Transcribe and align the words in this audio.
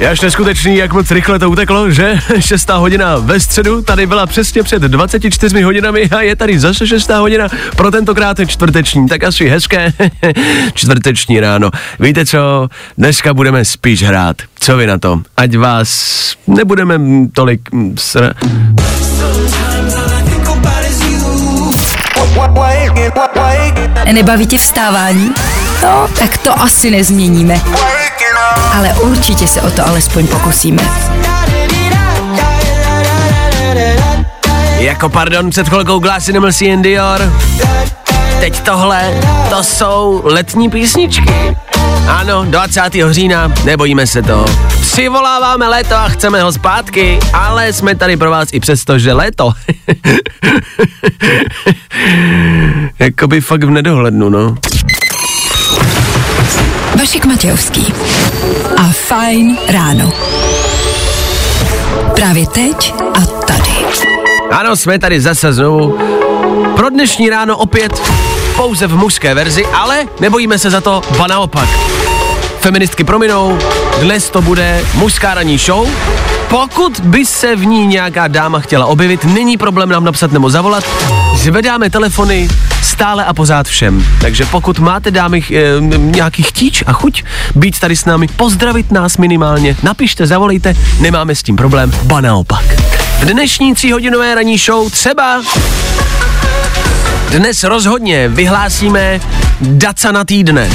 Je 0.00 0.08
až 0.08 0.20
neskutečný, 0.20 0.76
jak 0.76 0.92
moc 0.92 1.10
rychle 1.10 1.38
to 1.38 1.50
uteklo, 1.50 1.90
že? 1.90 2.18
Šestá 2.40 2.76
hodina 2.76 3.16
ve 3.16 3.40
středu, 3.40 3.82
tady 3.82 4.06
byla 4.06 4.26
přesně 4.26 4.62
před 4.62 4.82
24 4.82 5.62
hodinami 5.62 6.08
a 6.10 6.20
je 6.20 6.36
tady 6.36 6.58
zase 6.58 6.86
šestá 6.86 7.18
hodina, 7.18 7.48
pro 7.76 7.90
tentokrát 7.90 8.38
je 8.38 8.46
čtvrteční, 8.46 9.08
tak 9.08 9.24
asi 9.24 9.48
hezké 9.48 9.92
čtvrteční 10.74 11.40
ráno. 11.40 11.70
Víte 12.00 12.26
co, 12.26 12.68
dneska 12.98 13.34
budeme 13.34 13.64
spíš 13.64 14.02
hrát. 14.02 14.36
Co 14.60 14.76
vy 14.76 14.86
na 14.86 14.98
to? 14.98 15.20
Ať 15.36 15.56
vás 15.56 16.34
nebudeme 16.46 17.00
tolik 17.32 17.60
sr... 17.98 18.34
Nebaví 24.12 24.46
tě 24.46 24.58
vstávání? 24.58 25.30
No, 25.82 26.08
tak 26.18 26.38
to 26.38 26.60
asi 26.60 26.90
nezměníme. 26.90 27.60
Ale 28.70 28.94
určitě 28.94 29.46
se 29.46 29.62
o 29.62 29.70
to 29.70 29.88
alespoň 29.88 30.26
pokusíme. 30.26 30.82
Jako 34.78 35.08
pardon, 35.08 35.50
před 35.50 35.68
chvilkou 35.68 35.98
Glass 35.98 36.28
Animals 36.28 36.62
and 36.62 36.82
Dior. 36.82 37.32
Teď 38.40 38.60
tohle, 38.60 39.20
to 39.50 39.64
jsou 39.64 40.20
letní 40.24 40.70
písničky. 40.70 41.56
Ano, 42.08 42.44
20. 42.44 42.80
října, 43.10 43.52
nebojíme 43.64 44.06
se 44.06 44.22
to. 44.22 44.44
Přivoláváme 44.80 45.68
léto 45.68 45.94
a 45.94 46.08
chceme 46.08 46.42
ho 46.42 46.52
zpátky, 46.52 47.18
ale 47.32 47.72
jsme 47.72 47.94
tady 47.94 48.16
pro 48.16 48.30
vás 48.30 48.48
i 48.52 48.60
přesto, 48.60 48.98
že 48.98 49.12
léto. 49.12 49.52
Jakoby 52.98 53.40
fakt 53.40 53.64
v 53.64 53.70
nedohlednu, 53.70 54.28
no. 54.28 54.54
Vašek 57.00 57.24
Matějovský. 57.24 57.94
A 58.76 58.82
Fajn 58.92 59.58
ráno. 59.68 60.12
Právě 62.14 62.46
teď 62.46 62.94
a 63.14 63.20
tady. 63.20 63.70
Ano, 64.50 64.76
jsme 64.76 64.98
tady 64.98 65.20
zase 65.20 65.52
znovu. 65.52 65.98
Pro 66.76 66.90
dnešní 66.90 67.30
ráno 67.30 67.56
opět 67.56 68.12
pouze 68.56 68.86
v 68.86 68.96
mužské 68.96 69.34
verzi, 69.34 69.66
ale 69.66 70.06
nebojíme 70.20 70.58
se 70.58 70.70
za 70.70 70.80
to, 70.80 71.02
ba 71.18 71.26
naopak. 71.26 71.68
Feministky 72.60 73.04
prominou, 73.04 73.58
dnes 74.00 74.30
to 74.30 74.42
bude 74.42 74.84
mužská 74.94 75.34
ranní 75.34 75.58
show. 75.58 75.88
Pokud 76.48 77.00
by 77.00 77.26
se 77.26 77.56
v 77.56 77.66
ní 77.66 77.86
nějaká 77.86 78.28
dáma 78.28 78.60
chtěla 78.60 78.86
objevit, 78.86 79.24
není 79.24 79.56
problém 79.56 79.88
nám 79.88 80.04
napsat 80.04 80.32
nebo 80.32 80.50
zavolat. 80.50 80.84
Zvedáme 81.40 81.90
telefony 81.90 82.48
stále 82.82 83.24
a 83.24 83.34
pořád 83.34 83.68
všem. 83.68 84.06
Takže 84.20 84.44
pokud 84.44 84.78
máte 84.78 85.10
dámy 85.10 85.42
e, 85.50 85.80
nějaký 85.96 86.42
chtíč 86.42 86.84
a 86.86 86.92
chuť 86.92 87.24
být 87.54 87.80
tady 87.80 87.96
s 87.96 88.04
námi, 88.04 88.28
pozdravit 88.28 88.92
nás 88.92 89.16
minimálně, 89.16 89.76
napište, 89.82 90.26
zavolejte, 90.26 90.74
nemáme 91.00 91.34
s 91.34 91.42
tím 91.42 91.56
problém, 91.56 91.92
ba 92.02 92.20
naopak. 92.20 92.64
V 93.18 93.24
dnešní 93.24 93.74
tříhodinové 93.74 94.34
ranní 94.34 94.58
show 94.58 94.90
třeba 94.90 95.42
dnes 97.30 97.64
rozhodně 97.64 98.28
vyhlásíme 98.28 99.20
Dacana 99.60 100.24
týdne. 100.24 100.70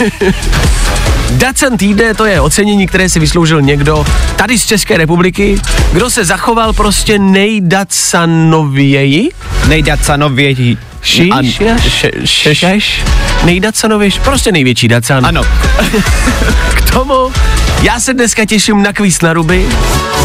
Dacan 1.30 1.76
týdne 1.76 2.14
to 2.14 2.24
je 2.24 2.40
ocenění, 2.40 2.86
které 2.86 3.08
si 3.08 3.20
vysloužil 3.20 3.62
někdo 3.62 4.06
tady 4.36 4.58
z 4.58 4.66
České 4.66 4.96
republiky, 4.96 5.60
kdo 5.92 6.10
se 6.10 6.24
zachoval 6.24 6.72
prostě 6.72 7.18
nejdacanověji. 7.18 9.30
Nejdacanovější. 9.66 10.78
Šíš, 11.02 11.30
An- 11.30 11.44
šeš, 11.44 12.06
šeš, 12.24 12.58
prostě 14.18 14.52
největší 14.52 14.88
dacan. 14.88 15.26
Ano. 15.26 15.42
K 16.74 16.90
tomu 16.90 17.32
já 17.82 18.00
se 18.00 18.14
dneska 18.14 18.44
těším 18.44 18.82
na 18.82 18.92
kvíz 18.92 19.20
na 19.20 19.32
ruby, 19.32 19.66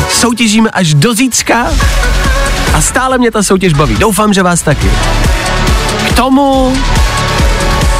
soutěžíme 0.09 0.69
až 0.69 0.93
do 0.93 1.13
zítřka 1.13 1.67
a 2.73 2.81
stále 2.81 3.17
mě 3.17 3.31
ta 3.31 3.43
soutěž 3.43 3.73
baví. 3.73 3.95
Doufám, 3.95 4.33
že 4.33 4.43
vás 4.43 4.61
taky. 4.61 4.91
K 6.09 6.13
tomu 6.13 6.73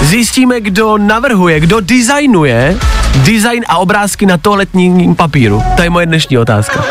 zjistíme, 0.02 0.62
kdo 0.62 0.98
navrhuje, 0.98 1.60
kdo 1.60 1.80
designuje 1.80 2.78
design 3.16 3.64
a 3.68 3.78
obrázky 3.78 4.26
na 4.26 4.38
toaletním 4.38 5.16
papíru. 5.16 5.64
To 5.76 5.82
je 5.82 5.90
moje 5.90 6.06
dnešní 6.06 6.38
otázka. 6.38 6.86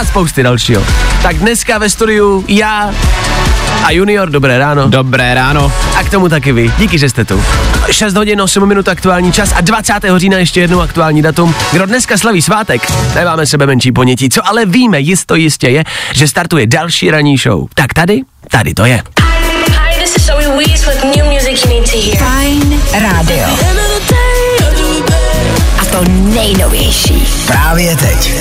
A 0.00 0.04
spousty 0.04 0.42
dalšího. 0.42 0.84
Tak 1.22 1.36
dneska 1.36 1.78
ve 1.78 1.90
studiu 1.90 2.44
já 2.48 2.90
a 3.84 3.90
Junior, 3.90 4.30
dobré 4.30 4.58
ráno. 4.58 4.88
Dobré 4.88 5.34
ráno. 5.34 5.72
A 5.96 6.02
k 6.02 6.10
tomu 6.10 6.28
taky 6.28 6.52
vy. 6.52 6.72
Díky, 6.78 6.98
že 6.98 7.08
jste 7.08 7.24
tu. 7.24 7.44
6 7.90 8.14
hodin, 8.14 8.42
8 8.42 8.68
minut 8.68 8.88
aktuální 8.88 9.32
čas 9.32 9.52
a 9.56 9.60
20. 9.60 9.94
října 10.16 10.38
ještě 10.38 10.60
jednou 10.60 10.80
aktuální 10.80 11.22
datum. 11.22 11.54
Kdo 11.72 11.86
dneska 11.86 12.18
slaví 12.18 12.42
svátek, 12.42 12.92
nemáme 13.14 13.46
sebe 13.46 13.66
menší 13.66 13.92
ponětí. 13.92 14.28
Co 14.28 14.48
ale 14.48 14.66
víme, 14.66 15.00
jisto 15.00 15.34
jistě 15.34 15.68
je, 15.68 15.84
že 16.12 16.28
startuje 16.28 16.66
další 16.66 17.10
ranní 17.10 17.36
show. 17.36 17.68
Tak 17.74 17.94
tady, 17.94 18.22
tady 18.50 18.74
to 18.74 18.84
je. 18.84 19.02
Hi, 19.20 20.06
Wees 20.56 20.86
with 20.86 21.04
new 21.04 21.24
music 21.28 21.62
you 21.64 21.68
need 21.68 21.84
to 21.84 21.98
hear. 21.98 22.16
Fajn 22.16 22.80
rádio. 22.92 23.46
A 25.78 25.84
to 25.84 26.04
nejnovější. 26.10 27.28
Právě 27.46 27.96
teď. 27.96 28.32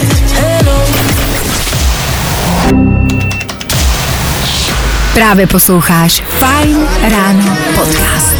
Právě 5.13 5.47
posloucháš 5.47 6.23
Fajn 6.39 6.87
ráno 7.01 7.57
podcast. 7.75 8.35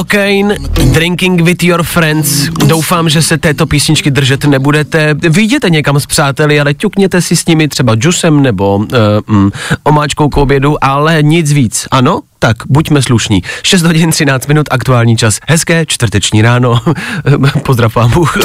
Cocaine, 0.00 0.56
Drinking 0.92 1.42
with 1.42 1.62
your 1.62 1.82
friends. 1.82 2.48
Doufám, 2.66 3.08
že 3.08 3.22
se 3.22 3.38
této 3.38 3.66
písničky 3.66 4.10
držet 4.10 4.44
nebudete. 4.44 5.14
Vyjděte 5.14 5.70
někam 5.70 6.00
s 6.00 6.06
přáteli, 6.06 6.60
ale 6.60 6.74
ťukněte 6.74 7.22
si 7.22 7.36
s 7.36 7.46
nimi 7.46 7.68
třeba 7.68 7.94
džusem 7.94 8.42
nebo 8.42 8.76
uh, 8.76 8.86
mm, 9.26 9.50
omáčkou 9.84 10.28
k 10.28 10.36
obědu, 10.36 10.84
ale 10.84 11.22
nic 11.22 11.52
víc. 11.52 11.86
Ano? 11.90 12.20
Tak, 12.42 12.56
buďme 12.66 13.02
slušní. 13.02 13.42
6 13.62 13.82
hodin 13.82 14.10
13 14.10 14.46
minut, 14.46 14.66
aktuální 14.70 15.16
čas. 15.16 15.38
Hezké 15.48 15.86
čtvrteční 15.86 16.42
ráno. 16.42 16.80
Pozdrav 17.64 17.94
vám 17.94 18.10
Bůh. 18.10 18.36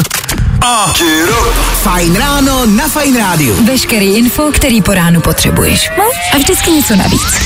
Fajn 1.83 2.15
ráno 2.15 2.65
na 2.65 2.87
Fajn 2.87 3.17
rádiu. 3.17 3.65
Veškerý 3.65 4.15
info, 4.15 4.51
který 4.53 4.81
po 4.81 4.93
ránu 4.93 5.21
potřebuješ. 5.21 5.91
No 5.97 6.03
a 6.33 6.37
vždycky 6.37 6.71
něco 6.71 6.95
navíc. 6.95 7.41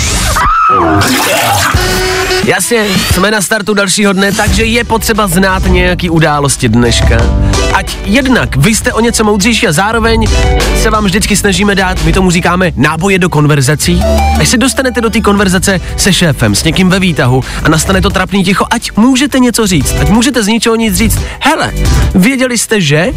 Jasně, 2.46 2.86
jsme 3.14 3.32
na 3.32 3.42
startu 3.42 3.74
dalšího 3.74 4.14
dne, 4.14 4.32
takže 4.32 4.66
je 4.66 4.84
potřeba 4.84 5.28
znát 5.28 5.66
nějaký 5.66 6.10
události 6.10 6.70
dneška. 6.70 7.18
Ať 7.74 7.98
jednak 8.06 8.56
vy 8.56 8.76
jste 8.76 8.94
o 8.94 9.00
něco 9.00 9.24
moudřejší 9.24 9.68
a 9.68 9.72
zároveň 9.72 10.28
se 10.82 10.90
vám 10.90 11.06
vždycky 11.06 11.36
snažíme 11.36 11.76
dát, 11.76 12.04
my 12.04 12.14
tomu 12.14 12.32
říkáme, 12.32 12.72
náboje 12.76 13.20
do 13.20 13.30
konverzací. 13.30 14.04
Až 14.40 14.50
se 14.50 14.58
dostanete 14.58 15.02
do 15.02 15.10
té 15.10 15.22
konverzace 15.22 15.82
se 15.98 16.14
šéfem, 16.40 16.56
s 16.56 16.64
někým 16.64 16.90
ve 16.90 17.00
výtahu 17.00 17.44
a 17.64 17.70
nastane 17.70 18.02
to 18.02 18.10
trapný 18.10 18.44
ticho, 18.44 18.66
ať 18.72 18.92
můžete 18.96 19.40
něco 19.40 19.68
říct, 19.68 19.96
ať 20.02 20.10
můžete 20.10 20.44
z 20.44 20.48
ničeho 20.48 20.76
nic 20.76 20.96
říct. 20.96 21.20
Hele, 21.40 21.74
věděli 22.16 22.58
jste, 22.58 22.82
že? 22.82 23.14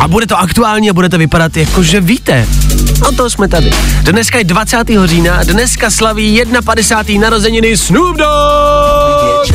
A 0.00 0.08
bude 0.08 0.26
to 0.26 0.38
aktuální 0.38 0.90
a 0.90 0.92
budete 0.92 1.18
vypadat 1.18 1.56
jako, 1.56 1.82
že 1.82 2.00
víte. 2.00 2.46
No 3.02 3.12
to 3.12 3.30
jsme 3.30 3.48
tady. 3.48 3.70
Dneska 4.02 4.38
je 4.38 4.44
20. 4.44 4.76
října, 5.04 5.44
dneska 5.44 5.90
slaví 5.90 6.42
51. 6.64 7.22
narozeniny 7.22 7.76
Snoop 7.76 8.16
Dogg. 8.16 9.54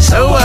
So 0.00 0.38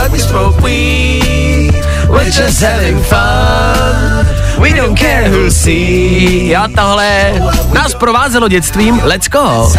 we're 2.10 2.30
just 2.30 2.62
having 2.62 3.02
fun. 3.02 4.13
We 4.58 4.70
don't 4.70 4.98
care 4.98 5.28
who'll 5.28 5.50
see. 5.50 6.56
A 6.56 6.68
tohle 6.68 7.32
nás 7.74 7.94
provázelo 7.94 8.48
dětstvím, 8.48 9.00
let's 9.04 9.28
go. 9.28 9.72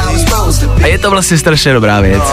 A 0.84 0.88
je 0.88 0.98
to 0.98 1.12
vlastně 1.12 1.38
strašně 1.38 1.74
dobrá 1.74 2.02
věc. 2.02 2.24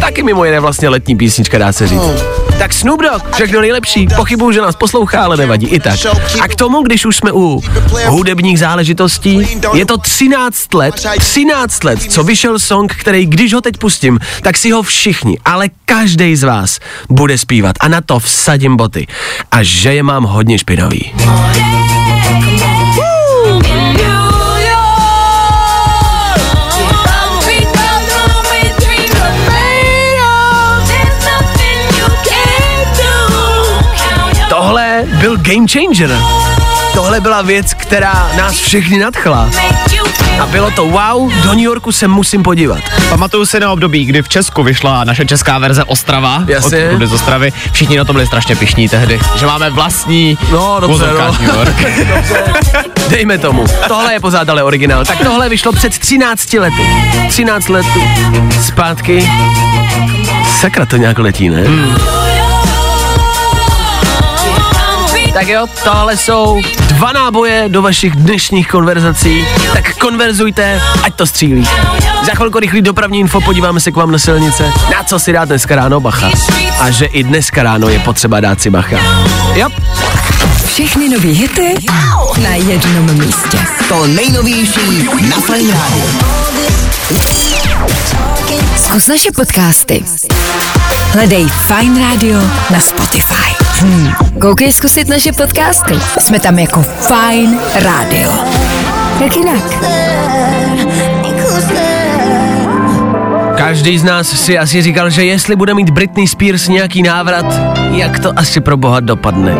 Taky 0.00 0.22
mimo 0.22 0.44
jiné 0.44 0.60
vlastně 0.60 0.88
letní 0.88 1.16
písnička, 1.16 1.58
dá 1.58 1.72
se 1.72 1.86
říct. 1.88 2.45
Tak 2.58 2.72
Snoop 2.72 3.02
Dogg, 3.02 3.34
všechno 3.34 3.60
nejlepší. 3.60 4.06
Pochybuju, 4.16 4.52
že 4.52 4.60
nás 4.60 4.76
poslouchá, 4.76 5.24
ale 5.24 5.36
nevadí 5.36 5.66
i 5.66 5.80
tak. 5.80 5.98
A 6.40 6.48
k 6.48 6.54
tomu, 6.54 6.82
když 6.82 7.06
už 7.06 7.16
jsme 7.16 7.32
u 7.32 7.62
hudebních 8.06 8.58
záležitostí, 8.58 9.58
je 9.74 9.86
to 9.86 9.98
13 9.98 10.74
let, 10.74 10.94
13 11.18 11.84
let, 11.84 12.02
co 12.02 12.24
vyšel 12.24 12.58
song, 12.58 12.94
který, 12.94 13.26
když 13.26 13.54
ho 13.54 13.60
teď 13.60 13.76
pustím, 13.76 14.18
tak 14.42 14.56
si 14.56 14.70
ho 14.70 14.82
všichni, 14.82 15.38
ale 15.44 15.68
každý 15.84 16.36
z 16.36 16.42
vás 16.42 16.78
bude 17.08 17.38
zpívat 17.38 17.76
a 17.80 17.88
na 17.88 18.00
to 18.00 18.18
vsadím 18.18 18.76
boty. 18.76 19.06
A 19.50 19.62
že 19.62 19.94
je 19.94 20.02
mám 20.02 20.24
hodně 20.24 20.58
špinavý. 20.58 21.12
Tohle 21.16 22.40
byl 22.40 22.75
game 35.46 35.66
changer. 35.68 36.18
Tohle 36.94 37.20
byla 37.20 37.42
věc, 37.42 37.74
která 37.74 38.30
nás 38.36 38.54
všechny 38.54 38.98
nadchla. 38.98 39.50
A 40.40 40.46
bylo 40.46 40.70
to 40.70 40.86
wow, 40.86 41.32
do 41.42 41.48
New 41.50 41.58
Yorku 41.64 41.92
se 41.92 42.08
musím 42.08 42.42
podívat. 42.42 42.80
Pamatuju 43.08 43.46
si 43.46 43.60
na 43.60 43.72
období, 43.72 44.04
kdy 44.04 44.22
v 44.22 44.28
Česku 44.28 44.62
vyšla 44.62 45.04
naše 45.04 45.24
česká 45.24 45.58
verze 45.58 45.84
Ostrava. 45.84 46.44
Jasně. 46.46 46.90
Od 46.90 47.06
z 47.06 47.12
Ostravy. 47.12 47.52
Všichni 47.72 47.96
na 47.96 48.04
to 48.04 48.12
byli 48.12 48.26
strašně 48.26 48.56
pišní 48.56 48.88
tehdy, 48.88 49.20
že 49.36 49.46
máme 49.46 49.70
vlastní 49.70 50.38
No, 50.52 50.76
dobře, 50.80 51.06
no. 51.06 51.32
New 51.32 51.54
York. 51.56 51.74
Dejme 53.08 53.38
tomu. 53.38 53.64
Tohle 53.88 54.12
je 54.12 54.20
pořád 54.20 54.48
ale 54.48 54.62
originál. 54.62 55.04
Tak 55.04 55.18
tohle 55.18 55.48
vyšlo 55.48 55.72
před 55.72 55.98
13 55.98 56.52
lety. 56.52 56.86
13 57.28 57.68
let 57.68 57.86
zpátky. 58.62 59.30
Sakra 60.60 60.86
to 60.86 60.96
nějak 60.96 61.18
letí, 61.18 61.48
ne? 61.48 61.62
Hmm. 61.62 61.96
Tak 65.36 65.48
jo, 65.48 65.66
tohle 65.84 66.16
jsou 66.16 66.60
dva 66.88 67.12
náboje 67.12 67.64
do 67.68 67.82
vašich 67.82 68.16
dnešních 68.16 68.68
konverzací. 68.68 69.46
Tak 69.72 69.96
konverzujte, 69.96 70.80
ať 71.02 71.14
to 71.14 71.26
střílí. 71.26 71.68
Za 72.26 72.34
chvilku 72.34 72.58
rychlý 72.58 72.82
dopravní 72.82 73.20
info, 73.20 73.40
podíváme 73.40 73.80
se 73.80 73.92
k 73.92 73.96
vám 73.96 74.12
na 74.12 74.18
silnice. 74.18 74.72
Na 74.92 75.02
co 75.04 75.18
si 75.18 75.32
dát 75.32 75.44
dneska 75.44 75.76
ráno 75.76 76.00
bacha. 76.00 76.30
A 76.80 76.90
že 76.90 77.04
i 77.04 77.22
dneska 77.22 77.62
ráno 77.62 77.88
je 77.88 77.98
potřeba 77.98 78.40
dát 78.40 78.62
si 78.62 78.70
bacha. 78.70 78.96
Jo, 79.54 79.68
Všechny 80.66 81.08
nový 81.08 81.32
hity 81.32 81.74
na 82.42 82.54
jednom 82.54 83.26
místě. 83.26 83.58
To 83.88 84.06
nejnovější 84.06 85.08
na 85.28 85.40
Fajn 85.40 85.72
rádiu. 85.72 86.20
Zkus 88.76 89.08
naše 89.08 89.32
podcasty. 89.32 90.04
Hledej 91.16 91.48
Fine 91.48 92.00
Radio 92.00 92.38
na 92.70 92.80
Spotify. 92.80 93.64
Hmm. 93.80 94.12
Koukej 94.40 94.72
zkusit 94.72 95.08
naše 95.08 95.32
podcasty. 95.32 95.94
Jsme 96.20 96.40
tam 96.40 96.58
jako 96.58 96.82
Fine 96.82 97.58
Radio. 97.82 98.32
Jak 99.20 99.36
jinak? 99.36 99.64
Každý 103.56 103.98
z 103.98 104.04
nás 104.04 104.28
si 104.28 104.58
asi 104.58 104.82
říkal, 104.82 105.10
že 105.10 105.24
jestli 105.24 105.56
bude 105.56 105.74
mít 105.74 105.90
Britney 105.90 106.28
Spears 106.28 106.68
nějaký 106.68 107.02
návrat, 107.02 107.46
jak 107.90 108.18
to 108.18 108.32
asi 108.36 108.60
pro 108.60 108.76
boha 108.76 109.00
dopadne. 109.00 109.54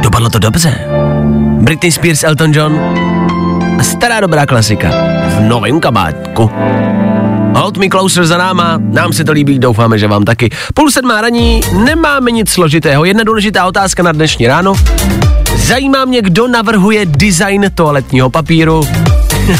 Dopadlo 0.00 0.30
to 0.30 0.38
dobře. 0.38 0.78
Britney 1.60 1.92
Spears, 1.92 2.24
Elton 2.24 2.52
John 2.54 2.80
a 3.80 3.82
stará 3.82 4.20
dobrá 4.20 4.46
klasika 4.46 4.88
v 5.26 5.40
novém 5.40 5.80
kabátku. 5.80 6.50
Hold 7.56 7.76
me 7.76 7.88
closer 7.88 8.26
za 8.26 8.38
náma, 8.38 8.78
nám 8.78 9.12
se 9.12 9.24
to 9.24 9.32
líbí, 9.32 9.58
doufáme, 9.58 9.98
že 9.98 10.08
vám 10.08 10.24
taky. 10.24 10.50
Půl 10.74 10.90
sedmá 10.90 11.20
raní, 11.20 11.60
nemáme 11.84 12.30
nic 12.30 12.50
složitého. 12.50 13.04
Jedna 13.04 13.24
důležitá 13.24 13.66
otázka 13.66 14.02
na 14.02 14.12
dnešní 14.12 14.46
ráno. 14.46 14.74
Zajímá 15.56 16.04
mě, 16.04 16.22
kdo 16.22 16.48
navrhuje 16.48 17.06
design 17.06 17.70
toaletního 17.74 18.30
papíru. 18.30 18.88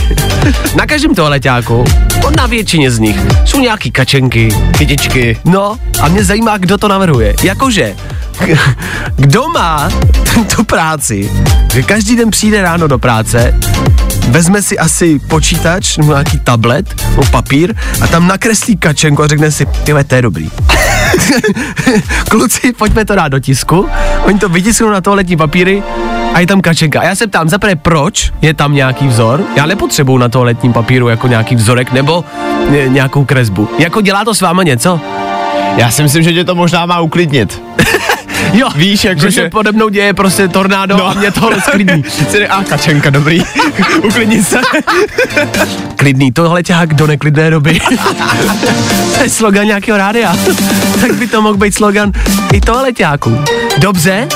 na 0.77 0.87
každém 0.87 1.15
toaleťáku, 1.15 1.85
no 2.23 2.31
na 2.37 2.47
většině 2.47 2.91
z 2.91 2.99
nich, 2.99 3.17
jsou 3.45 3.61
nějaký 3.61 3.91
kačenky, 3.91 4.49
kytičky. 4.79 5.39
No, 5.45 5.79
a 6.01 6.09
mě 6.09 6.25
zajímá, 6.25 6.59
kdo 6.59 6.79
to 6.79 6.89
navrhuje. 6.89 7.35
Jakože, 7.43 7.97
kdo 9.17 9.49
má 9.49 9.89
tu 10.57 10.65
práci, 10.65 11.31
že 11.73 11.83
každý 11.83 12.17
den 12.17 12.31
přijde 12.31 12.63
ráno 12.63 12.89
do 12.89 12.99
práce, 12.99 13.61
vezme 14.27 14.63
si 14.63 14.79
asi 14.79 15.19
počítač 15.19 15.97
nebo 15.97 16.13
nějaký 16.13 16.39
tablet 16.39 17.03
nebo 17.11 17.25
papír 17.31 17.75
a 18.01 18.07
tam 18.07 18.27
nakreslí 18.27 18.77
kačenku 18.77 19.23
a 19.23 19.27
řekne 19.27 19.51
si, 19.51 19.67
tyhle, 19.67 20.05
to 20.05 20.15
je 20.15 20.23
dobrý. 20.23 20.51
Kluci, 22.29 22.73
pojďme 22.73 23.05
to 23.05 23.15
dát 23.15 23.29
do 23.29 23.39
tisku. 23.39 23.89
Oni 24.25 24.39
to 24.39 24.49
vytisknou 24.49 24.91
na 24.91 25.01
toaletní 25.01 25.37
papíry 25.37 25.83
a 26.35 26.41
je 26.41 26.47
tam 26.47 26.61
kačenka. 26.61 27.01
A 27.01 27.05
já 27.05 27.15
se 27.15 27.27
ptám, 27.27 27.49
zaprvé, 27.49 27.77
proč 27.77 28.33
je 28.43 28.55
tam 28.55 28.75
nějaký 28.75 29.09
vzor? 29.09 29.45
Já 29.57 29.67
nepotřebuju 29.67 30.19
na 30.19 30.29
toaletním 30.29 30.73
papíru 30.73 31.09
jako 31.09 31.29
nějaký 31.29 31.57
vzorek 31.57 31.93
nebo 31.93 32.25
ně, 32.71 32.89
nějakou 32.89 33.25
kresbu. 33.25 33.69
Jako 33.79 34.01
dělá 34.01 34.25
to 34.25 34.35
s 34.35 34.41
váma 34.41 34.63
něco? 34.63 35.01
Já 35.77 35.91
si 35.91 36.03
myslím, 36.03 36.23
že 36.23 36.33
tě 36.33 36.45
to 36.45 36.55
možná 36.55 36.87
má 36.87 37.01
uklidnit. 37.01 37.63
Jo, 38.53 38.69
Víš, 38.77 39.05
jako 39.05 39.21
že, 39.21 39.31
že- 39.31 39.43
se 39.43 39.51
pode 39.51 39.73
mnou 39.73 39.89
děje 39.89 40.15
prostě 40.15 40.49
tornádo 40.49 40.97
no. 40.97 41.07
a 41.07 41.15
mě 41.15 41.31
tohle 41.31 41.61
sklidní. 41.61 42.05
A 42.51 42.65
kačenka, 42.65 43.11
dobrý. 43.11 43.43
Uklidni 44.03 44.45
se. 44.45 44.61
Klidný, 45.97 46.33
tohle 46.33 46.63
ťahák 46.63 46.95
do 46.95 47.07
neklidné 47.07 47.51
doby. 47.51 47.81
to 49.17 49.23
je 49.23 49.31
slogan 49.31 49.67
nějakého 49.67 49.99
rádia. 49.99 50.37
tak 51.01 51.15
by 51.15 51.27
to 51.27 51.43
mohl 51.43 51.57
být 51.57 51.75
slogan 51.75 52.13
i 52.53 52.61
toaleťáků. 52.61 53.39
Dobře? 53.79 54.29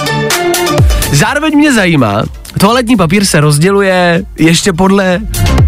Zároveň 1.13 1.57
mě 1.57 1.73
zajímá, 1.73 2.23
toaletní 2.61 2.97
papír 2.97 3.25
se 3.25 3.41
rozděluje 3.41 4.23
ještě 4.39 4.73
podle, 4.73 5.21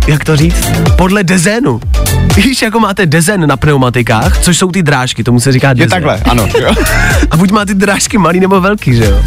jak 0.08 0.24
to 0.24 0.36
říct, 0.36 0.68
podle 0.96 1.24
dezénu. 1.24 1.80
Víš, 2.36 2.62
jako 2.62 2.80
máte 2.80 3.06
dezen 3.06 3.46
na 3.46 3.56
pneumatikách, 3.56 4.38
což 4.38 4.58
jsou 4.58 4.70
ty 4.70 4.82
drážky, 4.82 5.24
tomu 5.24 5.40
se 5.40 5.52
říká 5.52 5.68
Je 5.68 5.74
dezen. 5.74 5.90
takhle, 5.90 6.18
ano. 6.30 6.46
Jo. 6.60 6.74
A 7.30 7.36
buď 7.36 7.50
máte 7.50 7.74
drážky 7.74 8.18
malý 8.18 8.40
nebo 8.40 8.60
velký, 8.60 8.94
že 8.96 9.04
jo? 9.04 9.22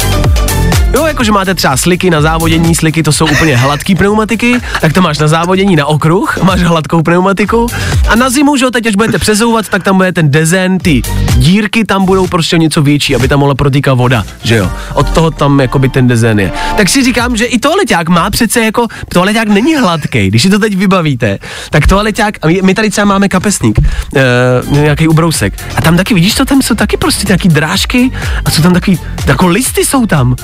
Jo, 0.96 1.06
jakože 1.06 1.32
máte 1.32 1.54
třeba 1.54 1.76
sliky 1.76 2.10
na 2.10 2.20
závodění, 2.20 2.74
sliky 2.74 3.02
to 3.02 3.12
jsou 3.12 3.26
úplně 3.26 3.56
hladký 3.56 3.94
pneumatiky, 3.94 4.60
tak 4.80 4.92
to 4.92 5.02
máš 5.02 5.18
na 5.18 5.28
závodění 5.28 5.76
na 5.76 5.86
okruh, 5.86 6.38
máš 6.42 6.62
hladkou 6.62 7.02
pneumatiku 7.02 7.66
a 8.08 8.16
na 8.16 8.30
zimu, 8.30 8.56
že 8.56 8.64
jo, 8.64 8.70
teď 8.70 8.86
až 8.86 8.96
budete 8.96 9.18
přezouvat, 9.18 9.68
tak 9.68 9.82
tam 9.82 9.96
bude 9.96 10.12
ten 10.12 10.30
dezen, 10.30 10.78
ty 10.78 11.02
dírky 11.36 11.84
tam 11.84 12.04
budou 12.04 12.26
prostě 12.26 12.58
něco 12.58 12.82
větší, 12.82 13.14
aby 13.14 13.28
tam 13.28 13.40
mohla 13.40 13.54
protýkat 13.54 13.98
voda, 13.98 14.24
že 14.42 14.56
jo. 14.56 14.70
Od 14.94 15.10
toho 15.10 15.30
tam 15.30 15.60
jakoby 15.60 15.88
ten 15.88 16.08
dezen 16.08 16.40
je. 16.40 16.52
Tak 16.76 16.88
si 16.88 17.04
říkám, 17.04 17.36
že 17.36 17.44
i 17.44 17.58
toaleťák 17.58 18.08
má 18.08 18.30
přece 18.30 18.60
jako, 18.60 18.86
toaleťák 19.08 19.48
není 19.48 19.76
hladký, 19.76 20.28
když 20.28 20.42
si 20.42 20.50
to 20.50 20.58
teď 20.58 20.76
vybavíte, 20.76 21.38
tak 21.70 21.86
toaleťák, 21.86 22.38
a 22.42 22.46
my, 22.46 22.60
my 22.62 22.74
tady 22.74 22.90
třeba 22.90 23.04
máme 23.04 23.28
kapesník, 23.28 23.78
uh, 23.78 24.78
nějaký 24.78 25.08
ubrousek, 25.08 25.54
a 25.76 25.82
tam 25.82 25.96
taky, 25.96 26.14
vidíš 26.14 26.34
to, 26.34 26.44
tam 26.44 26.62
jsou 26.62 26.74
taky 26.74 26.96
prostě 26.96 27.24
nějaký 27.28 27.48
drážky 27.48 28.10
a 28.44 28.50
jsou 28.50 28.62
tam 28.62 28.72
taky, 28.72 28.98
jako 29.26 29.46
listy 29.46 29.84
jsou 29.84 30.06
tam. 30.06 30.36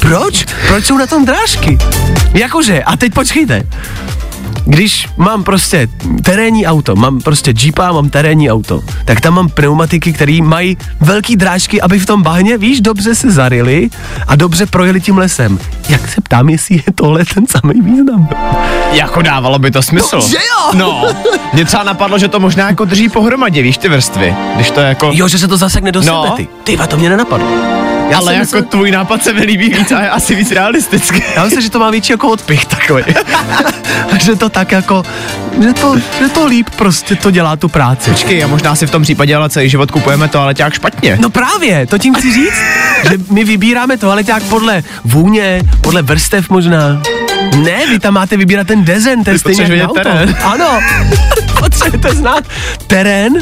Proč? 0.00 0.46
Proč 0.68 0.84
jsou 0.84 0.98
na 0.98 1.06
tom 1.06 1.24
drážky? 1.24 1.78
Jakože, 2.34 2.82
a 2.82 2.96
teď 2.96 3.14
počkejte. 3.14 3.62
Když 4.64 5.08
mám 5.16 5.44
prostě 5.44 5.88
terénní 6.22 6.66
auto, 6.66 6.96
mám 6.96 7.20
prostě 7.20 7.54
Jeepa, 7.62 7.92
mám 7.92 8.10
terénní 8.10 8.50
auto, 8.50 8.80
tak 9.04 9.20
tam 9.20 9.34
mám 9.34 9.48
pneumatiky, 9.48 10.12
které 10.12 10.38
mají 10.42 10.76
velký 11.00 11.36
drážky, 11.36 11.80
aby 11.80 11.98
v 11.98 12.06
tom 12.06 12.22
bahně, 12.22 12.58
víš, 12.58 12.80
dobře 12.80 13.14
se 13.14 13.30
zarili 13.30 13.90
a 14.26 14.36
dobře 14.36 14.66
projeli 14.66 15.00
tím 15.00 15.18
lesem. 15.18 15.58
Jak 15.88 16.08
se 16.08 16.20
ptám, 16.20 16.48
jestli 16.48 16.74
je 16.76 16.82
tohle 16.94 17.24
ten 17.34 17.46
samý 17.46 17.80
význam? 17.80 18.28
Jako 18.92 19.22
dávalo 19.22 19.58
by 19.58 19.70
to 19.70 19.82
smysl. 19.82 20.16
No, 20.16 20.28
že 20.28 20.36
jo? 20.36 20.70
No, 20.74 21.04
mě 21.52 21.64
třeba 21.64 21.82
napadlo, 21.82 22.18
že 22.18 22.28
to 22.28 22.40
možná 22.40 22.66
jako 22.68 22.84
drží 22.84 23.08
pohromadě, 23.08 23.62
víš 23.62 23.78
ty 23.78 23.88
vrstvy. 23.88 24.34
Když 24.54 24.70
to 24.70 24.80
jako... 24.80 25.10
Jo, 25.14 25.28
že 25.28 25.38
se 25.38 25.48
to 25.48 25.56
zasekne 25.56 25.92
do 25.92 26.00
No. 26.02 26.22
sebe, 26.24 26.36
ty. 26.36 26.48
Ty, 26.64 26.78
to 26.88 26.96
mě 26.96 27.10
nenapadlo. 27.10 27.79
Já 28.10 28.18
ale 28.18 28.32
jsem 28.32 28.40
jako 28.40 28.56
myslel- 28.56 28.62
tvůj 28.62 28.90
nápad 28.90 29.24
se 29.24 29.32
mi 29.32 29.40
líbí 29.44 29.68
víc 29.78 29.92
a 29.92 30.00
je 30.02 30.10
asi 30.10 30.34
víc 30.34 30.50
realistický. 30.52 31.22
Já 31.36 31.44
myslím, 31.44 31.62
že 31.62 31.70
to 31.70 31.78
má 31.78 31.90
větší 31.90 32.12
jako 32.12 32.28
odpich 32.28 32.64
takový. 32.66 33.02
A 34.12 34.18
že 34.20 34.36
to 34.36 34.48
tak 34.48 34.72
jako, 34.72 35.02
že 35.62 35.72
to, 35.72 35.96
že 35.98 36.28
to 36.28 36.46
líp 36.46 36.70
prostě 36.76 37.16
to 37.16 37.30
dělá 37.30 37.56
tu 37.56 37.68
práci. 37.68 38.10
Počkej, 38.10 38.44
a 38.44 38.46
možná 38.46 38.74
si 38.74 38.86
v 38.86 38.90
tom 38.90 39.02
případě 39.02 39.36
ale 39.36 39.50
celý 39.50 39.68
život 39.68 39.90
kupujeme 39.90 40.28
to, 40.28 40.40
ale 40.40 40.54
těk 40.54 40.74
špatně. 40.74 41.18
No 41.20 41.30
právě, 41.30 41.86
to 41.86 41.98
tím 41.98 42.14
chci 42.14 42.32
říct, 42.34 42.60
že 43.10 43.18
my 43.30 43.44
vybíráme 43.44 43.96
toaleťák 43.98 44.42
podle 44.42 44.82
vůně, 45.04 45.62
podle 45.80 46.02
vrstev 46.02 46.50
možná. 46.50 47.02
Ne, 47.56 47.86
vy 47.90 47.98
tam 47.98 48.14
máte 48.14 48.36
vybírat 48.36 48.66
ten 48.66 48.84
dezen, 48.84 49.24
ten 49.24 49.36
potřebujete 49.42 49.86
auto. 49.86 50.00
terén. 50.00 50.36
Ano, 50.44 50.78
potřebujete 51.60 52.14
znát 52.14 52.44
terén 52.86 53.32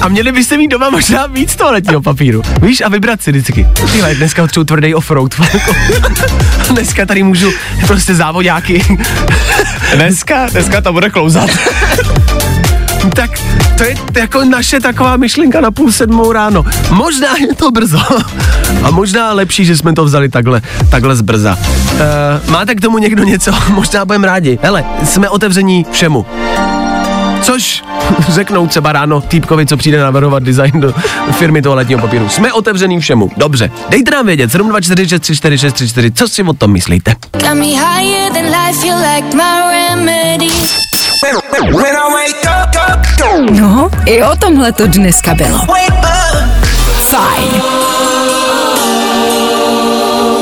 a 0.00 0.08
měli 0.08 0.32
byste 0.32 0.56
mít 0.56 0.68
doma 0.68 0.90
možná 0.90 1.26
víc 1.26 1.56
toaletního 1.56 2.02
papíru. 2.02 2.42
Víš, 2.62 2.80
a 2.80 2.88
vybrat 2.88 3.22
si 3.22 3.30
vždycky. 3.30 3.66
Tyhle, 3.92 4.14
dneska 4.14 4.42
potřebuji 4.42 4.64
tvrdý 4.64 4.94
offroad. 4.94 5.34
dneska 6.70 7.06
tady 7.06 7.22
můžu 7.22 7.52
prostě 7.86 8.14
závodáky. 8.14 8.84
Dneska, 9.94 10.46
dneska 10.46 10.80
to 10.80 10.92
bude 10.92 11.10
klouzat. 11.10 11.50
Tak 13.14 13.30
to 13.78 13.84
je 13.84 13.94
jako 14.16 14.44
naše 14.44 14.80
taková 14.80 15.16
myšlenka 15.16 15.60
na 15.60 15.70
půl 15.70 15.92
sedmou 15.92 16.32
ráno. 16.32 16.64
Možná 16.90 17.28
je 17.40 17.54
to 17.54 17.70
brzo. 17.70 17.98
A 18.82 18.90
možná 18.90 19.32
lepší, 19.32 19.64
že 19.64 19.76
jsme 19.76 19.92
to 19.92 20.04
vzali 20.04 20.28
takhle, 20.28 20.62
takhle 20.90 21.16
z 21.16 21.20
brza. 21.20 21.58
Uh, 21.92 22.50
máte 22.50 22.74
k 22.74 22.80
tomu 22.80 22.98
někdo 22.98 23.24
něco? 23.24 23.52
Možná 23.68 24.04
budeme 24.04 24.26
rádi. 24.26 24.58
Hele, 24.62 24.84
jsme 25.04 25.28
otevření 25.28 25.86
všemu. 25.92 26.26
Což 27.42 27.82
řeknou 28.28 28.66
třeba 28.66 28.92
ráno 28.92 29.20
týpkovi, 29.20 29.66
co 29.66 29.76
přijde 29.76 30.00
navrhovat 30.00 30.42
design 30.42 30.80
do 30.80 30.94
firmy 31.32 31.62
toaletního 31.62 32.00
papíru. 32.00 32.28
Jsme 32.28 32.52
otevřený 32.52 33.00
všemu. 33.00 33.30
Dobře. 33.36 33.70
Dejte 33.88 34.10
nám 34.10 34.26
vědět 34.26 34.50
724634634, 34.50 36.12
co 36.14 36.28
si 36.28 36.42
o 36.42 36.52
tom 36.52 36.72
myslíte. 36.72 37.14
No, 43.50 43.90
i 44.06 44.22
o 44.22 44.36
tomhle 44.36 44.72
to 44.72 44.86
dneska 44.86 45.34
bylo. 45.34 45.58
Fajn. 47.10 47.62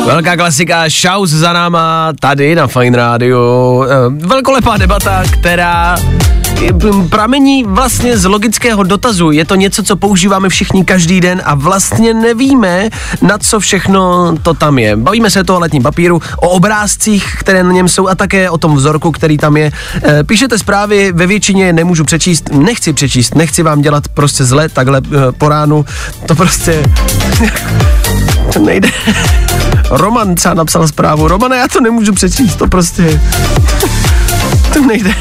Velká 0.06 0.36
klasika, 0.36 0.88
Šaus 0.88 1.30
za 1.30 1.52
náma 1.52 2.12
tady 2.20 2.54
na 2.54 2.66
Fine 2.66 2.96
Radio. 2.96 3.84
Eh, 3.90 4.26
Velkolepá 4.26 4.76
debata, 4.76 5.22
která 5.30 5.96
pramení 7.10 7.64
vlastně 7.64 8.18
z 8.18 8.24
logického 8.24 8.82
dotazu. 8.82 9.30
Je 9.30 9.44
to 9.44 9.54
něco, 9.54 9.82
co 9.82 9.96
používáme 9.96 10.48
všichni 10.48 10.84
každý 10.84 11.20
den 11.20 11.42
a 11.44 11.54
vlastně 11.54 12.14
nevíme, 12.14 12.88
na 13.22 13.38
co 13.38 13.60
všechno 13.60 14.34
to 14.42 14.54
tam 14.54 14.78
je. 14.78 14.96
Bavíme 14.96 15.30
se 15.30 15.40
o 15.40 15.44
toaletním 15.44 15.82
papíru, 15.82 16.22
o 16.36 16.48
obrázcích, 16.48 17.36
které 17.38 17.62
na 17.62 17.72
něm 17.72 17.88
jsou 17.88 18.08
a 18.08 18.14
také 18.14 18.50
o 18.50 18.58
tom 18.58 18.76
vzorku, 18.76 19.10
který 19.10 19.38
tam 19.38 19.56
je. 19.56 19.72
Eh, 20.02 20.24
Píšete 20.24 20.58
zprávy, 20.58 21.12
ve 21.12 21.26
většině 21.26 21.72
nemůžu 21.72 22.04
přečíst, 22.04 22.48
nechci 22.52 22.92
přečíst, 22.92 23.34
nechci 23.34 23.62
vám 23.62 23.82
dělat 23.82 24.08
prostě 24.08 24.44
zle 24.44 24.68
takhle 24.68 25.00
eh, 25.04 25.32
po 25.32 25.48
ránu. 25.48 25.84
To 26.26 26.34
prostě 26.34 26.82
to 28.52 28.58
nejde. 28.58 28.88
Roman 29.90 30.34
třeba 30.34 30.54
napsal 30.54 30.88
zprávu. 30.88 31.28
Romane, 31.28 31.56
já 31.56 31.68
to 31.68 31.80
nemůžu 31.80 32.12
přečíst, 32.12 32.56
to 32.56 32.66
prostě... 32.66 33.20
to 34.72 34.86
nejde. 34.86 35.14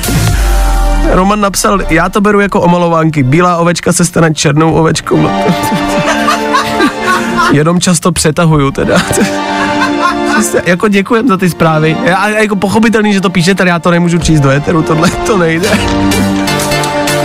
Roman 1.12 1.42
napsal, 1.42 1.80
já 1.90 2.10
to 2.10 2.22
beru 2.22 2.40
jako 2.40 2.62
omalovánky. 2.62 3.24
Bílá 3.24 3.58
ovečka 3.58 3.94
se 3.94 4.06
stane 4.06 4.34
černou 4.34 4.74
ovečkou. 4.74 5.18
No, 5.18 5.32
Jenom 7.52 7.80
často 7.80 8.12
přetahuju 8.12 8.72
teda. 8.72 8.98
Prostě 10.34 10.62
jako 10.66 10.88
děkujem 10.88 11.28
za 11.28 11.38
ty 11.38 11.50
zprávy. 11.50 11.96
A 12.16 12.30
jako 12.30 12.56
pochopitelný, 12.56 13.14
že 13.14 13.22
to 13.22 13.30
píšete, 13.30 13.68
já 13.68 13.80
to 13.80 13.92
nemůžu 13.92 14.18
číst 14.18 14.40
do 14.40 14.50
éteru, 14.50 14.82
tohle 14.82 15.10
to 15.10 15.38
nejde. 15.38 15.70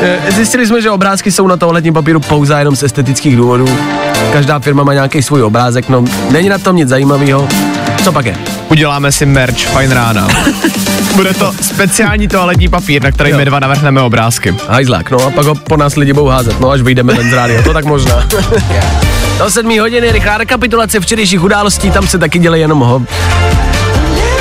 Eh, 0.03 0.33
Zjistili 0.33 0.67
jsme, 0.67 0.83
že 0.83 0.91
obrázky 0.91 1.33
jsou 1.33 1.47
na 1.47 1.57
toaletním 1.57 1.95
papíru 1.95 2.21
pouze 2.21 2.55
jenom 2.59 2.77
z 2.77 2.83
estetických 2.83 3.37
důvodů. 3.37 3.69
Každá 4.33 4.59
firma 4.59 4.85
má 4.85 4.93
nějaký 4.95 5.23
svůj 5.23 5.43
obrázek, 5.43 5.89
no 5.89 6.05
není 6.31 6.49
na 6.49 6.59
tom 6.59 6.77
nic 6.77 6.89
zajímavého. 6.89 7.49
Co 8.05 8.13
pak 8.13 8.27
je? 8.27 8.37
Uděláme 8.69 9.13
si 9.13 9.27
merch 9.27 9.57
Fine 9.59 9.95
rána. 9.95 10.29
Bude 11.17 11.35
to 11.35 11.53
speciální 11.61 12.29
toaletní 12.29 12.69
papír, 12.69 13.03
na 13.03 13.11
který 13.13 13.31
Jo. 13.31 13.37
my 13.37 13.45
dva 13.45 13.61
navrhneme 13.61 14.01
obrázky. 14.01 14.55
Hajzlák, 14.69 15.11
no 15.11 15.19
a 15.27 15.31
pak 15.31 15.47
ho 15.47 15.55
po 15.55 15.77
nás 15.77 15.97
lidi 15.97 16.13
budou 16.13 16.27
házet, 16.27 16.61
no 16.61 16.71
až 16.71 16.81
vyjdeme 16.81 17.15
ven 17.15 17.31
z 17.31 17.33
rádia, 17.33 17.63
to 17.63 17.73
tak 17.73 17.85
možná. 17.85 18.27
Do 19.39 19.51
sedmí 19.51 19.79
hodiny, 19.79 20.13
rychlá 20.13 20.39
rekapitulace 20.39 21.01
včerejších 21.01 21.43
událostí, 21.43 21.91
tam 21.91 22.07
se 22.07 22.19
taky 22.19 22.39
dělej 22.39 22.61
jenom 22.61 22.79
ho. 22.79 23.03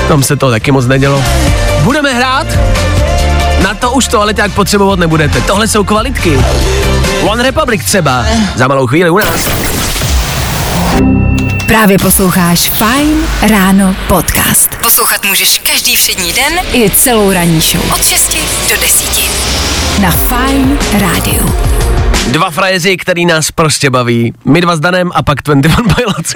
Tam 0.08 0.24
se 0.24 0.36
to 0.36 0.50
taky 0.50 0.72
moc 0.72 0.88
nedělo. 0.88 1.24
Budeme 1.84 2.14
hrát? 2.14 2.48
Na 3.64 3.74
to 3.74 3.92
už 3.92 4.08
to 4.08 4.22
ale 4.22 4.34
tak 4.34 4.52
potřebovat 4.52 5.00
nebudete. 5.00 5.42
Tohle 5.42 5.68
jsou 5.68 5.84
kvalitky. 5.84 6.40
One 7.22 7.44
Republic 7.44 7.86
třeba. 7.86 8.26
Za 8.56 8.68
malou 8.68 8.88
chvíli 8.88 9.10
u 9.10 9.18
nás. 9.18 9.48
Právě 11.68 11.98
posloucháš 11.98 12.70
Fine 12.70 13.28
Ráno 13.50 13.96
podcast. 14.08 14.70
Poslouchat 14.82 15.26
můžeš 15.26 15.58
každý 15.60 15.96
všední 15.96 16.34
den 16.34 16.54
i 16.74 16.90
celou 16.90 17.32
ranní 17.32 17.62
show. 17.62 17.92
Od 17.96 18.06
6 18.06 18.38
do 18.70 18.82
10. 18.82 19.32
Na 20.02 20.12
Fine 20.12 20.78
Rádiu. 21.00 21.56
Dva 22.28 22.52
frajeři, 22.52 22.98
který 22.98 23.26
nás 23.26 23.52
prostě 23.52 23.90
baví. 23.90 24.34
My 24.46 24.62
dva 24.62 24.76
s 24.76 24.80
Danem 24.80 25.12
a 25.16 25.24
pak 25.24 25.38
21 25.44 25.96
Pilots. 25.96 26.34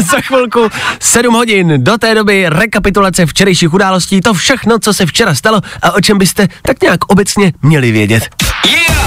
Za 0.10 0.20
chvilku 0.20 0.68
7 1.00 1.34
hodin. 1.34 1.74
Do 1.76 1.98
té 1.98 2.14
doby 2.14 2.48
rekapitulace 2.48 3.26
včerejších 3.26 3.74
událostí. 3.74 4.20
To 4.20 4.34
všechno, 4.34 4.78
co 4.78 4.94
se 4.94 5.06
včera 5.06 5.34
stalo 5.34 5.60
a 5.82 5.92
o 5.92 6.00
čem 6.00 6.18
byste 6.18 6.48
tak 6.62 6.82
nějak 6.82 7.04
obecně 7.04 7.52
měli 7.62 7.92
vědět. 7.92 8.28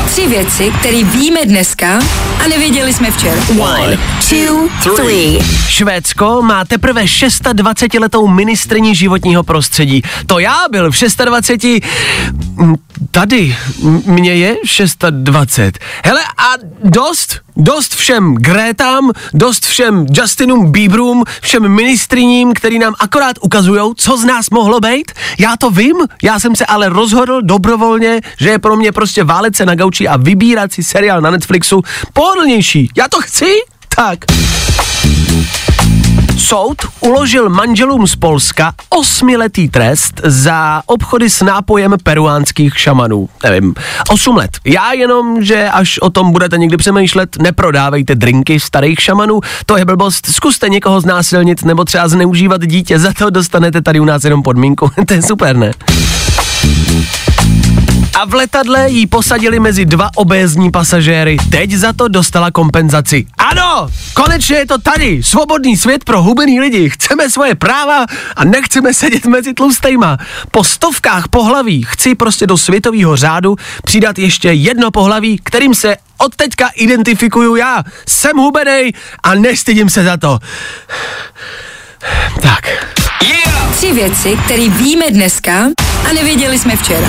Tři 0.06 0.28
věci, 0.28 0.72
které 0.80 1.04
víme 1.04 1.46
dneska 1.46 2.00
a 2.46 2.48
nevěděli 2.48 2.94
jsme 2.94 3.12
včera. 3.12 3.42
One, 3.60 3.98
two, 4.30 4.70
three. 4.96 5.40
Švédsko 5.68 6.42
má 6.42 6.66
teprve 6.66 7.04
26-letou 7.04 8.28
ministrní 8.28 8.96
životního 8.96 9.44
prostředí. 9.44 10.02
To 10.26 10.40
já 10.40 10.58
byl 10.72 10.92
v 10.92 10.96
26. 11.26 11.86
Tady, 13.12 13.58
mně 14.06 14.36
je 14.36 14.56
26. 15.10 15.80
Hele 16.06 16.22
a 16.38 16.54
dost, 16.84 17.40
dost 17.58 17.96
všem 17.96 18.36
Grétám, 18.36 19.12
dost 19.34 19.66
všem 19.66 20.06
Justinům 20.12 20.72
Bieberům, 20.72 21.24
všem 21.42 21.68
ministriním, 21.68 22.54
který 22.54 22.80
nám 22.80 22.94
akorát 23.00 23.36
ukazujou, 23.42 23.94
co 23.94 24.18
z 24.18 24.26
nás 24.26 24.50
mohlo 24.50 24.80
být. 24.80 25.12
Já 25.40 25.58
to 25.58 25.70
vím, 25.70 25.96
já 26.24 26.40
jsem 26.40 26.56
se 26.56 26.66
ale 26.66 26.90
rozhodl 26.90 27.42
dobrovolně, 27.42 28.22
že 28.40 28.50
je 28.50 28.60
pro 28.60 28.76
mě 28.76 28.92
prostě 28.92 29.24
válet 29.24 29.56
se 29.56 29.66
na 29.66 29.76
gauči 29.76 30.08
a 30.08 30.18
vybírat 30.18 30.74
si 30.74 30.84
seriál 30.84 31.22
na 31.22 31.32
Netflixu 31.32 31.82
pohodlnější. 32.14 32.90
Já 32.98 33.08
to 33.08 33.22
chci, 33.22 33.54
tak. 33.96 34.20
Soud 36.38 36.78
uložil 37.00 37.50
manželům 37.50 38.08
z 38.08 38.16
Polska 38.16 38.74
osmiletý 38.90 39.70
trest 39.70 40.22
za 40.24 40.82
obchody 40.86 41.30
s 41.30 41.42
nápojem 41.42 41.96
peruánských 42.04 42.80
šamanů. 42.80 43.30
Nevím, 43.44 43.76
osm 44.10 44.36
let. 44.36 44.52
Já 44.66 44.94
jenom, 44.94 45.44
že 45.44 45.70
až 45.70 46.00
o 46.00 46.10
tom 46.10 46.32
budete 46.32 46.58
někdy 46.58 46.78
přemýšlet, 46.78 47.38
neprodávejte 47.42 48.16
drinky 48.16 48.60
starých 48.60 49.00
šamanů, 49.00 49.40
to 49.66 49.78
je 49.78 49.86
blbost. 49.86 50.26
Zkuste 50.26 50.70
někoho 50.70 51.02
znásilnit 51.02 51.64
nebo 51.64 51.86
třeba 51.86 52.08
zneužívat 52.08 52.66
dítě, 52.66 53.00
za 53.00 53.14
to 53.14 53.30
dostanete 53.30 53.82
tady 53.82 54.00
u 54.00 54.06
nás 54.06 54.24
jenom 54.24 54.44
podmínku. 54.44 54.92
to 55.08 55.14
je 55.14 55.22
super, 55.22 55.56
ne? 55.56 55.72
A 58.16 58.26
v 58.26 58.34
letadle 58.34 58.90
jí 58.90 59.08
posadili 59.08 59.60
mezi 59.60 59.86
dva 59.86 60.10
obézní 60.16 60.72
pasažéry. 60.72 61.38
Teď 61.52 61.72
za 61.72 61.94
to 61.94 62.08
dostala 62.08 62.52
kompenzaci. 62.52 63.26
Ano, 63.38 63.90
konečně 64.14 64.56
je 64.56 64.66
to 64.66 64.78
tady. 64.78 65.24
Svobodný 65.24 65.78
svět 65.78 66.04
pro 66.04 66.22
hubený 66.22 66.60
lidi. 66.60 66.90
Chceme 66.90 67.30
svoje 67.30 67.56
práva 67.56 68.06
a 68.36 68.46
nechceme 68.46 68.94
sedět 68.94 69.26
mezi 69.26 69.54
tlustejma. 69.54 70.18
Po 70.52 70.64
stovkách 70.64 71.28
pohlaví 71.28 71.86
chci 71.88 72.16
prostě 72.16 72.48
do 72.48 72.58
světového 72.58 73.16
řádu 73.16 73.56
přidat 73.86 74.20
ještě 74.20 74.52
jedno 74.52 74.92
pohlaví, 74.92 75.40
kterým 75.44 75.76
se 75.76 75.98
od 76.18 76.36
teďka 76.36 76.68
identifikuju 76.76 77.56
já. 77.56 77.84
Jsem 78.08 78.38
hubenej 78.38 78.94
a 79.24 79.36
nestydím 79.36 79.90
se 79.90 80.04
za 80.04 80.18
to. 80.18 80.40
Tak. 82.42 82.96
Tři 83.78 83.94
věci, 83.94 84.38
které 84.46 84.70
víme 84.70 85.06
dneska 85.12 85.52
a 86.10 86.14
nevěděli 86.14 86.60
jsme 86.60 86.76
včera. 86.76 87.08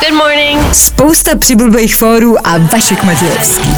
Good 0.00 0.12
morning. 0.18 0.74
Spousta 0.74 1.36
přibulbých 1.38 1.96
fórů 1.96 2.46
a 2.46 2.58
Vašek 2.58 3.02
Matějovský. 3.04 3.70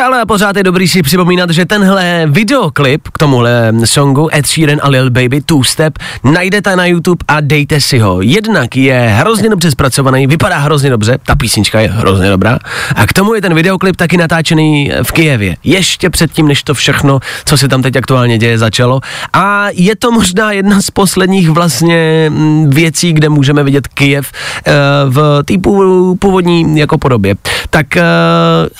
Stále 0.00 0.20
a 0.20 0.26
pořád 0.26 0.56
je 0.56 0.62
dobrý 0.62 0.88
si 0.88 1.02
připomínat, 1.02 1.50
že 1.50 1.64
tenhle 1.64 2.26
videoklip 2.26 3.08
k 3.08 3.18
tomuhle 3.18 3.72
songu 3.84 4.28
Ed 4.34 4.46
Sheeran 4.46 4.78
a 4.82 4.88
Lil 4.88 5.10
Baby 5.10 5.40
Two 5.40 5.64
Step 5.64 5.98
najdete 6.24 6.76
na 6.76 6.86
YouTube 6.86 7.24
a 7.28 7.40
dejte 7.40 7.80
si 7.80 7.98
ho. 7.98 8.20
Jednak 8.20 8.76
je 8.76 8.98
hrozně 8.98 9.48
dobře 9.48 9.70
zpracovaný, 9.70 10.26
vypadá 10.26 10.58
hrozně 10.58 10.90
dobře, 10.90 11.18
ta 11.26 11.36
písnička 11.36 11.80
je 11.80 11.88
hrozně 11.88 12.28
dobrá. 12.28 12.58
A 12.96 13.06
k 13.06 13.12
tomu 13.12 13.34
je 13.34 13.42
ten 13.42 13.54
videoklip 13.54 13.96
taky 13.96 14.16
natáčený 14.16 14.92
v 15.02 15.12
Kijevě. 15.12 15.56
Ještě 15.64 16.10
předtím, 16.10 16.48
než 16.48 16.62
to 16.62 16.74
všechno, 16.74 17.20
co 17.44 17.56
se 17.56 17.68
tam 17.68 17.82
teď 17.82 17.96
aktuálně 17.96 18.38
děje, 18.38 18.58
začalo. 18.58 19.00
A 19.32 19.66
je 19.72 19.96
to 19.96 20.12
možná 20.12 20.52
jedna 20.52 20.82
z 20.82 20.90
posledních 20.90 21.50
vlastně 21.50 22.26
mm, 22.28 22.70
věcí, 22.70 23.12
kde 23.12 23.28
můžeme 23.28 23.62
vidět 23.62 23.88
Kijev 23.88 24.32
eh, 24.66 24.72
v 25.06 25.42
té 25.44 25.54
pů- 25.54 26.16
původní 26.18 26.78
jako 26.78 26.98
podobě. 26.98 27.34
Tak 27.70 27.96
eh, 27.96 28.04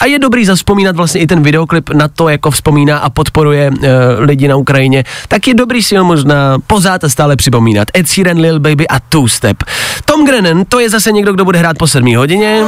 a 0.00 0.06
je 0.06 0.18
dobrý 0.18 0.44
zaspomínat 0.44 0.96
vlastně 0.96 1.09
i 1.18 1.26
ten 1.26 1.42
videoklip 1.42 1.90
na 1.90 2.08
to 2.08 2.28
jako 2.28 2.50
vzpomíná 2.50 2.98
a 2.98 3.10
podporuje 3.10 3.70
uh, 3.70 3.86
lidi 4.18 4.48
na 4.48 4.56
Ukrajině, 4.56 5.04
tak 5.28 5.48
je 5.48 5.54
dobrý 5.54 5.82
si 5.82 5.96
ho 5.96 6.04
možná 6.04 6.58
pořád 6.66 7.04
a 7.04 7.08
stále 7.08 7.36
připomínat. 7.36 7.88
Ed 7.96 8.08
Sheeran, 8.08 8.38
Lil 8.38 8.60
Baby 8.60 8.88
a 8.88 9.00
Two 9.00 9.28
Step. 9.28 9.56
Tom 10.04 10.26
Grennan, 10.26 10.64
to 10.68 10.80
je 10.80 10.90
zase 10.90 11.12
někdo, 11.12 11.32
kdo 11.32 11.44
bude 11.44 11.58
hrát 11.58 11.78
po 11.78 11.86
7 11.86 12.16
hodině. 12.16 12.62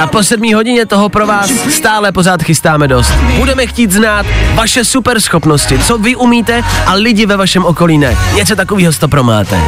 A 0.00 0.06
po 0.06 0.22
7 0.22 0.54
hodině 0.54 0.86
toho 0.86 1.08
pro 1.08 1.26
vás 1.26 1.50
stále 1.70 2.12
pořád 2.12 2.42
chystáme 2.42 2.88
dost. 2.88 3.12
Budeme 3.36 3.66
chtít 3.66 3.92
znát 3.92 4.26
vaše 4.54 4.84
super 4.84 5.20
schopnosti, 5.20 5.78
co 5.78 5.98
vy 5.98 6.16
umíte 6.16 6.62
a 6.86 6.94
lidi 6.94 7.26
ve 7.26 7.36
vašem 7.36 7.64
okolí 7.64 7.98
ne. 7.98 8.16
Něco 8.34 8.56
takového 8.56 8.92
to 8.92 9.08
promáte. 9.08 9.60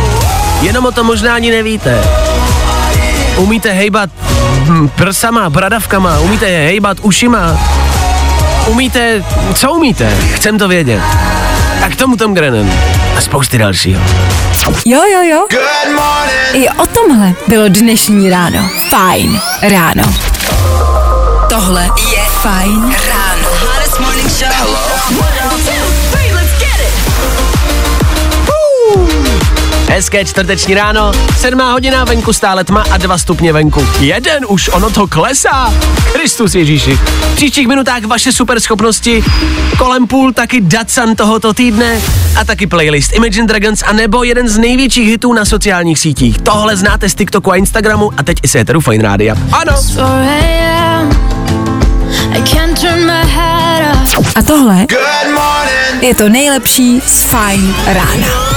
Jenom 0.62 0.86
o 0.86 0.92
tom 0.92 1.06
možná 1.06 1.34
ani 1.34 1.50
nevíte. 1.50 1.98
Umíte 3.36 3.72
hejbat 3.72 4.10
prsama, 4.94 5.50
bradavkama, 5.50 6.18
umíte 6.18 6.48
je 6.48 6.66
hejbat 6.66 6.98
ušima, 7.02 7.60
umíte, 8.66 9.24
co 9.54 9.72
umíte? 9.72 10.16
Chcem 10.34 10.58
to 10.58 10.68
vědět. 10.68 11.02
A 11.82 11.88
k 11.88 11.96
tomu 11.96 12.16
Tom 12.16 12.34
Grennan 12.34 12.72
a 13.16 13.20
spousty 13.20 13.58
dalšího. 13.58 14.02
Jo, 14.84 15.00
jo, 15.12 15.22
jo. 15.22 15.46
I 16.52 16.68
o 16.68 16.86
tomhle 16.86 17.32
bylo 17.48 17.64
dnešní 17.68 18.30
ráno. 18.30 18.70
Fajn 18.90 19.40
ráno. 19.62 20.02
Tohle 21.48 21.82
je 21.82 22.22
Fajn 22.42 22.94
ráno. 23.08 23.48
Hottest 23.60 24.00
morning 24.00 24.30
show. 24.30 24.68
One, 24.68 24.95
Hezké 29.96 30.24
čtvrteční 30.24 30.74
ráno, 30.74 31.12
sedmá 31.38 31.72
hodina, 31.72 32.04
venku 32.04 32.32
stále 32.32 32.64
tma 32.64 32.84
a 32.90 32.96
dva 32.96 33.18
stupně 33.18 33.52
venku. 33.52 33.86
Jeden 34.00 34.44
už, 34.48 34.70
ono 34.72 34.90
to 34.90 35.06
klesá. 35.06 35.74
Kristus 36.12 36.54
Ježíši. 36.54 36.96
V 37.32 37.34
příštích 37.34 37.68
minutách 37.68 38.02
vaše 38.04 38.32
super 38.32 38.60
schopnosti, 38.60 39.24
kolem 39.78 40.06
půl 40.06 40.32
taky 40.32 40.60
Datsan 40.60 41.16
tohoto 41.16 41.54
týdne 41.54 42.00
a 42.40 42.44
taky 42.44 42.66
playlist 42.66 43.12
Imagine 43.12 43.46
Dragons 43.46 43.82
a 43.86 43.92
nebo 43.92 44.24
jeden 44.24 44.48
z 44.48 44.58
největších 44.58 45.08
hitů 45.08 45.32
na 45.32 45.44
sociálních 45.44 45.98
sítích. 45.98 46.38
Tohle 46.38 46.76
znáte 46.76 47.08
z 47.08 47.14
TikToku 47.14 47.52
a 47.52 47.56
Instagramu 47.56 48.12
a 48.16 48.22
teď 48.22 48.36
i 48.42 48.48
z 48.48 48.54
éteru 48.54 48.80
Fine 48.80 49.02
Rádia. 49.02 49.36
Ano. 49.52 49.72
4 49.72 50.00
a.m. 50.00 51.10
I 52.32 52.42
can't 52.42 52.80
turn 52.80 53.06
my 53.06 53.30
head 53.30 54.18
off. 54.18 54.36
A 54.36 54.42
tohle 54.42 54.86
je 56.00 56.14
to 56.14 56.28
nejlepší 56.28 57.02
z 57.06 57.22
Fajn 57.22 57.74
rána. 57.86 58.56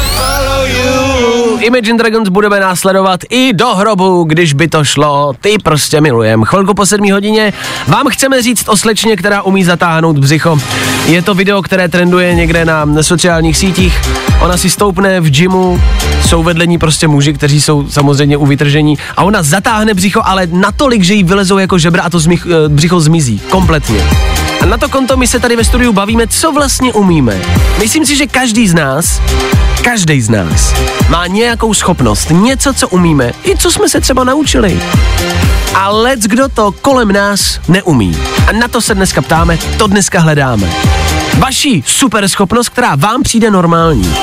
Imagine 1.59 1.97
Dragons 1.97 2.29
budeme 2.29 2.59
následovat 2.59 3.19
i 3.29 3.53
do 3.53 3.75
hrobu, 3.75 4.23
když 4.23 4.53
by 4.53 4.67
to 4.67 4.83
šlo. 4.83 5.33
Ty 5.41 5.55
prostě 5.63 6.01
milujem. 6.01 6.43
Chvilku 6.43 6.73
po 6.73 6.85
7 6.85 7.11
hodině 7.11 7.53
vám 7.87 8.07
chceme 8.07 8.41
říct 8.41 8.69
o 8.69 8.77
slečně, 8.77 9.17
která 9.17 9.41
umí 9.41 9.63
zatáhnout 9.63 10.17
břicho. 10.17 10.59
Je 11.05 11.21
to 11.21 11.33
video, 11.33 11.61
které 11.61 11.89
trenduje 11.89 12.35
někde 12.35 12.65
na 12.65 12.85
sociálních 13.01 13.57
sítích. 13.57 14.01
Ona 14.41 14.57
si 14.57 14.69
stoupne 14.69 15.19
v 15.19 15.29
gymu, 15.29 15.81
jsou 16.25 16.43
vedle 16.43 16.67
ní 16.67 16.77
prostě 16.77 17.07
muži, 17.07 17.33
kteří 17.33 17.61
jsou 17.61 17.89
samozřejmě 17.89 18.37
u 18.37 18.45
vytržení 18.45 18.97
a 19.17 19.23
ona 19.23 19.43
zatáhne 19.43 19.93
břicho, 19.93 20.21
ale 20.25 20.47
natolik, 20.51 21.03
že 21.03 21.13
jí 21.13 21.23
vylezou 21.23 21.57
jako 21.57 21.77
žebra 21.77 22.03
a 22.03 22.09
to 22.09 22.19
eh, 22.31 22.69
břicho 22.69 22.99
zmizí 22.99 23.41
kompletně. 23.49 23.99
A 24.61 24.65
na 24.65 24.77
to 24.77 24.89
konto 24.89 25.17
my 25.17 25.27
se 25.27 25.39
tady 25.39 25.55
ve 25.55 25.63
studiu 25.63 25.93
bavíme, 25.93 26.27
co 26.27 26.51
vlastně 26.51 26.93
umíme. 26.93 27.41
Myslím 27.79 28.05
si, 28.05 28.15
že 28.15 28.27
každý 28.27 28.67
z 28.67 28.73
nás, 28.73 29.21
každý 29.83 30.21
z 30.21 30.29
nás 30.29 30.73
má 31.09 31.27
nějakou 31.27 31.73
schopnost, 31.73 32.29
něco, 32.29 32.73
co 32.73 32.87
umíme, 32.87 33.31
i 33.45 33.57
co 33.57 33.71
jsme 33.71 33.89
se 33.89 34.01
třeba 34.01 34.23
naučili. 34.23 34.81
A 35.73 35.89
lec 35.89 36.19
kdo 36.19 36.49
to 36.49 36.71
kolem 36.71 37.11
nás 37.11 37.59
neumí. 37.67 38.17
A 38.47 38.51
na 38.51 38.67
to 38.67 38.81
se 38.81 38.95
dneska 38.95 39.21
ptáme, 39.21 39.57
to 39.77 39.87
dneska 39.87 40.19
hledáme. 40.19 40.69
Vaší 41.37 41.83
super 41.87 42.27
schopnost, 42.27 42.69
která 42.69 42.95
vám 42.95 43.23
přijde 43.23 43.51
normální. 43.51 44.15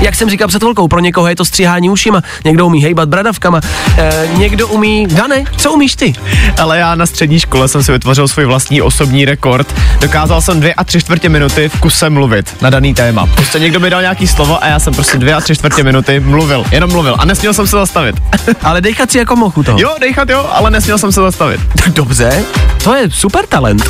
Jak 0.00 0.14
jsem 0.14 0.30
říkal 0.30 0.48
před 0.48 0.62
chvilkou, 0.62 0.88
pro 0.88 1.00
někoho 1.00 1.28
je 1.28 1.36
to 1.36 1.44
stříhání 1.44 1.90
ušima, 1.90 2.22
někdo 2.44 2.66
umí 2.66 2.82
hejbat 2.82 3.08
bradavkama, 3.08 3.60
e, 3.98 4.28
někdo 4.36 4.68
umí... 4.68 5.06
Dane, 5.06 5.44
co 5.56 5.72
umíš 5.72 5.96
ty? 5.96 6.12
Ale 6.60 6.78
já 6.78 6.94
na 6.94 7.06
střední 7.06 7.40
škole 7.40 7.68
jsem 7.68 7.82
si 7.82 7.92
vytvořil 7.92 8.28
svůj 8.28 8.44
vlastní 8.44 8.82
osobní 8.82 9.24
rekord. 9.24 9.74
Dokázal 10.00 10.40
jsem 10.40 10.60
dvě 10.60 10.74
a 10.74 10.84
tři 10.84 11.00
čtvrtě 11.00 11.28
minuty 11.28 11.68
v 11.68 11.80
kuse 11.80 12.10
mluvit 12.10 12.56
na 12.62 12.70
daný 12.70 12.94
téma. 12.94 13.26
Prostě 13.26 13.58
někdo 13.58 13.80
mi 13.80 13.90
dal 13.90 14.00
nějaký 14.00 14.26
slovo 14.26 14.64
a 14.64 14.66
já 14.66 14.78
jsem 14.78 14.94
prostě 14.94 15.18
dvě 15.18 15.34
a 15.34 15.40
tři 15.40 15.54
čtvrtě 15.54 15.82
minuty 15.82 16.20
mluvil, 16.20 16.64
jenom 16.70 16.90
mluvil 16.90 17.16
a 17.18 17.24
nesměl 17.24 17.54
jsem 17.54 17.66
se 17.66 17.76
zastavit. 17.76 18.16
Ale 18.62 18.80
dejchat 18.80 19.10
si 19.10 19.18
jako 19.18 19.36
mochu 19.36 19.62
to. 19.62 19.76
jo, 19.78 19.94
dejchat 20.00 20.28
jo, 20.30 20.46
ale 20.52 20.70
nesměl 20.70 20.98
jsem 20.98 21.12
se 21.12 21.20
zastavit. 21.20 21.60
Dobře, 21.86 22.44
to 22.84 22.94
je 22.94 23.10
super 23.10 23.46
talent. 23.46 23.88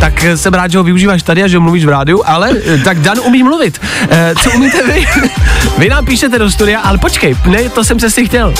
tak 0.00 0.24
eh, 0.24 0.36
jsem 0.36 0.54
rád, 0.54 0.70
že 0.70 0.78
ho 0.78 0.84
využíváš 0.84 1.22
tady 1.22 1.42
a 1.42 1.48
že 1.48 1.58
mluvíš 1.58 1.84
v 1.84 1.88
rádiu, 1.88 2.22
ale 2.26 2.50
eh, 2.66 2.78
tak 2.78 3.00
Dan 3.00 3.20
umí 3.20 3.42
mluvit. 3.42 3.80
E, 4.10 4.34
co 4.42 4.50
umíte 4.50 4.79
vy? 4.86 5.06
vy 5.78 5.88
nám 5.88 6.04
píšete 6.04 6.38
do 6.38 6.50
studia, 6.50 6.80
ale 6.80 6.98
počkej, 6.98 7.36
ne, 7.46 7.68
to 7.68 7.84
jsem 7.84 7.96
přesně 7.96 8.24
chtěl. 8.24 8.54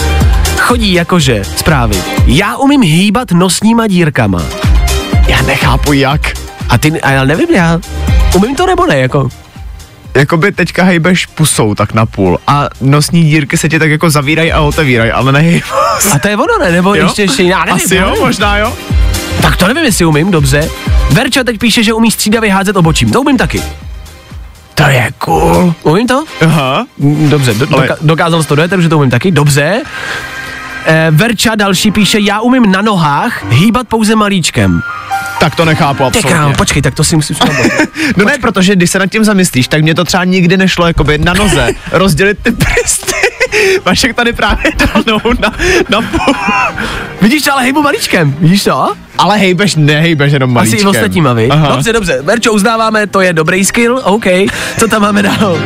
Chodí 0.59 0.93
jakože 0.93 1.43
zprávy. 1.57 1.97
Já 2.27 2.57
umím 2.57 2.83
hýbat 2.83 3.31
nosníma 3.33 3.87
dírkama. 3.87 4.43
Já 5.29 5.43
nechápu 5.43 5.93
jak. 5.93 6.21
A 6.69 6.79
ty, 6.79 7.01
a 7.01 7.11
já 7.11 7.25
nevím, 7.25 7.55
já 7.55 7.81
umím 8.35 8.57
to 8.57 8.67
nebo 8.67 8.87
ne, 8.87 8.99
jako. 8.99 9.29
Jakoby 10.15 10.53
teďka 10.53 10.85
hejbeš 10.85 11.27
pusou 11.27 11.75
tak 11.75 11.93
na 11.95 12.07
půl 12.07 12.39
a 12.47 12.69
nosní 12.81 13.23
dírky 13.25 13.59
se 13.59 13.69
ti 13.69 13.79
tak 13.79 13.91
jako 13.91 14.11
zavírají 14.11 14.53
a 14.53 14.61
otevírají, 14.61 15.11
ale 15.11 15.33
nehejbou 15.33 15.67
se. 15.99 16.11
A 16.11 16.19
to 16.19 16.29
je 16.29 16.37
ono, 16.37 16.59
ne? 16.65 16.71
Nebo 16.73 16.95
Jo? 16.95 17.05
ještě, 17.05 17.23
ještě 17.23 17.43
jiná, 17.43 17.65
nevím, 17.65 17.75
Asi 17.75 17.95
jo, 17.95 18.07
nevím. 18.07 18.21
možná 18.23 18.57
jo. 18.59 18.73
Tak 19.43 19.57
to 19.57 19.67
nevím, 19.69 19.85
jestli 19.85 20.05
umím, 20.05 20.31
dobře. 20.31 20.71
Verča 21.11 21.45
teď 21.45 21.59
píše, 21.59 21.83
že 21.83 21.93
umí 21.93 22.11
střídavě 22.11 22.53
házet 22.53 22.77
obočím. 22.77 23.11
To 23.11 23.21
umím 23.21 23.37
taky. 23.37 23.63
To 24.85 24.91
je 24.91 25.11
cool. 25.19 25.75
Umím 25.83 26.07
to? 26.07 26.25
Aha. 26.47 26.87
Mm, 26.99 27.31
Dobře, 27.31 27.55
do, 27.55 27.67
doka- 27.67 27.97
dokázal 28.01 28.43
jsi 28.43 28.49
to 28.49 28.55
dojet, 28.55 28.69
takže 28.69 28.89
to 28.89 28.99
umím 28.99 29.11
taky. 29.11 29.31
Dobře. 29.31 29.83
Eh, 30.87 31.07
Verča 31.11 31.55
další 31.55 31.91
píše, 31.91 32.19
já 32.21 32.41
umím 32.41 32.73
na 32.73 32.83
nohách 32.83 33.45
hýbat 33.49 33.89
pouze 33.89 34.17
malíčkem. 34.17 34.81
Tak 35.41 35.55
to 35.55 35.65
nechápu 35.65 36.05
absolutně. 36.05 36.31
krám, 36.31 36.55
počkej, 36.55 36.83
tak 36.83 36.95
to 36.95 37.05
si 37.05 37.17
musím 37.17 37.37
zkoumat. 37.37 37.67
No 38.17 38.25
ne, 38.25 38.39
protože 38.41 38.77
když 38.77 38.91
se 38.91 38.99
nad 38.99 39.07
tím 39.07 39.25
zamyslíš, 39.25 39.69
tak 39.69 39.83
mě 39.83 39.95
to 39.95 40.05
třeba 40.05 40.25
nikdy 40.25 40.57
nešlo 40.57 40.87
jakoby 40.87 41.19
na 41.19 41.33
noze 41.33 41.69
rozdělit 41.93 42.39
ty 42.43 42.51
prsty. 42.53 43.13
Vašek 43.85 44.15
tady 44.17 44.33
právě 44.33 44.73
dal 44.79 45.03
nohu 45.07 45.31
na, 45.41 45.53
na 45.89 46.01
půl. 46.03 46.35
Vidíš, 47.23 47.47
ale 47.49 47.63
hejbu 47.63 47.83
malíčkem, 47.83 48.35
vidíš 48.41 48.65
to? 48.65 48.93
Ale 49.19 49.37
hejbeš, 49.39 49.75
nehejbeš 49.77 50.33
jenom 50.33 50.51
Asi 50.51 50.55
malíčkem. 50.55 50.87
i 50.87 50.91
ostatníma, 50.91 51.33
vy? 51.33 51.49
Aha. 51.49 51.69
Dobře, 51.69 51.93
dobře. 51.93 52.19
Verčo, 52.23 52.53
uznáváme, 52.53 53.07
to 53.07 53.21
je 53.21 53.33
dobrý 53.33 53.65
skill, 53.65 54.01
OK. 54.05 54.25
Co 54.79 54.89
tam 54.89 55.03
máme 55.03 55.23
dál? 55.23 55.59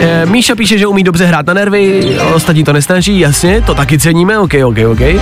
E, 0.00 0.26
Míša 0.26 0.54
píše, 0.54 0.78
že 0.78 0.86
umí 0.86 1.04
dobře 1.04 1.26
hrát 1.26 1.46
na 1.46 1.54
nervy, 1.54 2.16
ostatní 2.34 2.64
to 2.64 2.72
nesnaží, 2.72 3.20
jasně, 3.20 3.60
to 3.60 3.74
taky 3.74 3.98
ceníme, 3.98 4.38
OK, 4.38 4.52
OK, 4.64 4.76
OK. 4.92 5.00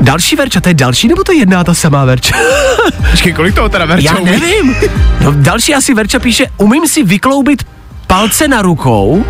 Další 0.00 0.36
Verča, 0.36 0.60
to 0.60 0.68
je 0.68 0.74
další, 0.74 1.08
nebo 1.08 1.24
to 1.24 1.32
je 1.32 1.38
jedna 1.38 1.60
a 1.60 1.64
ta 1.64 1.74
samá 1.74 2.04
Verča? 2.04 2.36
Počkej, 3.10 3.32
kolik 3.32 3.54
toho 3.54 3.68
teda 3.68 3.84
Verča 3.84 4.12
Já 4.12 4.18
umí? 4.18 4.30
nevím. 4.30 4.76
No, 5.24 5.32
další 5.32 5.74
asi 5.74 5.94
Verča 5.94 6.18
píše, 6.18 6.46
umím 6.56 6.86
si 6.88 7.02
vykloubit 7.04 7.62
palce 8.06 8.48
na 8.48 8.62
rukou 8.62 9.24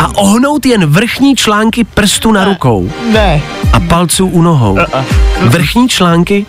a 0.00 0.16
ohnout 0.16 0.66
jen 0.66 0.86
vrchní 0.86 1.36
články 1.36 1.84
prstu 1.84 2.32
na 2.32 2.44
rukou 2.44 2.90
Ne. 3.12 3.42
a 3.72 3.80
palců 3.80 4.26
u 4.26 4.42
nohou. 4.42 4.78
Vrchní 5.40 5.88
články? 5.88 6.46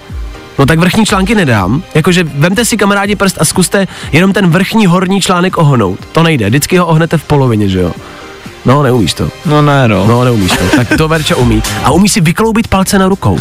No 0.60 0.66
tak 0.66 0.80
vrchní 0.80 1.06
články 1.06 1.36
nedám. 1.36 1.84
Jakože 1.96 2.24
vemte 2.24 2.66
si 2.66 2.78
kamarádi 2.78 3.16
prst 3.16 3.38
a 3.42 3.46
zkuste 3.46 3.88
jenom 4.12 4.34
ten 4.34 4.50
vrchní 4.50 4.86
horní 4.86 5.22
článek 5.22 5.58
ohnout. 5.58 6.00
To 6.12 6.24
nejde, 6.24 6.50
vždycky 6.50 6.78
ho 6.78 6.86
ohnete 6.86 7.18
v 7.18 7.24
polovině, 7.24 7.70
že 7.70 7.80
jo? 7.80 7.92
No, 8.66 8.84
neumíš 8.84 9.14
to. 9.14 9.30
No 9.46 9.62
ne, 9.62 9.88
no. 9.88 10.08
No, 10.08 10.24
neumíš 10.24 10.52
to. 10.52 10.76
Tak 10.76 10.98
to 10.98 11.08
Verča 11.08 11.36
umí. 11.36 11.64
A 11.84 11.92
umí 11.92 12.10
si 12.10 12.22
vykloubit 12.22 12.68
palce 12.68 13.00
na 13.00 13.08
rukou. 13.08 13.40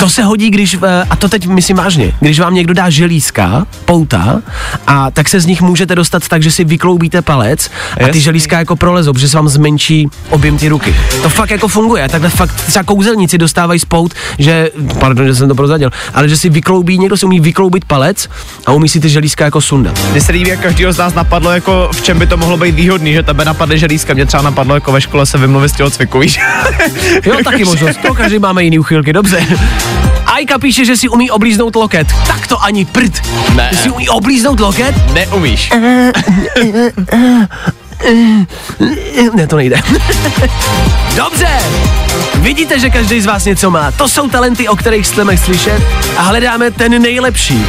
To 0.00 0.08
se 0.08 0.22
hodí, 0.22 0.50
když, 0.50 0.76
eh, 0.82 1.04
a 1.10 1.16
to 1.16 1.28
teď 1.28 1.46
myslím 1.46 1.76
vážně, 1.76 2.12
když 2.20 2.40
vám 2.40 2.54
někdo 2.54 2.74
dá 2.74 2.90
želízka, 2.90 3.66
pouta, 3.84 4.42
a 4.86 5.10
tak 5.10 5.28
se 5.28 5.40
z 5.40 5.46
nich 5.46 5.62
můžete 5.62 5.94
dostat 5.94 6.28
tak, 6.28 6.42
že 6.42 6.50
si 6.50 6.64
vykloubíte 6.64 7.22
palec 7.22 7.70
a 8.04 8.08
ty 8.08 8.20
želízka 8.20 8.58
jako 8.58 8.76
prolezou, 8.76 9.12
protože 9.12 9.28
se 9.28 9.36
vám 9.36 9.48
zmenší 9.48 10.08
objem 10.30 10.58
ty 10.58 10.68
ruky. 10.68 10.94
To 11.22 11.28
fakt 11.28 11.50
jako 11.50 11.68
funguje. 11.68 12.08
Takhle 12.08 12.30
fakt 12.30 12.54
třeba 12.54 12.82
kouzelníci 12.82 13.38
dostávají 13.38 13.80
spout, 13.80 14.14
že, 14.38 14.70
pardon, 14.98 15.26
že 15.26 15.34
jsem 15.34 15.48
to 15.48 15.54
prozadil, 15.54 15.90
ale 16.14 16.28
že 16.28 16.36
si 16.36 16.48
vykloubí, 16.48 16.98
někdo 16.98 17.16
si 17.16 17.26
umí 17.26 17.40
vykloubit 17.40 17.84
palec 17.84 18.28
a 18.66 18.72
umí 18.72 18.88
si 18.88 19.00
ty 19.00 19.08
želízka 19.08 19.44
jako 19.44 19.60
sundat. 19.60 20.00
Mně 20.10 20.20
se 20.20 20.32
líbí, 20.32 20.50
jak 20.50 20.60
každýho 20.60 20.92
z 20.92 20.98
nás 20.98 21.14
napadlo, 21.14 21.50
jako 21.50 21.88
v 21.92 22.02
čem 22.02 22.18
by 22.18 22.26
to 22.26 22.36
mohlo 22.36 22.56
být 22.56 22.74
výhodný, 22.74 23.12
že 23.12 23.22
tebe 23.22 23.44
napadne 23.44 23.78
želízka. 23.78 24.14
Mě 24.20 24.26
třeba 24.26 24.42
napadlo, 24.42 24.74
jako 24.74 24.92
ve 24.92 25.00
škole 25.00 25.26
se 25.26 25.38
vymluvit 25.38 25.68
z 25.68 25.72
těho 25.72 25.90
cviku, 25.90 26.18
víš? 26.18 26.40
Jo, 27.26 27.36
taky 27.44 27.64
možnost. 27.64 28.00
To 28.06 28.14
každý 28.14 28.38
máme 28.38 28.64
jiný 28.64 28.78
uchylky, 28.78 29.12
dobře. 29.12 29.46
Ajka 30.26 30.58
píše, 30.58 30.84
že 30.84 30.96
si 30.96 31.08
umí 31.08 31.30
oblíznout 31.30 31.76
loket. 31.76 32.06
Tak 32.26 32.46
to 32.46 32.62
ani 32.62 32.84
prd. 32.84 33.22
Ne. 33.54 33.68
Ty 33.70 33.76
si 33.76 33.90
umí 33.90 34.08
oblíznout 34.08 34.60
loket? 34.60 34.94
Neumíš. 35.12 35.72
Ne, 39.34 39.46
to 39.46 39.56
nejde. 39.56 39.76
Dobře. 41.16 41.48
Vidíte, 42.34 42.80
že 42.80 42.90
každý 42.90 43.20
z 43.20 43.26
vás 43.26 43.44
něco 43.44 43.70
má. 43.70 43.90
To 43.90 44.08
jsou 44.08 44.28
talenty, 44.28 44.68
o 44.68 44.76
kterých 44.76 45.06
chceme 45.06 45.36
slyšet 45.36 45.82
a 46.16 46.22
hledáme 46.22 46.70
ten 46.70 47.02
nejlepší. 47.02 47.66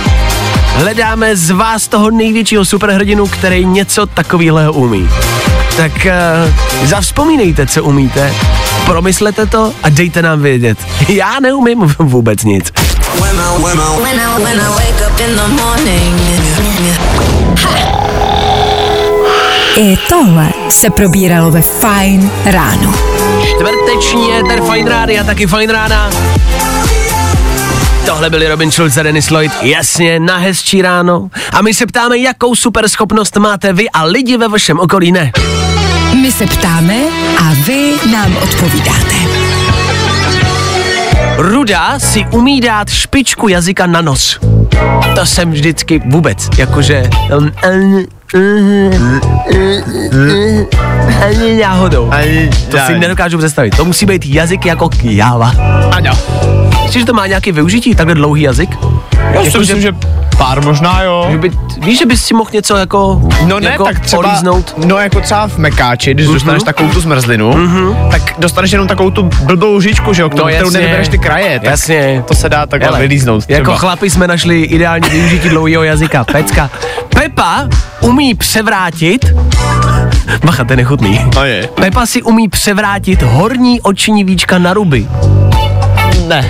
Hledáme 0.76 1.36
z 1.36 1.50
vás 1.50 1.88
toho 1.88 2.12
největšího 2.12 2.66
superhrdinu, 2.66 3.28
který 3.28 3.66
něco 3.66 4.06
takového 4.06 4.74
umí. 4.74 5.10
Tak 5.82 6.06
uh, 6.06 6.88
zavzpomínejte, 6.88 7.68
co 7.68 7.84
umíte, 7.84 8.34
promyslete 8.86 9.46
to 9.46 9.74
a 9.84 9.90
dejte 9.90 10.22
nám 10.22 10.42
vědět. 10.42 10.78
Já 11.08 11.40
neumím 11.40 11.80
vůbec 12.00 12.44
nic. 12.44 12.72
When 13.22 13.36
I, 13.36 13.64
when 13.64 13.80
I, 13.80 14.04
when 14.04 14.20
tohle 20.10 20.50
se 20.70 20.90
probíralo 20.90 21.52
ve 21.52 21.62
Fine 21.62 22.30
ráno. 22.46 22.94
Čtvrteční 23.50 24.40
éter 24.40 24.62
Fine 24.72 24.90
Rádia, 24.90 25.24
taky 25.24 25.48
Fine 25.48 25.74
Rána. 25.74 26.10
Tohle 28.06 28.30
byli 28.30 28.48
Robin 28.48 28.72
Schulz 28.72 28.98
a 28.98 29.04
Dennis 29.04 29.30
Lloyd, 29.30 29.52
jasně, 29.62 30.20
na 30.20 30.38
hezčí 30.38 30.82
ráno. 30.82 31.30
A 31.54 31.62
my 31.62 31.74
se 31.74 31.86
ptáme, 31.86 32.18
jakou 32.18 32.56
super 32.56 32.90
schopnost 32.90 33.36
máte 33.38 33.74
vy 33.74 33.90
a 33.90 34.04
lidi 34.04 34.38
ve 34.38 34.48
vašem 34.48 34.80
okolí 34.80 35.12
ne. 35.12 35.32
My 36.22 36.32
se 36.32 36.46
ptáme 36.46 36.96
a 37.40 37.54
vy 37.66 37.94
nám 38.12 38.38
odpovídáte. 38.38 39.16
Ruda 41.38 42.00
si 42.00 42.26
umí 42.32 42.62
dát 42.62 42.90
špičku 42.90 43.48
jazyka 43.48 43.88
na 43.88 44.02
nos. 44.02 44.40
To 45.16 45.26
jsem 45.26 45.52
vždycky 45.52 46.02
vůbec, 46.06 46.50
jakože... 46.58 47.10
Um, 47.38 47.52
um, 48.36 48.88
ani 51.26 51.62
náhodou. 51.62 52.10
Ani 52.12 52.50
To 52.72 52.78
si 52.88 53.00
nedokážu 53.00 53.38
představit. 53.38 53.78
To 53.78 53.86
musí 53.86 54.06
být 54.06 54.26
jazyk 54.26 54.66
jako 54.66 54.90
kjáva. 54.90 55.54
Aňo. 55.92 56.14
Myslíš, 56.84 57.02
že 57.02 57.06
to 57.06 57.14
má 57.14 57.28
nějaký 57.28 57.52
využití, 57.52 57.96
takhle 57.96 58.16
dlouhý 58.16 58.42
jazyk? 58.42 58.78
Já 59.34 59.42
si 59.42 59.48
Jako, 59.48 59.60
myslím, 59.60 59.82
že 59.82 59.92
pár 60.38 60.66
možná 60.66 61.02
jo. 61.04 61.28
Že 61.32 61.38
by, 61.38 61.52
víš, 61.82 62.00
že 62.00 62.06
bys 62.06 62.26
si 62.26 62.34
mohl 62.34 62.50
něco 62.54 62.76
jako, 62.78 63.22
No 63.46 63.60
ne, 63.60 63.70
jako 63.70 63.84
tak 63.84 64.00
třeba, 64.00 64.20
olíznout? 64.30 64.74
no 64.86 64.98
jako 64.98 65.22
třeba 65.22 65.48
v 65.48 65.58
mekáči, 65.58 66.14
když 66.14 66.28
dostaneš 66.28 66.64
takovou 66.64 66.90
tu 66.90 67.02
zmrzlinu, 67.02 67.54
tak 68.12 68.22
dostaneš 68.38 68.72
jenom 68.72 68.88
takovou 68.88 69.12
tu 69.12 69.24
blbou 69.44 69.82
žičku, 69.82 70.14
že 70.14 70.22
jo, 70.22 70.30
kterou, 70.30 70.46
No 70.46 70.52
kterou 70.54 70.70
nevybereš 70.70 71.08
ty 71.08 71.18
kraje, 71.18 71.60
tak 71.60 71.70
Jasně. 71.70 72.24
to 72.28 72.36
se 72.36 72.50
dá 72.50 72.66
takhle 72.66 72.88
Hele, 72.90 73.00
vylíznout 73.00 73.44
třeba. 73.46 73.58
Jako 73.60 73.76
chlapi 73.76 74.10
jsme 74.10 74.28
našli 74.28 74.62
ideální 74.62 75.10
využití 75.10 75.50
dlouhého 75.50 75.84
jazyka. 75.84 76.24
Pecka. 76.24 76.70
Pepa 77.10 77.68
umí 78.02 78.34
převrátit... 78.36 79.26
Bacha, 80.46 80.64
to 80.64 80.74
je 80.74 80.78
nechutný. 80.78 81.22
No 81.36 81.46
je. 81.46 81.70
Pepa 81.76 82.06
si 82.06 82.22
umí 82.22 82.50
převrátit 82.50 83.22
horní 83.22 83.82
oční 83.82 84.24
víčka 84.24 84.58
na 84.58 84.74
ruby. 84.74 85.08
Ne. 86.28 86.46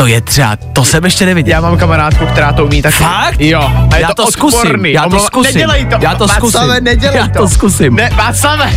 To 0.00 0.06
je 0.06 0.20
třeba, 0.20 0.56
to 0.72 0.84
jsem 0.84 1.04
ještě 1.04 1.26
neviděl. 1.26 1.52
Já 1.54 1.60
mám 1.60 1.78
kamarádku, 1.78 2.26
která 2.26 2.52
to 2.52 2.64
umí 2.64 2.82
taky. 2.82 2.96
Fakt? 2.96 3.40
Jo. 3.40 3.60
A 3.92 3.96
je 3.96 4.02
Já 4.02 4.14
to 4.14 4.24
odporný. 4.24 4.60
zkusím, 4.60 4.86
já 4.86 5.08
to 5.08 5.18
zkusím. 5.18 5.54
Nedělej 5.54 5.86
to. 5.86 5.96
Já 6.00 6.14
to 6.14 6.28
zkusím. 6.28 6.60
Václave, 6.60 6.80
nedělej 6.80 7.16
Já 7.18 7.28
to. 7.28 7.38
to 7.38 7.48
zkusím. 7.48 7.94
Ne, 7.96 8.10
Václave. 8.16 8.70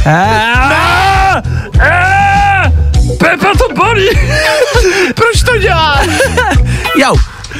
Pepa 3.17 3.47
to 3.57 3.73
bolí. 3.75 4.09
Proč 5.15 5.43
to 5.45 5.57
dělá? 5.57 6.01
Jau, 6.99 7.15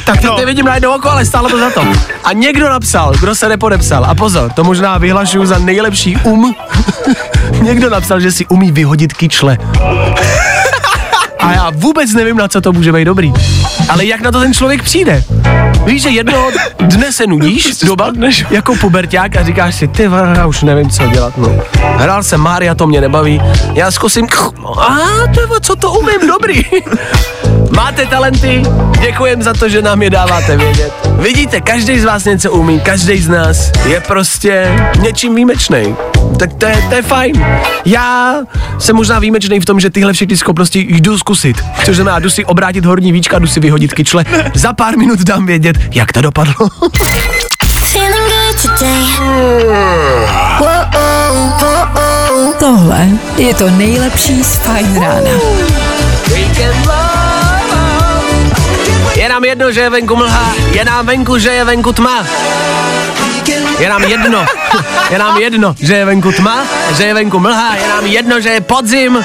tak 0.06 0.16
teď 0.16 0.26
No. 0.30 0.38
nevidím 0.38 0.66
najednou 0.66 0.96
oko, 0.96 1.10
ale 1.10 1.26
stálo 1.26 1.50
to 1.50 1.60
za 1.60 1.70
to. 1.70 1.84
A 2.24 2.34
někdo 2.34 2.70
napsal, 2.70 3.14
kdo 3.20 3.36
se 3.36 3.50
nepodepsal. 3.50 4.06
A 4.06 4.16
pozor, 4.16 4.52
to 4.52 4.64
možná 4.64 4.98
vyhlašuju 4.98 5.46
za 5.46 5.58
nejlepší 5.58 6.18
um. 6.24 6.56
někdo 7.62 7.90
napsal, 7.90 8.20
že 8.20 8.32
si 8.32 8.46
umí 8.46 8.72
vyhodit 8.72 9.14
kyčle. 9.14 9.58
A 11.44 11.54
já 11.54 11.72
vůbec 11.76 12.14
nevím, 12.14 12.38
na 12.38 12.48
co 12.48 12.62
to 12.62 12.74
může 12.74 12.92
být 12.92 13.06
dobrý. 13.06 13.34
Ale 13.90 14.06
jak 14.06 14.22
na 14.22 14.32
to 14.32 14.40
ten 14.40 14.54
člověk 14.54 14.84
přijde? 14.84 15.24
Víš, 15.86 16.02
že 16.02 16.10
jednoho 16.10 16.52
dne 16.80 17.12
se 17.12 17.28
nudíš 17.28 17.80
doba, 17.80 18.12
jako 18.50 18.76
puberták 18.76 19.36
a 19.36 19.44
říkáš 19.44 19.76
si, 19.76 19.88
ty 19.88 20.04
já 20.38 20.46
už 20.46 20.64
nevím, 20.64 20.90
co 20.90 21.08
dělat, 21.08 21.38
no. 21.38 21.56
Hrál 21.98 22.24
jsem 22.24 22.42
Mária, 22.42 22.76
to 22.76 22.88
mě 22.88 23.02
nebaví. 23.02 23.42
Já 23.74 23.92
zkusím, 23.92 24.28
a 24.78 24.98
ty 25.36 25.46
vole, 25.48 25.60
co 25.62 25.76
to 25.76 25.92
umím, 25.92 26.28
dobrý. 26.28 26.66
Máte 27.76 28.06
talenty, 28.06 28.64
děkujem 29.02 29.42
za 29.42 29.54
to, 29.54 29.70
že 29.70 29.82
nám 29.82 30.02
je 30.02 30.10
dáváte 30.10 30.58
vědět. 30.58 30.94
Vidíte, 31.20 31.62
každý 31.62 32.00
z 32.00 32.06
vás 32.06 32.26
něco 32.26 32.52
umí, 32.52 32.80
každý 32.80 33.22
z 33.22 33.30
nás 33.30 33.72
je 33.86 34.00
prostě 34.00 34.80
něčím 35.00 35.36
výjimečný. 35.36 35.96
Tak 36.40 36.54
to 36.54 36.66
je, 36.66 36.86
to 36.90 36.96
je 36.96 37.02
fajn. 37.02 37.46
Já 37.86 38.36
jsem 38.80 38.96
možná 38.96 39.20
výjimečný 39.20 39.60
v 39.60 39.66
tom, 39.66 39.80
že 39.80 39.90
tyhle 39.90 40.14
všechny 40.14 40.38
schopnosti 40.38 40.88
jdu 40.90 41.18
zkusit. 41.18 41.64
Což 41.86 41.96
znamená, 41.96 42.20
jdu 42.20 42.30
si 42.30 42.46
obrátit 42.46 42.86
horní 42.86 43.12
víčka, 43.12 43.40
jdu 43.40 43.48
si 43.48 43.60
vyhodit 43.60 43.94
kyčle. 43.94 44.26
Za 44.54 44.74
pár 44.74 44.98
minut 44.98 45.20
dám 45.20 45.46
vědět, 45.46 45.78
jak 45.92 46.12
to 46.12 46.22
dopadlo. 46.22 46.70
Tohle 52.60 53.08
je 53.38 53.54
to 53.54 53.70
nejlepší 53.70 54.44
z 54.44 54.56
Fine 54.56 55.00
rána. 55.00 55.32
Je 59.24 59.30
nám 59.30 59.44
jedno, 59.44 59.72
že 59.72 59.82
je 59.82 59.90
venku 59.90 60.16
mlha, 60.16 60.54
je 60.76 60.86
nám 60.86 61.06
venku, 61.08 61.40
že 61.40 61.50
je 61.56 61.64
venku 61.64 61.94
tma. 61.96 62.28
Je 63.80 63.90
nám 63.90 64.04
jedno, 64.04 64.46
je 65.12 65.18
nám 65.20 65.38
jedno, 65.40 65.76
že 65.80 65.96
je 65.96 66.06
venku 66.06 66.32
tma, 66.32 66.68
že 66.92 67.04
je 67.04 67.14
venku 67.14 67.40
mlha, 67.40 67.76
je 67.76 67.88
nám 67.88 68.06
jedno, 68.06 68.36
že 68.44 68.50
je 68.50 68.62
podzim. 68.62 69.24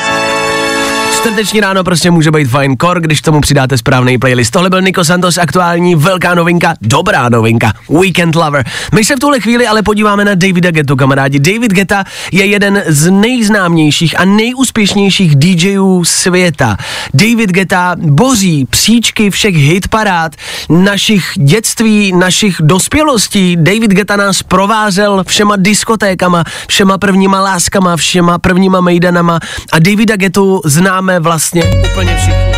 Čtvrteční 1.18 1.60
ráno 1.60 1.84
prostě 1.84 2.10
může 2.10 2.30
být 2.30 2.48
fajn 2.48 2.76
kor, 2.76 3.00
když 3.00 3.20
tomu 3.20 3.40
přidáte 3.40 3.78
správný 3.78 4.18
playlist. 4.18 4.52
Tohle 4.52 4.70
byl 4.70 4.82
Nico 4.82 5.04
Santos, 5.04 5.38
aktuální 5.38 5.94
velká 5.94 6.34
novinka, 6.34 6.74
dobrá 6.80 7.28
novinka, 7.28 7.72
Weekend 8.00 8.34
Lover. 8.34 8.64
My 8.94 9.04
se 9.04 9.16
v 9.16 9.18
tuhle 9.18 9.40
chvíli 9.40 9.66
ale 9.66 9.82
podíváme 9.82 10.24
na 10.24 10.34
Davida 10.34 10.70
Getu, 10.70 10.96
kamarádi. 10.96 11.38
David 11.38 11.72
Geta 11.72 12.04
je 12.32 12.46
jeden 12.46 12.82
z 12.86 13.10
nejznámějších 13.10 14.20
a 14.20 14.24
nejúspěšnějších 14.24 15.36
DJů 15.36 16.04
světa. 16.04 16.76
David 17.14 17.50
Geta 17.50 17.96
boří 17.98 18.66
příčky 18.70 19.30
všech 19.30 19.54
hitparád, 19.54 20.32
našich 20.68 21.32
dětství, 21.36 22.12
našich 22.12 22.56
dospělostí. 22.60 23.56
David 23.56 23.90
Geta 23.90 24.16
nás 24.16 24.42
provázel 24.42 25.24
všema 25.26 25.56
diskotékama, 25.56 26.44
všema 26.68 26.98
prvníma 26.98 27.40
láskama, 27.40 27.96
všema 27.96 28.38
prvníma 28.38 28.80
mejdanama 28.80 29.40
a 29.72 29.78
Davida 29.78 30.16
Getu 30.16 30.60
známe 30.64 31.17
vlastně 31.18 31.62
úplně 31.64 32.16
všichni. 32.16 32.52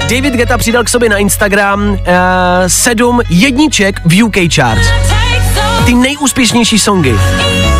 David 0.00 0.34
Geta 0.34 0.58
přidal 0.58 0.84
k 0.84 0.88
sobě 0.88 1.08
na 1.08 1.16
Instagram 1.16 1.90
uh, 1.90 1.96
sedm 2.66 3.20
jedniček 3.28 4.00
v 4.04 4.22
UK 4.22 4.36
Charts. 4.54 4.88
Ty 5.84 5.94
nejúspěšnější 5.94 6.78
songy 6.78 7.14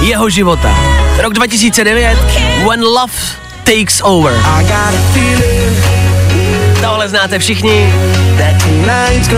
jeho 0.00 0.31
života. 0.31 0.76
Rok 1.18 1.33
2009, 1.33 2.18
When 2.68 2.83
Love 2.83 3.12
Takes 3.64 4.00
Over. 4.05 4.35
Tohle 7.07 7.19
znáte 7.19 7.38
všichni. 7.38 7.92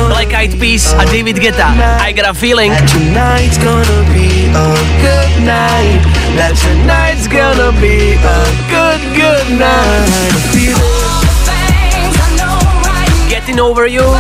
Black 0.06 0.32
Eyed 0.32 0.58
Peas 0.58 0.94
a 0.98 1.04
David 1.04 1.38
Guetta. 1.38 1.74
I 2.08 2.12
got 2.12 2.26
a 2.26 2.34
feeling. 2.34 2.72
Getting 13.28 13.60
over 13.60 13.86
you. 13.86 14.16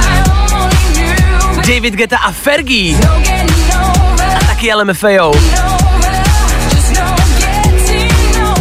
David 1.66 1.94
Guetta 1.94 2.16
a 2.16 2.32
Fergie. 2.32 2.96
A 4.36 4.44
taky 4.48 4.74
LMFAO. 4.74 5.32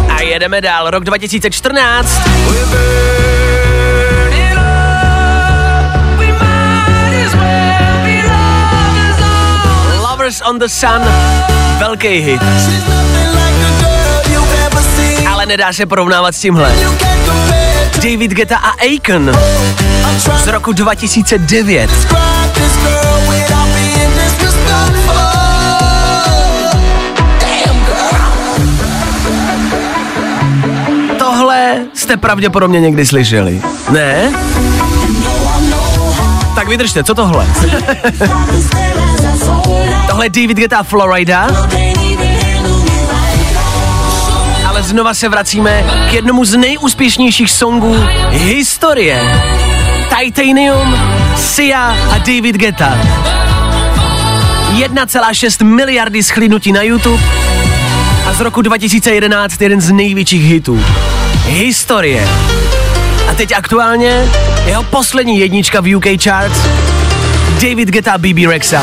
A 0.09 0.21
jedeme 0.21 0.61
dál. 0.61 0.91
Rok 0.91 1.03
2014. 1.03 3.56
Lovers 10.37 10.49
on 10.49 10.59
the 10.59 10.67
Sun. 10.67 11.01
Velký 11.79 12.07
hit. 12.07 12.41
Ale 15.29 15.45
nedá 15.45 15.73
se 15.73 15.85
porovnávat 15.85 16.35
s 16.35 16.39
tímhle. 16.39 16.71
David 17.95 18.31
Guetta 18.31 18.57
a 18.57 18.69
Akon 18.69 19.31
z 20.43 20.47
roku 20.47 20.73
2009. 20.73 21.89
Tohle 31.17 31.77
jste 31.93 32.17
pravděpodobně 32.17 32.81
někdy 32.81 33.05
slyšeli. 33.05 33.61
Ne? 33.89 34.33
Tak 36.55 36.67
vydržte, 36.67 37.03
co 37.03 37.15
tohle? 37.15 37.47
tohle 40.09 40.25
je 40.25 40.29
David 40.29 40.57
Guetta 40.57 40.77
a 40.77 40.83
Florida. 40.83 41.47
znova 44.87 45.13
se 45.13 45.29
vracíme 45.29 45.83
k 46.09 46.13
jednomu 46.13 46.45
z 46.45 46.57
nejúspěšnějších 46.57 47.51
songů 47.51 47.95
historie. 48.29 49.41
Titanium, 50.19 50.97
Sia 51.35 51.97
a 52.11 52.17
David 52.17 52.55
Guetta. 52.55 52.97
1,6 54.75 55.65
miliardy 55.65 56.23
schlídnutí 56.23 56.71
na 56.71 56.81
YouTube 56.81 57.23
a 58.27 58.33
z 58.33 58.41
roku 58.41 58.61
2011 58.61 59.61
jeden 59.61 59.81
z 59.81 59.91
největších 59.91 60.43
hitů. 60.43 60.83
Historie. 61.45 62.27
A 63.29 63.33
teď 63.33 63.51
aktuálně 63.51 64.25
jeho 64.65 64.83
poslední 64.83 65.39
jednička 65.39 65.81
v 65.81 65.95
UK 65.95 66.05
Charts 66.23 66.59
David 67.61 67.89
Guetta 67.89 68.17
BB 68.17 68.47
Rexa. 68.49 68.81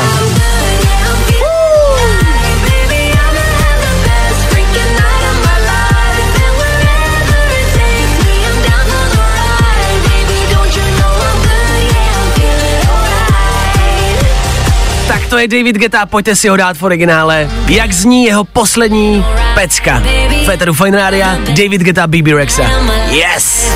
To 15.35 15.39
je 15.39 15.47
David 15.47 15.77
Guetta, 15.77 16.05
pojďte 16.05 16.35
si 16.35 16.47
ho 16.47 16.57
dát 16.57 16.77
v 16.77 16.83
originále. 16.83 17.49
Jak 17.67 17.93
zní 17.93 18.25
jeho 18.25 18.43
poslední 18.43 19.25
pecka? 19.53 20.03
Féteru 20.45 20.73
Fine 20.73 21.11
David 21.47 21.81
Guetta, 21.81 22.07
BB 22.07 22.27
Rexa. 22.27 22.63
Yes! 23.11 23.75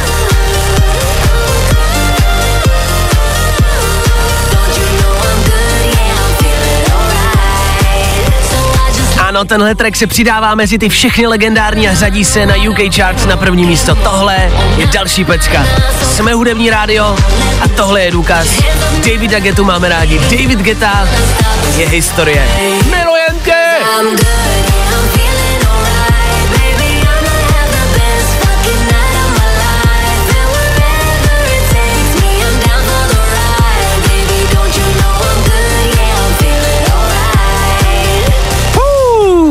Ano, 9.31 9.45
tenhle 9.45 9.75
track 9.75 9.95
se 9.95 10.07
přidává 10.07 10.55
mezi 10.55 10.77
ty 10.77 10.89
všechny 10.89 11.27
legendární 11.27 11.89
a 11.89 11.93
řadí 11.93 12.25
se 12.25 12.45
na 12.45 12.55
UK 12.69 12.95
Charts 12.95 13.25
na 13.25 13.37
první 13.37 13.65
místo. 13.65 13.95
Tohle 13.95 14.51
je 14.77 14.87
další 14.87 15.25
pecka. 15.25 15.65
Jsme 16.03 16.33
hudební 16.33 16.69
rádio 16.69 17.15
a 17.61 17.67
tohle 17.67 18.01
je 18.01 18.11
důkaz. 18.11 18.47
Davida 18.95 19.39
Getu 19.39 19.63
máme 19.63 19.89
rádi. 19.89 20.19
David 20.19 20.59
Geta 20.59 21.07
je 21.77 21.89
historie. 21.89 22.47
Milujem 22.89 23.39
tě! 23.43 24.40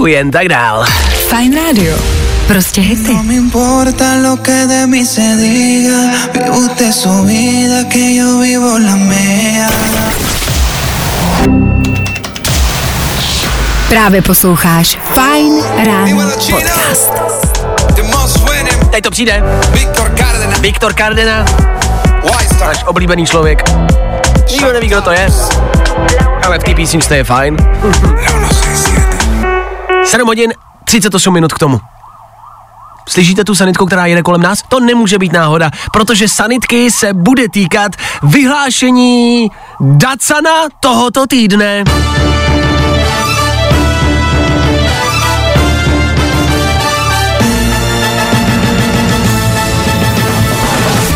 Jen 0.07 0.31
tak 0.31 0.49
dál. 0.49 0.85
Fajn 1.29 1.57
rádio. 1.57 1.97
Prostě 2.47 2.81
hity. 2.81 3.15
No 3.15 3.23
me 3.23 3.35
importa 3.35 4.05
lo 4.23 4.37
que 4.37 4.67
de 4.67 4.87
mí 4.87 5.07
se 5.07 5.37
diga. 5.37 6.11
Vive 6.33 6.51
usted 6.51 6.93
su 6.93 7.23
vida, 7.23 7.85
que 7.89 8.15
yo 8.15 8.39
vivo 8.39 8.79
la 8.79 8.97
mía. 8.97 9.69
Právě 13.89 14.23
posloucháš 14.23 14.99
Fajn 15.15 15.63
ráno 15.85 16.31
podcast. 16.51 17.13
Teď 18.91 19.05
to 19.05 19.11
přijde. 19.11 19.43
Viktor 20.61 20.95
Cardena, 20.95 21.45
White 22.23 22.55
Star. 22.55 22.69
náš 22.69 22.85
oblíbený 22.85 23.27
člověk. 23.27 23.63
Nikdo 24.51 24.73
neví, 24.73 24.87
kdo 24.87 25.01
to 25.03 25.11
je, 25.11 25.27
ale 26.47 26.59
v 26.59 26.63
té 26.63 26.75
písničce 26.75 27.17
je 27.17 27.25
fajn. 27.25 27.57
Leono 30.13 30.27
67. 30.27 30.27
7 30.27 30.27
hodin, 30.27 30.53
38 30.85 31.33
minut 31.33 31.53
k 31.53 31.59
tomu. 31.59 31.81
Slyšíte 33.09 33.45
tu 33.45 33.55
sanitku, 33.55 33.87
která 33.87 34.07
jede 34.07 34.23
kolem 34.23 34.43
nás? 34.43 34.63
To 34.69 34.81
nemůže 34.81 35.19
být 35.19 35.33
náhoda, 35.33 35.71
protože 35.93 36.29
sanitky 36.29 36.91
se 36.91 37.13
bude 37.13 37.49
týkat 37.49 37.93
vyhlášení 38.23 39.51
Dacana 39.81 40.51
tohoto 40.81 41.27
týdne. 41.27 41.85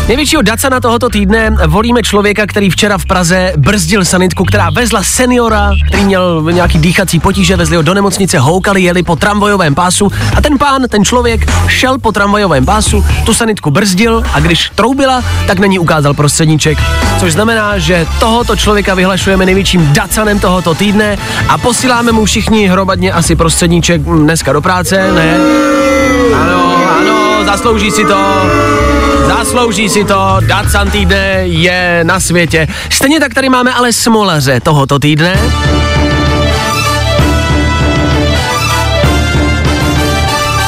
Největšího 0.07 0.41
Dacana 0.41 0.79
tohoto 0.79 1.09
týdne 1.09 1.49
volíme 1.67 2.01
člověka, 2.01 2.47
který 2.47 2.69
včera 2.69 2.97
v 2.97 3.05
Praze 3.05 3.53
brzdil 3.57 4.05
sanitku, 4.05 4.43
která 4.43 4.69
vezla 4.69 5.03
seniora, 5.03 5.71
který 5.87 6.05
měl 6.05 6.41
nějaký 6.51 6.79
dýchací 6.79 7.19
potíže, 7.19 7.55
vezli 7.55 7.75
ho 7.75 7.81
do 7.81 7.93
nemocnice, 7.93 8.39
houkali, 8.39 8.81
jeli 8.81 9.03
po 9.03 9.15
tramvajovém 9.15 9.75
pásu 9.75 10.11
a 10.37 10.41
ten 10.41 10.57
pán, 10.57 10.81
ten 10.89 11.05
člověk 11.05 11.51
šel 11.67 11.97
po 11.97 12.11
tramvajovém 12.11 12.65
pásu, 12.65 13.05
tu 13.25 13.33
sanitku 13.33 13.71
brzdil 13.71 14.23
a 14.33 14.39
když 14.39 14.71
troubila, 14.75 15.23
tak 15.47 15.59
na 15.59 15.67
ní 15.67 15.79
ukázal 15.79 16.13
prostředníček. 16.13 16.77
Což 17.19 17.33
znamená, 17.33 17.77
že 17.77 18.07
tohoto 18.19 18.55
člověka 18.55 18.95
vyhlašujeme 18.95 19.45
největším 19.45 19.93
Dacanem 19.93 20.39
tohoto 20.39 20.75
týdne 20.75 21.17
a 21.49 21.57
posíláme 21.57 22.11
mu 22.11 22.25
všichni 22.25 22.67
hromadně 22.67 23.13
asi 23.13 23.35
prostředníček 23.35 24.01
dneska 24.01 24.53
do 24.53 24.61
práce, 24.61 25.11
ne? 25.11 25.37
Ano, 26.33 26.75
ano, 26.99 27.45
zaslouží 27.45 27.91
si 27.91 28.05
to. 28.05 28.84
Zaslouží 29.45 29.89
si 29.89 30.05
to, 30.05 30.37
Dacan 30.47 30.91
týdne 30.91 31.41
je 31.43 31.99
na 32.03 32.19
světě. 32.19 32.67
Stejně 32.89 33.19
tak 33.19 33.33
tady 33.33 33.49
máme 33.49 33.73
ale 33.73 33.93
smolaře 33.93 34.59
tohoto 34.59 34.99
týdne. 34.99 35.39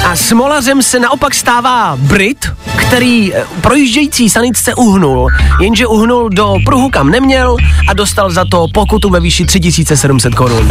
A 0.05 0.15
smolařem 0.15 0.81
se 0.83 0.99
naopak 0.99 1.35
stává 1.35 1.95
Brit, 1.95 2.45
který 2.75 3.33
eh, 3.33 3.45
projíždějící 3.61 4.29
sanitce 4.29 4.75
uhnul, 4.75 5.29
jenže 5.61 5.87
uhnul 5.87 6.29
do 6.29 6.55
pruhu, 6.65 6.89
kam 6.89 7.09
neměl 7.09 7.57
a 7.89 7.93
dostal 7.93 8.31
za 8.31 8.45
to 8.51 8.67
pokutu 8.73 9.09
ve 9.09 9.19
výši 9.19 9.45
3700 9.45 10.35
korun. 10.35 10.69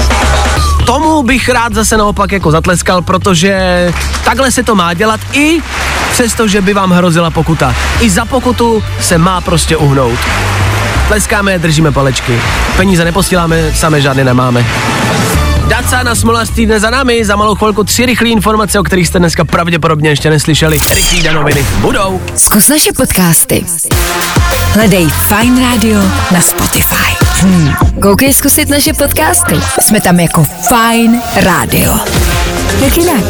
Tomu 0.86 1.22
bych 1.22 1.48
rád 1.48 1.74
zase 1.74 1.96
naopak 1.96 2.32
jako 2.32 2.50
zatleskal, 2.50 3.02
protože 3.02 3.56
takhle 4.24 4.50
se 4.50 4.62
to 4.62 4.74
má 4.74 4.94
dělat 4.94 5.20
i 5.32 5.58
přesto, 6.12 6.48
že 6.48 6.62
by 6.62 6.74
vám 6.74 6.90
hrozila 6.90 7.30
pokuta. 7.30 7.74
I 8.00 8.10
za 8.10 8.24
pokutu 8.24 8.82
se 9.00 9.18
má 9.18 9.40
prostě 9.40 9.76
uhnout. 9.76 10.18
Tleskáme, 11.08 11.58
držíme 11.58 11.92
palečky. 11.92 12.40
Peníze 12.76 13.04
neposíláme, 13.04 13.72
sami 13.74 14.02
žádné 14.02 14.24
nemáme. 14.24 14.66
Daca 15.66 16.02
na 16.02 16.14
Smolař 16.14 16.50
týdne 16.50 16.80
za 16.80 16.90
námi, 16.90 17.24
za 17.24 17.36
malou 17.36 17.54
chvilku 17.54 17.84
tři 17.84 18.06
rychlé 18.06 18.28
informace, 18.28 18.80
o 18.80 18.82
kterých 18.82 19.08
jste 19.08 19.18
dneska 19.18 19.44
pravděpodobně 19.44 20.10
ještě 20.10 20.30
neslyšeli. 20.30 20.78
Rychlý 20.94 21.22
danoviny 21.22 21.66
budou. 21.80 22.20
Zkus 22.36 22.68
naše 22.68 22.92
podcasty. 22.92 23.66
Hledej 24.74 25.08
Fine 25.08 25.60
Radio 25.70 26.00
na 26.32 26.40
Spotify. 26.40 27.35
Hmm. 27.40 27.72
Koukej 28.02 28.34
zkusit 28.34 28.68
naše 28.68 28.92
podcasty. 28.92 29.54
Jsme 29.80 30.00
tam 30.00 30.20
jako 30.20 30.44
Fine 30.44 31.20
Radio. 31.36 31.98
Jak 32.84 32.96
jinak? 32.96 33.24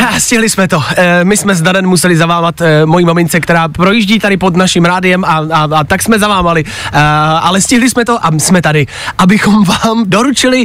Ha, 0.00 0.20
stihli 0.20 0.50
jsme 0.50 0.68
to. 0.68 0.82
E, 0.96 1.24
my 1.24 1.36
jsme 1.36 1.54
s 1.54 1.62
Danem 1.62 1.86
museli 1.86 2.16
zavámat 2.16 2.60
e, 2.60 2.86
mojí 2.86 3.04
mamince, 3.04 3.40
která 3.40 3.68
projíždí 3.68 4.18
tady 4.18 4.36
pod 4.36 4.56
naším 4.56 4.84
rádiem 4.84 5.24
a, 5.24 5.46
a, 5.52 5.68
a 5.76 5.84
tak 5.84 6.02
jsme 6.02 6.18
zavámali. 6.18 6.64
E, 6.92 7.00
ale 7.40 7.60
stihli 7.60 7.90
jsme 7.90 8.04
to 8.04 8.26
a 8.26 8.30
jsme 8.38 8.62
tady, 8.62 8.86
abychom 9.18 9.64
vám 9.64 10.04
doručili 10.06 10.64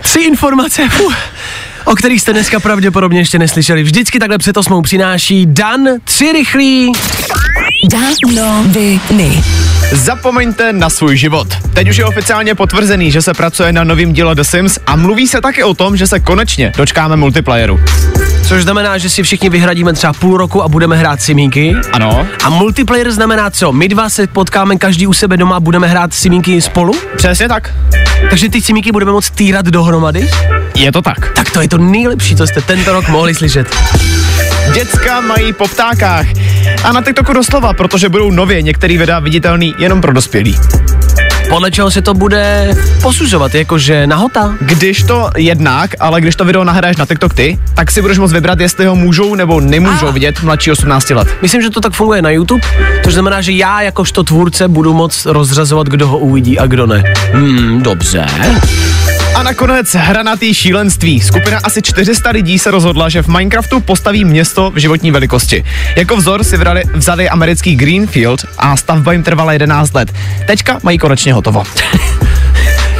tři 0.00 0.20
informace, 0.20 0.88
fuh, 0.88 1.16
o 1.84 1.94
kterých 1.94 2.20
jste 2.20 2.32
dneska 2.32 2.60
pravděpodobně 2.60 3.20
ještě 3.20 3.38
neslyšeli. 3.38 3.82
Vždycky 3.82 4.18
takhle 4.18 4.38
před 4.38 4.56
osmou 4.56 4.82
přináší 4.82 5.46
Dan 5.46 5.88
tři 6.04 6.32
rychlí 6.32 6.92
Danoviny. 7.90 9.42
Zapomeňte 9.92 10.72
na 10.72 10.90
svůj 10.90 11.16
život. 11.16 11.48
Teď 11.74 11.90
už 11.90 11.96
je 11.96 12.04
oficiálně 12.04 12.54
potvrzený, 12.54 13.10
že 13.10 13.22
se 13.22 13.34
pracuje 13.34 13.72
na 13.72 13.84
novým 13.84 14.12
díle 14.12 14.34
The 14.34 14.42
Sims 14.42 14.78
a 14.86 14.96
mluví 14.96 15.28
se 15.28 15.40
taky 15.40 15.62
o 15.64 15.74
tom, 15.74 15.96
že 15.96 16.06
se 16.06 16.20
konečně 16.20 16.72
dočkáme 16.76 17.16
multiplayeru. 17.16 17.80
což 18.48 18.62
znamená, 18.62 18.98
že 18.98 19.10
si 19.10 19.22
všichni 19.22 19.48
vyhradíme 19.50 19.92
třeba 19.92 20.12
půl 20.12 20.36
roku 20.36 20.62
a 20.62 20.68
budeme 20.68 20.96
hrát 20.96 21.22
simíky. 21.22 21.74
Ano, 21.92 22.26
A 22.44 22.50
multiplayer 22.50 23.12
znamená 23.12 23.50
co? 23.50 23.72
My 23.72 23.88
dva 23.88 24.08
se 24.10 24.26
potkáme 24.26 24.76
každý 24.76 25.06
u 25.06 25.12
sebe 25.12 25.36
doma 25.36 25.56
a 25.56 25.60
budeme 25.60 25.86
hrát 25.88 26.14
simíky 26.14 26.60
spolu? 26.60 26.94
přesně 27.16 27.48
tak. 27.48 27.74
Takže 28.30 28.48
ty 28.48 28.62
simíky 28.62 28.92
budeme 28.92 29.12
moct 29.12 29.30
týrat 29.30 29.66
dohromady? 29.66 30.28
Je 30.74 30.92
to 30.92 31.02
tak. 31.02 31.32
Tak 31.32 31.50
to 31.50 31.60
je 31.60 31.68
to 31.68 31.78
nejlepší, 31.78 32.36
co 32.36 32.46
jste 32.46 32.60
tento 32.60 32.92
rok 32.92 33.08
mohli 33.08 33.34
slyšet. 33.34 33.76
Děcka 34.74 35.20
mají 35.20 35.52
po 35.52 35.68
ptákách. 35.68 36.26
A 36.84 36.92
na 36.92 37.02
TikToku 37.02 37.32
doslova, 37.32 37.72
protože 37.72 38.08
budou 38.08 38.30
nově 38.30 38.62
některý 38.62 38.98
videa 38.98 39.18
viditelný 39.18 39.74
jenom 39.78 40.00
pro 40.00 40.12
dospělý. 40.12 40.56
Podle 41.48 41.70
čeho 41.70 41.90
se 41.90 42.02
to 42.02 42.14
bude 42.14 42.74
posuzovat, 43.02 43.54
jakože 43.54 44.06
nahota? 44.06 44.54
Když 44.60 45.02
to 45.02 45.30
jednak, 45.36 45.90
ale 46.00 46.20
když 46.20 46.36
to 46.36 46.44
video 46.44 46.64
nahraješ 46.64 46.96
na 46.96 47.06
TikTok 47.06 47.34
ty, 47.34 47.58
tak 47.74 47.90
si 47.90 48.02
budeš 48.02 48.18
moct 48.18 48.32
vybrat, 48.32 48.60
jestli 48.60 48.86
ho 48.86 48.96
můžou 48.96 49.34
nebo 49.34 49.60
nemůžou 49.60 50.06
Ah. 50.08 50.12
vidět 50.14 50.42
mladší 50.42 50.70
18 50.72 51.14
let. 51.14 51.28
Myslím, 51.42 51.62
že 51.62 51.70
to 51.70 51.80
tak 51.80 51.92
funguje 51.92 52.22
na 52.22 52.30
YouTube, 52.30 52.66
což 53.04 53.12
znamená, 53.14 53.40
že 53.40 53.52
já 53.52 53.82
jakožto 53.82 54.22
tvůrce 54.24 54.68
budu 54.68 54.94
moc 54.94 55.26
rozřazovat, 55.26 55.86
kdo 55.86 56.08
ho 56.08 56.18
uvidí 56.18 56.58
a 56.58 56.66
kdo 56.66 56.86
ne. 56.86 57.02
Hmm, 57.32 57.82
dobře. 57.82 58.26
A 59.34 59.42
nakonec 59.42 59.94
hranatý 59.94 60.54
šílenství. 60.54 61.20
Skupina 61.20 61.58
asi 61.64 61.82
400 61.82 62.30
lidí 62.30 62.58
se 62.58 62.70
rozhodla, 62.70 63.08
že 63.08 63.22
v 63.22 63.28
Minecraftu 63.28 63.80
postaví 63.80 64.24
město 64.24 64.70
v 64.70 64.76
životní 64.76 65.10
velikosti. 65.10 65.64
Jako 65.96 66.16
vzor 66.16 66.44
si 66.44 66.56
vzali, 66.56 66.82
vzali 66.94 67.28
americký 67.28 67.76
Greenfield 67.76 68.44
a 68.58 68.76
stavba 68.76 69.12
jim 69.12 69.22
trvala 69.22 69.52
11 69.52 69.94
let. 69.94 70.14
Teďka 70.46 70.80
mají 70.82 70.98
konečně 70.98 71.32
hotovo. 71.32 71.64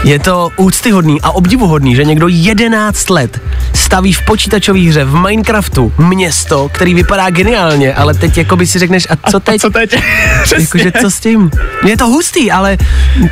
Je 0.04 0.18
to 0.18 0.50
úctyhodný 0.56 1.20
a 1.20 1.30
obdivuhodný, 1.30 1.94
že 1.94 2.04
někdo 2.04 2.28
11 2.28 3.10
let 3.10 3.40
staví 3.74 4.12
v 4.12 4.22
počítačové 4.22 4.78
hře 4.78 5.04
v 5.04 5.14
Minecraftu 5.14 5.92
město, 5.98 6.68
který 6.72 6.94
vypadá 6.94 7.30
geniálně, 7.30 7.94
ale 7.94 8.14
teď 8.14 8.38
jako 8.38 8.56
by 8.56 8.66
si 8.66 8.78
řekneš, 8.78 9.06
a 9.10 9.30
co 9.30 9.40
teď? 9.40 9.60
Co 9.60 9.70
teď? 9.70 9.94
Jakože 10.58 10.92
co 11.00 11.10
s 11.10 11.20
tím? 11.20 11.50
Je 11.86 11.96
to 11.96 12.06
hustý, 12.06 12.50
ale 12.50 12.78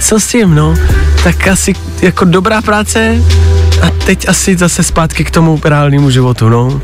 co 0.00 0.20
s 0.20 0.26
tím, 0.26 0.54
no? 0.54 0.74
Tak 1.24 1.48
asi 1.48 1.74
jako 2.02 2.24
dobrá 2.24 2.62
práce 2.62 3.16
a 3.82 3.90
teď 3.90 4.28
asi 4.28 4.56
zase 4.56 4.82
zpátky 4.82 5.24
k 5.24 5.30
tomu 5.30 5.60
reálnému 5.64 6.10
životu, 6.10 6.48
no. 6.48 6.82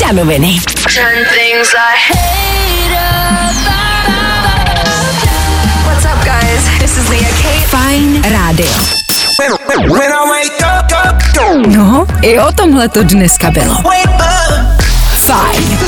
Danoviny. 0.00 0.60
Turn 0.94 1.24
things 1.34 1.74
I 1.74 2.12
hate 2.12 2.49
This 6.90 7.04
is 7.04 7.10
Leah. 7.10 7.30
Fine 7.70 8.18
Radio. 8.30 8.66
No, 11.66 12.06
i 12.22 12.38
o 12.38 12.52
tomhle 12.52 12.88
to 12.88 13.02
dneska 13.02 13.50
bylo. 13.50 13.74
Fajn. 15.14 15.78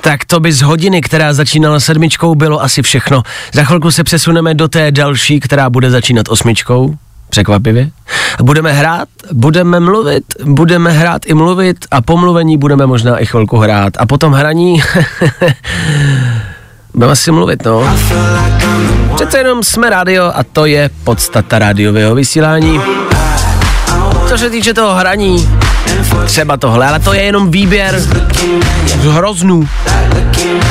Tak 0.00 0.24
to 0.24 0.40
by 0.40 0.52
z 0.52 0.62
hodiny, 0.62 1.00
která 1.00 1.32
začínala 1.32 1.80
sedmičkou, 1.80 2.34
bylo 2.34 2.62
asi 2.62 2.82
všechno. 2.82 3.22
Za 3.52 3.64
chvilku 3.64 3.90
se 3.90 4.04
přesuneme 4.04 4.54
do 4.54 4.68
té 4.68 4.90
další, 4.90 5.40
která 5.40 5.70
bude 5.70 5.90
začínat 5.90 6.28
osmičkou. 6.28 6.94
Překvapivě. 7.30 7.90
Budeme 8.42 8.72
hrát, 8.72 9.08
budeme 9.32 9.80
mluvit, 9.80 10.24
budeme 10.44 10.90
hrát 10.90 11.22
i 11.26 11.34
mluvit 11.34 11.76
a 11.90 12.00
po 12.00 12.16
mluvení 12.16 12.58
budeme 12.58 12.86
možná 12.86 13.18
i 13.18 13.26
chvilku 13.26 13.56
hrát. 13.56 13.92
A 13.98 14.06
potom 14.06 14.32
hraní 14.32 14.82
budeme 16.96 17.12
asi 17.12 17.30
mluvit, 17.30 17.64
no. 17.64 17.98
Přece 19.14 19.38
jenom 19.38 19.64
jsme 19.64 19.90
rádio 19.90 20.24
a 20.34 20.44
to 20.52 20.66
je 20.66 20.90
podstata 21.04 21.58
rádiového 21.58 22.14
vysílání. 22.14 22.80
Co 24.28 24.38
se 24.38 24.50
týče 24.50 24.74
toho 24.74 24.94
hraní, 24.94 25.48
třeba 26.26 26.56
tohle, 26.56 26.88
ale 26.88 27.00
to 27.00 27.12
je 27.12 27.22
jenom 27.22 27.50
výběr 27.50 28.00
z 28.86 29.04
hroznů. 29.04 29.68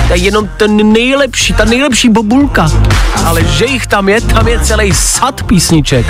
To 0.08 0.14
je 0.14 0.20
jenom 0.20 0.50
ten 0.58 0.94
nejlepší, 0.94 1.54
ta 1.54 1.66
nejlepší 1.66 2.10
bobulka. 2.10 2.72
Ale 3.26 3.44
že 3.44 3.66
jich 3.66 3.88
tam 3.88 4.10
je, 4.10 4.22
tam 4.22 4.48
je 4.48 4.60
celý 4.60 4.94
sad 4.94 5.44
písniček. 5.44 6.06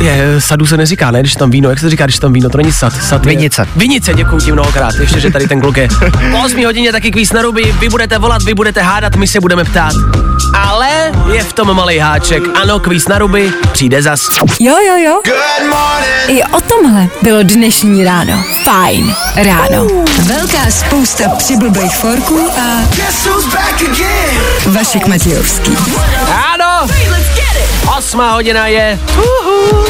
Je, 0.00 0.40
sadu 0.40 0.66
se 0.66 0.76
neříká, 0.76 1.10
ne, 1.10 1.20
když 1.20 1.34
tam 1.34 1.50
víno, 1.50 1.70
jak 1.70 1.78
se 1.78 1.90
říká, 1.90 2.04
když 2.04 2.18
tam 2.18 2.32
víno, 2.32 2.50
to 2.50 2.58
není 2.58 2.72
sad, 2.72 2.92
sad 3.02 3.26
je- 3.26 3.30
Vinice. 3.36 3.66
Vinice, 3.76 4.14
děkuji 4.14 4.38
ti 4.40 4.52
mnohokrát, 4.52 4.94
ještě, 5.00 5.20
že 5.20 5.30
tady 5.30 5.48
ten 5.48 5.60
kluk 5.60 5.76
je. 5.76 5.88
Po 6.30 6.38
8 6.44 6.64
hodině 6.64 6.92
taky 6.92 7.10
kvíz 7.10 7.32
na 7.32 7.42
ruby, 7.42 7.74
vy 7.80 7.88
budete 7.88 8.18
volat, 8.18 8.42
vy 8.42 8.54
budete 8.54 8.82
hádat, 8.82 9.16
my 9.16 9.26
se 9.26 9.40
budeme 9.40 9.64
ptát. 9.64 9.92
Ale 10.54 10.88
je 11.32 11.44
v 11.44 11.52
tom 11.52 11.76
malý 11.76 11.98
háček, 11.98 12.42
ano, 12.62 12.80
kvíz 12.80 13.08
na 13.08 13.18
ruby, 13.18 13.52
přijde 13.72 14.02
zas. 14.02 14.20
Jo, 14.60 14.74
jo, 14.88 14.96
jo. 15.04 15.20
Good 15.24 15.70
morning. 15.70 16.28
I 16.28 16.44
o 16.44 16.60
tomhle 16.60 17.06
bylo 17.22 17.42
dnešní 17.42 18.04
ráno. 18.04 18.44
Fajn 18.64 19.14
ráno. 19.36 19.86
Velká 20.22 20.70
spousta 20.70 21.24
přibulbých 21.28 21.96
forků 21.96 22.48
a? 22.60 22.82
Vašek 24.66 25.06
Matějovský. 25.06 25.76
Ano, 26.54 26.86
osmá 27.96 28.32
hodina 28.32 28.66
je. 28.66 28.98
Uhu. 29.16 29.84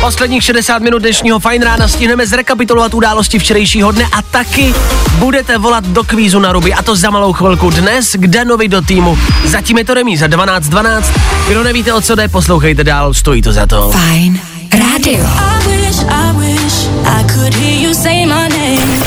Posledních 0.00 0.44
60 0.44 0.82
minut 0.82 0.98
dnešního 0.98 1.38
fajn 1.40 1.62
rána 1.62 1.88
stihneme 1.88 2.26
zrekapitulovat 2.26 2.94
události 2.94 3.38
včerejšího 3.38 3.92
dne 3.92 4.04
a 4.12 4.22
taky 4.22 4.74
budete 5.18 5.58
volat 5.58 5.84
do 5.84 6.04
kvízu 6.04 6.40
na 6.40 6.52
ruby 6.52 6.74
a 6.74 6.82
to 6.82 6.96
za 6.96 7.10
malou 7.10 7.32
chvilku 7.32 7.70
dnes 7.70 8.16
k 8.18 8.26
Danovi 8.26 8.68
do 8.68 8.82
týmu. 8.82 9.18
Zatím 9.44 9.78
je 9.78 9.84
to 9.84 9.94
remíza 9.94 10.26
12-12. 10.26 11.02
Kdo 11.48 11.62
nevíte 11.62 11.92
o 11.92 12.00
co 12.00 12.14
jde, 12.14 12.28
poslouchejte 12.28 12.84
dál, 12.84 13.14
stojí 13.14 13.42
to 13.42 13.52
za 13.52 13.66
to. 13.66 13.90
Fajn 13.90 14.40
rádio. 14.72 15.24
I 15.24 15.66
wish, 15.66 15.98
I 16.08 16.32
wish 16.36 16.88
I 17.06 17.24
could 17.32 17.54
hear 17.54 17.88
you 17.88 17.94
say 17.94 18.26
my 18.26 18.48
name. 18.48 19.03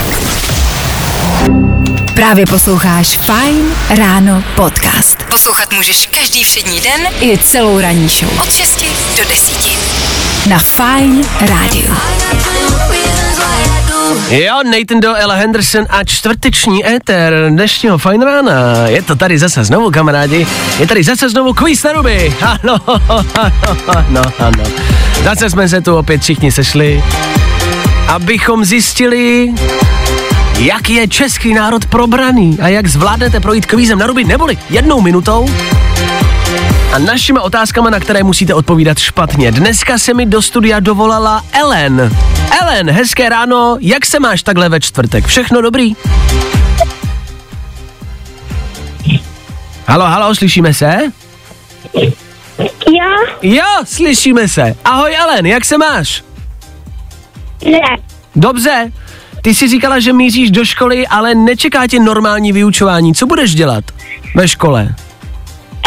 Právě 2.17 2.45
posloucháš 2.45 3.17
Fajn 3.17 3.65
ráno 3.97 4.43
podcast. 4.55 5.23
Poslouchat 5.23 5.73
můžeš 5.73 6.05
každý 6.19 6.43
všední 6.43 6.79
den 6.79 7.01
i 7.21 7.37
celou 7.37 7.79
ranní 7.79 8.09
show. 8.09 8.39
Od 8.43 8.53
6 8.53 8.85
do 9.17 9.29
10. 9.29 9.67
Na 10.49 10.59
Fajn 10.59 11.25
rádiu. 11.39 11.95
Jo, 14.29 14.53
Nathan 14.63 14.99
Doe, 14.99 15.19
Ella 15.19 15.35
Henderson 15.35 15.85
a 15.89 16.03
čtvrteční 16.03 16.87
éter 16.87 17.45
dnešního 17.49 17.97
fajn 17.97 18.21
rána. 18.21 18.53
Je 18.87 19.01
to 19.01 19.15
tady 19.15 19.39
zase 19.39 19.63
znovu, 19.63 19.91
kamarádi. 19.91 20.47
Je 20.79 20.87
tady 20.87 21.03
zase 21.03 21.29
znovu 21.29 21.53
quiz 21.53 21.83
na 21.83 21.91
ruby. 21.91 22.35
Ano, 22.41 22.77
ano, 22.85 23.23
ano, 23.87 24.21
ano. 24.39 24.63
Zase 25.23 25.49
jsme 25.49 25.69
se 25.69 25.81
tu 25.81 25.97
opět 25.97 26.21
všichni 26.21 26.51
sešli, 26.51 27.03
abychom 28.07 28.65
zjistili, 28.65 29.53
jak 30.59 30.89
je 30.89 31.07
český 31.07 31.53
národ 31.53 31.85
probraný 31.85 32.57
a 32.61 32.67
jak 32.67 32.87
zvládnete 32.87 33.39
projít 33.39 33.65
kvízem 33.65 33.99
na 33.99 34.07
ruby 34.07 34.23
neboli 34.23 34.57
jednou 34.69 35.01
minutou 35.01 35.49
a 36.93 36.99
našimi 36.99 37.39
otázkami, 37.39 37.91
na 37.91 37.99
které 37.99 38.23
musíte 38.23 38.53
odpovídat 38.53 38.97
špatně. 38.97 39.51
Dneska 39.51 39.97
se 39.97 40.13
mi 40.13 40.25
do 40.25 40.41
studia 40.41 40.79
dovolala 40.79 41.43
Ellen. 41.51 42.15
Ellen, 42.61 42.91
hezké 42.91 43.29
ráno, 43.29 43.77
jak 43.81 44.05
se 44.05 44.19
máš 44.19 44.41
takhle 44.43 44.69
ve 44.69 44.79
čtvrtek? 44.79 45.25
Všechno 45.25 45.61
dobrý? 45.61 45.93
Halo, 49.87 50.05
halo, 50.05 50.35
slyšíme 50.35 50.73
se? 50.73 50.97
Jo, 52.87 53.05
Jo, 53.41 53.65
slyšíme 53.85 54.47
se. 54.47 54.75
Ahoj 54.85 55.15
Ellen, 55.15 55.45
jak 55.45 55.65
se 55.65 55.77
máš? 55.77 56.23
ne. 57.65 57.79
Dobře. 58.35 58.91
Ty 59.47 59.55
jsi 59.55 59.67
říkala, 59.67 59.99
že 59.99 60.13
míříš 60.13 60.51
do 60.51 60.65
školy, 60.65 61.07
ale 61.07 61.35
nečeká 61.35 61.87
tě 61.87 61.99
normální 61.99 62.51
vyučování. 62.51 63.15
Co 63.15 63.25
budeš 63.25 63.55
dělat 63.55 63.83
ve 64.35 64.47
škole? 64.47 64.81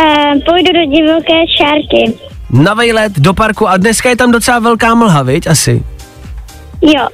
Uh, 0.00 0.32
půjdu 0.32 0.72
do 0.72 0.96
divoké 0.96 1.34
šárky. 1.58 2.18
Na 2.50 2.74
vejlet, 2.74 3.12
do 3.18 3.34
parku 3.34 3.68
a 3.68 3.76
dneska 3.76 4.08
je 4.08 4.16
tam 4.16 4.32
docela 4.32 4.58
velká 4.58 4.94
mlha, 4.94 5.22
viď? 5.22 5.46
Asi. 5.46 5.82
Jo. 6.82 7.08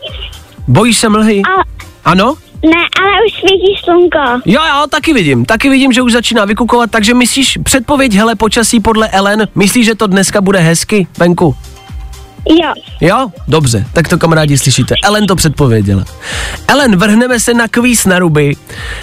Bojíš 0.68 0.98
se 0.98 1.08
mlhy? 1.08 1.42
A, 1.42 1.62
Ano? 2.10 2.34
ne, 2.64 2.82
ale 3.02 3.10
už 3.26 3.32
svítí 3.40 3.76
slunko. 3.84 4.18
Jo, 4.44 4.60
jo, 4.68 4.86
taky 4.90 5.12
vidím. 5.12 5.44
Taky 5.44 5.68
vidím, 5.68 5.92
že 5.92 6.02
už 6.02 6.12
začíná 6.12 6.44
vykukovat, 6.44 6.90
takže 6.90 7.14
myslíš, 7.14 7.58
předpověď 7.62 8.14
hele 8.14 8.34
počasí 8.34 8.80
podle 8.80 9.08
Ellen, 9.08 9.48
myslíš, 9.54 9.86
že 9.86 9.94
to 9.94 10.06
dneska 10.06 10.40
bude 10.40 10.58
hezky 10.58 11.06
venku? 11.18 11.56
Jo. 12.48 12.72
Jo, 13.00 13.28
dobře, 13.48 13.86
tak 13.92 14.08
to 14.08 14.18
kamarádi 14.18 14.58
slyšíte. 14.58 14.94
Ellen 15.04 15.26
to 15.26 15.36
předpověděla. 15.36 16.04
Ellen, 16.68 16.96
vrhneme 16.96 17.40
se 17.40 17.54
na 17.54 17.68
kvíz 17.68 18.06
na 18.06 18.18
ruby. 18.18 18.56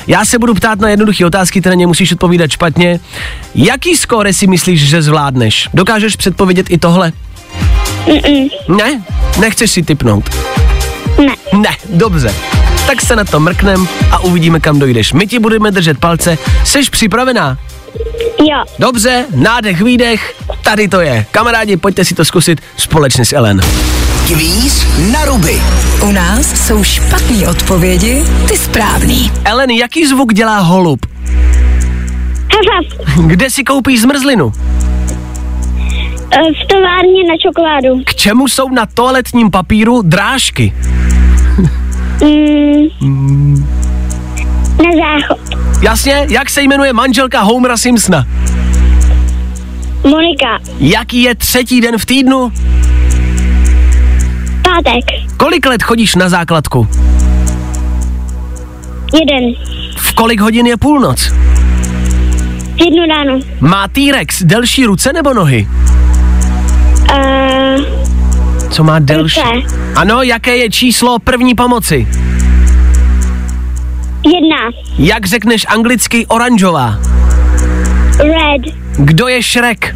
Já 0.07 0.25
se 0.25 0.39
budu 0.39 0.53
ptát 0.53 0.79
na 0.79 0.89
jednoduché 0.89 1.25
otázky, 1.25 1.61
které 1.61 1.75
nemusíš 1.75 2.11
odpovídat 2.11 2.51
špatně. 2.51 2.99
Jaký 3.55 3.95
skóre 3.95 4.33
si 4.33 4.47
myslíš, 4.47 4.89
že 4.89 5.01
zvládneš? 5.01 5.69
Dokážeš 5.73 6.15
předpovědět 6.15 6.65
i 6.69 6.77
tohle? 6.77 7.11
Mm-mm. 8.05 8.49
Ne? 8.77 9.03
Nechceš 9.39 9.71
si 9.71 9.83
typnout? 9.83 10.29
Ne. 11.19 11.59
Ne, 11.59 11.69
dobře. 11.89 12.33
Tak 12.87 13.01
se 13.01 13.15
na 13.15 13.23
to 13.23 13.39
mrknem 13.39 13.87
a 14.11 14.19
uvidíme, 14.19 14.59
kam 14.59 14.79
dojdeš. 14.79 15.13
My 15.13 15.27
ti 15.27 15.39
budeme 15.39 15.71
držet 15.71 15.97
palce. 15.97 16.37
Seš 16.63 16.89
připravená? 16.89 17.57
Jo. 18.39 18.63
Dobře, 18.79 19.25
nádech, 19.35 19.81
výdech. 19.81 20.35
Tady 20.61 20.87
to 20.87 21.01
je. 21.01 21.25
Kamarádi, 21.31 21.77
pojďte 21.77 22.05
si 22.05 22.15
to 22.15 22.25
zkusit 22.25 22.61
společně 22.77 23.25
s 23.25 23.33
Ellen. 23.33 23.61
Kvíz 24.27 24.85
na 25.11 25.25
ruby. 25.25 25.61
U 26.03 26.11
nás 26.11 26.67
jsou 26.67 26.83
špatné 26.83 27.47
odpovědi, 27.49 28.23
ty 28.49 28.57
správný. 28.57 29.31
Ellen, 29.45 29.69
jaký 29.71 30.05
zvuk 30.07 30.33
dělá 30.33 30.59
holub? 30.59 31.05
Kde 33.27 33.49
si 33.49 33.63
koupíš 33.63 34.01
zmrzlinu? 34.01 34.51
Eh, 36.31 36.37
V 36.63 36.67
továrně 36.67 37.23
na 37.29 37.37
čokoládu. 37.41 38.03
K 38.05 38.15
čemu 38.15 38.47
jsou 38.47 38.69
na 38.69 38.85
toaletním 38.85 39.51
papíru 39.51 40.01
drážky? 40.01 40.73
Mm. 43.01 43.67
Na 44.77 44.89
záchod. 44.95 45.52
Jasně, 45.83 46.27
jak 46.29 46.49
se 46.49 46.61
jmenuje 46.61 46.93
manželka 46.93 47.41
Homera 47.41 47.77
Simpsona? 47.77 48.25
Monika. 50.03 50.59
Jaký 50.79 51.21
je 51.21 51.35
třetí 51.35 51.81
den 51.81 51.97
v 51.97 52.05
týdnu? 52.05 52.51
Pátek. 54.63 55.03
Kolik 55.37 55.65
let 55.65 55.83
chodíš 55.83 56.15
na 56.15 56.29
základku? 56.29 56.87
Jeden. 59.13 59.53
V 59.97 60.13
kolik 60.13 60.39
hodin 60.41 60.67
je 60.67 60.77
půlnoc? 60.77 61.31
Jednu 62.75 63.05
ráno. 63.09 63.39
Má 63.59 63.87
T-Rex 63.87 64.43
delší 64.43 64.85
ruce 64.85 65.13
nebo 65.13 65.33
nohy? 65.33 65.67
Uh, 67.11 67.85
Co 68.69 68.83
má 68.83 68.99
delší? 68.99 69.41
Ruce. 69.53 69.73
Ano, 69.95 70.21
jaké 70.21 70.57
je 70.57 70.69
číslo 70.69 71.19
první 71.19 71.55
pomoci? 71.55 72.07
Jedna. 74.25 74.57
Jak 74.99 75.25
řekneš 75.25 75.65
anglicky 75.69 76.25
oranžová? 76.27 76.99
Red. 78.19 78.73
Kdo 78.97 79.27
je 79.27 79.41
Shrek? 79.43 79.95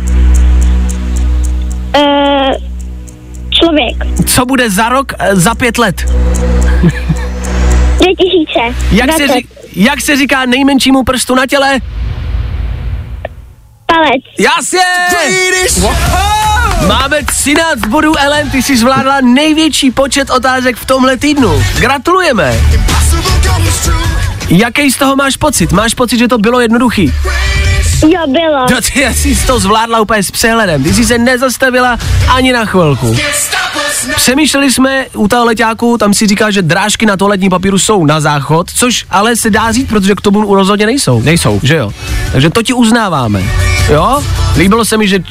Uh, 1.97 2.03
člověk. 3.49 3.95
Co 4.25 4.45
bude 4.45 4.69
za 4.69 4.89
rok, 4.89 5.13
eh, 5.19 5.35
za 5.35 5.55
pět 5.55 5.77
let? 5.77 6.05
Dvě 7.97 8.15
tisíce. 8.15 8.75
Jak 8.91 9.11
se, 9.13 9.27
ři- 9.27 9.47
jak 9.75 10.01
se 10.01 10.17
říká 10.17 10.45
nejmenšímu 10.45 11.03
prstu 11.03 11.35
na 11.35 11.45
těle? 11.47 11.79
Palec. 13.85 14.23
Jasně! 14.39 14.79
Máme 16.87 17.23
13 17.23 17.79
bodů, 17.87 18.17
Ellen, 18.17 18.49
ty 18.49 18.63
jsi 18.63 18.77
zvládla 18.77 19.21
největší 19.21 19.91
počet 19.91 20.29
otázek 20.29 20.77
v 20.77 20.85
tomhle 20.85 21.17
týdnu. 21.17 21.63
Gratulujeme! 21.79 22.59
Jaký 24.49 24.91
z 24.91 24.97
toho 24.97 25.15
máš 25.15 25.37
pocit? 25.37 25.71
Máš 25.71 25.93
pocit, 25.93 26.17
že 26.17 26.27
to 26.27 26.37
bylo 26.37 26.59
jednoduchý? 26.59 27.13
Jo, 28.07 28.21
bylo. 28.27 28.65
No 28.71 28.81
ty 28.81 29.13
jsi 29.13 29.47
to 29.47 29.59
zvládla 29.59 30.01
úplně 30.01 30.23
s 30.23 30.31
přehledem. 30.31 30.83
Ty 30.83 30.93
jsi 30.93 31.05
se 31.05 31.17
nezastavila 31.17 31.97
ani 32.27 32.53
na 32.53 32.65
chvilku. 32.65 33.17
Přemýšleli 34.15 34.71
jsme 34.71 35.05
u 35.13 35.27
toho 35.27 35.45
leťáku, 35.45 35.97
tam 35.97 36.13
si 36.13 36.27
říká, 36.27 36.51
že 36.51 36.61
drážky 36.61 37.05
na 37.05 37.17
toaletní 37.17 37.49
papíru 37.49 37.79
jsou 37.79 38.05
na 38.05 38.19
záchod, 38.19 38.71
což 38.71 39.05
ale 39.09 39.35
se 39.35 39.49
dá 39.49 39.71
říct, 39.71 39.89
protože 39.89 40.15
k 40.15 40.21
tomu 40.21 40.55
rozhodně 40.55 40.85
nejsou. 40.85 41.21
Nejsou, 41.21 41.59
že 41.63 41.75
jo? 41.75 41.91
Takže 42.31 42.49
to 42.49 42.63
ti 42.63 42.73
uznáváme. 42.73 43.43
Jo? 43.89 44.23
Líbilo 44.57 44.85
se 44.85 44.97
mi, 44.97 45.07
že 45.07 45.19
uh, 45.19 45.23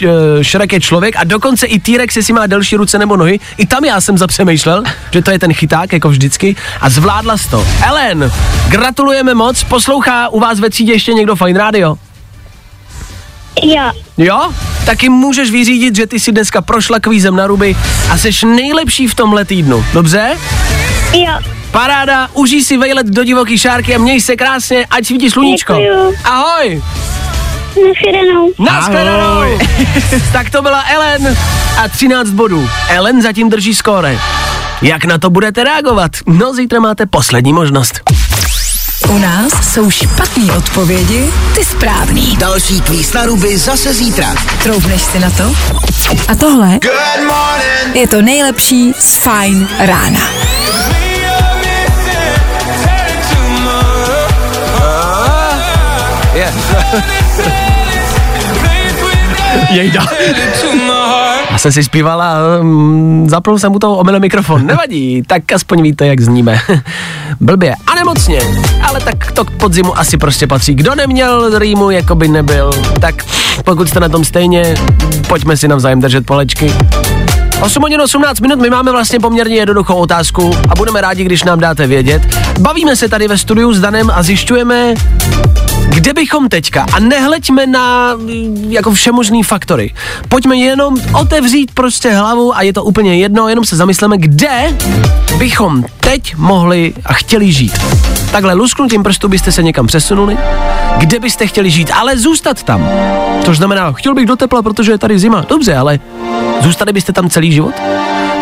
Shrek 0.43 0.73
je 0.73 0.81
člověk 0.81 1.17
a 1.17 1.25
dokonce 1.25 1.67
i 1.67 1.81
T-Rex, 1.81 2.17
jestli 2.17 2.33
má 2.33 2.47
delší 2.47 2.77
ruce 2.77 2.99
nebo 2.99 3.17
nohy. 3.17 3.41
I 3.57 3.67
tam 3.67 3.85
já 3.85 4.01
jsem 4.01 4.19
zapřemýšlel, 4.19 4.83
že 5.13 5.23
to 5.23 5.31
je 5.31 5.39
ten 5.39 5.53
chyták, 5.53 5.93
jako 5.93 6.09
vždycky. 6.09 6.57
A 6.81 6.91
zvládla 6.91 7.37
jsi 7.37 7.51
to. 7.51 7.67
Ellen, 7.87 8.33
gratulujeme 8.69 9.35
moc. 9.35 9.65
Poslouchá 9.65 10.29
u 10.29 10.41
vás 10.41 10.61
ve 10.61 10.71
třídě 10.71 10.93
ještě 10.93 11.15
někdo 11.15 11.37
Fine 11.37 11.59
Radio? 11.59 11.97
Jo. 13.63 13.93
Jo? 14.19 14.53
Taky 14.87 15.09
můžeš 15.09 15.51
vyřídit, 15.51 15.97
že 15.97 16.07
ty 16.07 16.21
si 16.21 16.33
dneska 16.33 16.61
prošla 16.61 17.01
kvízem 17.01 17.37
na 17.37 17.47
ruby 17.47 17.77
a 18.11 18.19
seš 18.19 18.43
nejlepší 18.43 19.09
v 19.09 19.15
tomhle 19.15 19.45
týdnu. 19.45 19.85
Dobře? 19.93 20.37
Jo. 21.13 21.33
Paráda, 21.71 22.29
užij 22.33 22.65
si 22.65 22.77
vejlet 22.77 23.07
do 23.07 23.25
divoký 23.25 23.59
šárky 23.59 23.95
a 23.95 23.99
měj 23.99 24.21
se 24.21 24.37
krásně, 24.37 24.87
ať 24.91 25.07
svítí 25.07 25.31
sluníčko. 25.31 25.73
Děkuju. 25.73 26.15
Ahoj! 26.25 26.83
Naschledanou. 27.89 28.53
Naschledanou! 28.59 29.59
tak 30.33 30.51
to 30.51 30.63
byla 30.63 30.81
Ellen 30.81 31.37
a 31.79 31.89
13 31.89 32.31
bodů. 32.31 32.69
Ellen 32.89 33.23
zatím 33.23 33.51
drží 33.51 33.75
skóre. 33.75 34.19
Jak 34.83 35.05
na 35.05 35.19
to 35.19 35.31
budete 35.31 35.65
reagovat? 35.65 36.11
No, 36.27 36.55
zítra 36.55 36.81
máte 36.81 37.07
poslední 37.07 37.53
možnost. 37.53 38.01
U 39.09 39.19
nás 39.19 39.73
jsou 39.73 39.91
špatné 39.91 40.53
odpovědi, 40.53 41.31
ty 41.55 41.65
správný. 41.65 42.37
Další 42.37 42.81
kvíz 42.81 43.13
na 43.13 43.25
ruby 43.27 43.59
zase 43.59 43.95
zítra. 43.95 44.35
Troubneš 44.63 45.03
si 45.03 45.19
na 45.19 45.31
to? 45.31 45.55
A 46.29 46.35
tohle 46.35 46.79
je 47.95 48.09
to 48.09 48.23
nejlepší 48.23 48.93
z 48.99 49.17
Fine 49.17 49.69
rána. 49.79 50.21
Je. 56.35 56.53
Jejda. 59.71 60.07
Já 61.51 61.59
jsem 61.59 61.73
si 61.73 61.85
zpívala 61.85 62.35
um, 62.61 63.29
jsem 63.57 63.75
u 63.75 63.79
toho 63.79 63.97
omylem 63.97 64.23
mikrofon. 64.23 64.67
Nevadí, 64.67 65.23
tak 65.27 65.53
aspoň 65.53 65.83
víte, 65.83 66.07
jak 66.07 66.21
zníme. 66.21 66.61
Blbě 67.41 67.75
a 67.87 67.95
nemocně, 67.95 68.41
ale 68.83 69.01
tak 69.01 69.33
to 69.33 69.45
k 69.45 69.51
podzimu 69.51 69.99
asi 69.99 70.17
prostě 70.17 70.47
patří. 70.47 70.75
Kdo 70.75 70.95
neměl 70.95 71.59
rýmu, 71.59 71.91
jako 71.91 72.15
by 72.15 72.29
nebyl, 72.29 72.71
tak 73.01 73.15
pokud 73.65 73.89
jste 73.89 74.01
na 74.01 74.09
tom 74.09 74.25
stejně, 74.25 74.75
pojďme 75.29 75.57
si 75.57 75.69
navzájem 75.69 76.01
držet 76.01 76.27
polečky. 76.27 76.73
8 77.63 77.83
hodin 77.83 78.01
18 78.01 78.41
minut, 78.41 78.61
my 78.61 78.71
máme 78.71 78.93
vlastně 78.93 79.21
poměrně 79.21 79.57
jednoduchou 79.57 79.95
otázku 79.95 80.51
a 80.69 80.75
budeme 80.75 81.01
rádi, 81.01 81.25
když 81.25 81.45
nám 81.45 81.61
dáte 81.61 81.87
vědět. 81.87 82.23
Bavíme 82.61 82.97
se 82.97 83.09
tady 83.09 83.29
ve 83.29 83.39
studiu 83.39 83.73
s 83.73 83.81
Danem 83.81 84.11
a 84.15 84.23
zjišťujeme, 84.23 84.95
kde 85.97 86.13
bychom 86.13 86.49
teďka, 86.49 86.87
a 86.93 87.01
nehleďme 87.01 87.67
na 87.67 88.15
mm, 88.15 88.67
jako 88.69 88.93
všemožný 88.93 89.43
faktory, 89.43 89.95
pojďme 90.29 90.57
jenom 90.57 90.97
otevřít 91.21 91.71
prostě 91.75 92.11
hlavu 92.11 92.57
a 92.57 92.63
je 92.63 92.73
to 92.73 92.85
úplně 92.85 93.17
jedno, 93.17 93.49
jenom 93.49 93.65
se 93.65 93.77
zamysleme, 93.77 94.19
kde 94.19 94.77
bychom 95.39 95.85
teď 96.01 96.37
mohli 96.37 96.95
a 97.05 97.13
chtěli 97.13 97.53
žít. 97.53 97.73
Takhle 98.31 98.55
lusknutím 98.55 99.03
prstu 99.03 99.29
byste 99.29 99.53
se 99.53 99.63
někam 99.63 99.87
přesunuli, 99.87 100.39
kde 100.99 101.19
byste 101.19 101.47
chtěli 101.47 101.71
žít, 101.71 101.91
ale 101.95 102.19
zůstat 102.19 102.63
tam. 102.63 102.89
Což 103.45 103.57
znamená, 103.57 103.93
chtěl 103.93 104.15
bych 104.15 104.27
do 104.27 104.37
tepla, 104.37 104.63
protože 104.63 104.93
je 104.93 104.99
tady 104.99 105.19
zima. 105.19 105.45
Dobře, 105.49 105.77
ale 105.77 105.99
zůstali 106.61 106.93
byste 106.93 107.13
tam 107.13 107.31
celý 107.31 107.53
život? 107.53 107.75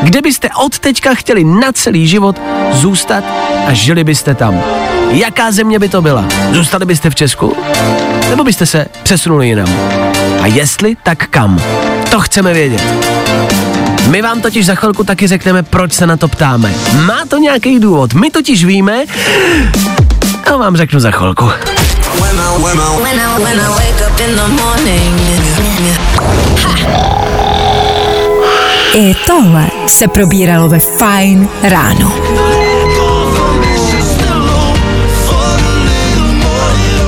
Kde 0.05 0.23
byste 0.23 0.49
od 0.65 0.79
teďka 0.79 1.15
chtěli 1.15 1.45
na 1.45 1.73
celý 1.73 2.09
život 2.09 2.41
zůstat 2.73 3.25
a 3.67 3.73
žili 3.73 4.05
byste 4.05 4.35
tam? 4.35 4.63
Jaká 5.11 5.53
země 5.53 5.79
by 5.79 5.89
to 5.89 6.03
byla? 6.03 6.25
Zůstali 6.53 6.87
byste 6.87 7.11
v 7.11 7.15
Česku? 7.15 7.57
Nebo 8.31 8.45
byste 8.45 8.67
se 8.67 8.87
přesunuli 9.03 9.49
jinam? 9.49 9.69
A 10.41 10.47
jestli, 10.47 10.97
tak 11.03 11.27
kam? 11.27 11.63
To 12.11 12.21
chceme 12.21 12.53
vědět. 12.53 12.83
My 14.09 14.23
vám 14.23 14.41
totiž 14.41 14.67
za 14.67 14.75
chvilku 14.75 15.05
taky 15.05 15.27
řekneme, 15.27 15.63
proč 15.63 15.93
se 15.93 16.07
na 16.07 16.17
to 16.17 16.29
ptáme. 16.29 16.75
Má 17.07 17.25
to 17.29 17.37
nějaký 17.37 17.81
důvod. 17.81 18.15
My 18.15 18.31
totiž 18.31 18.65
víme 18.65 19.05
a 20.53 20.57
vám 20.57 20.77
řeknu 20.77 21.01
za 21.01 21.11
chvilku. 21.11 21.51
I 24.87 25.24
tohle 29.27 29.67
se 29.87 30.09
probíralo 30.09 30.69
ve 30.69 30.79
Fine 30.79 31.49
ráno. 31.63 32.13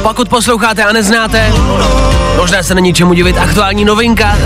Pokud 0.02 0.28
posloucháte 0.28 0.84
a 0.84 0.92
neznáte, 0.92 1.52
možná 2.36 2.62
se 2.62 2.74
není 2.74 2.94
čemu 2.94 3.14
divit, 3.14 3.38
aktuální 3.38 3.84
novinka. 3.84 4.38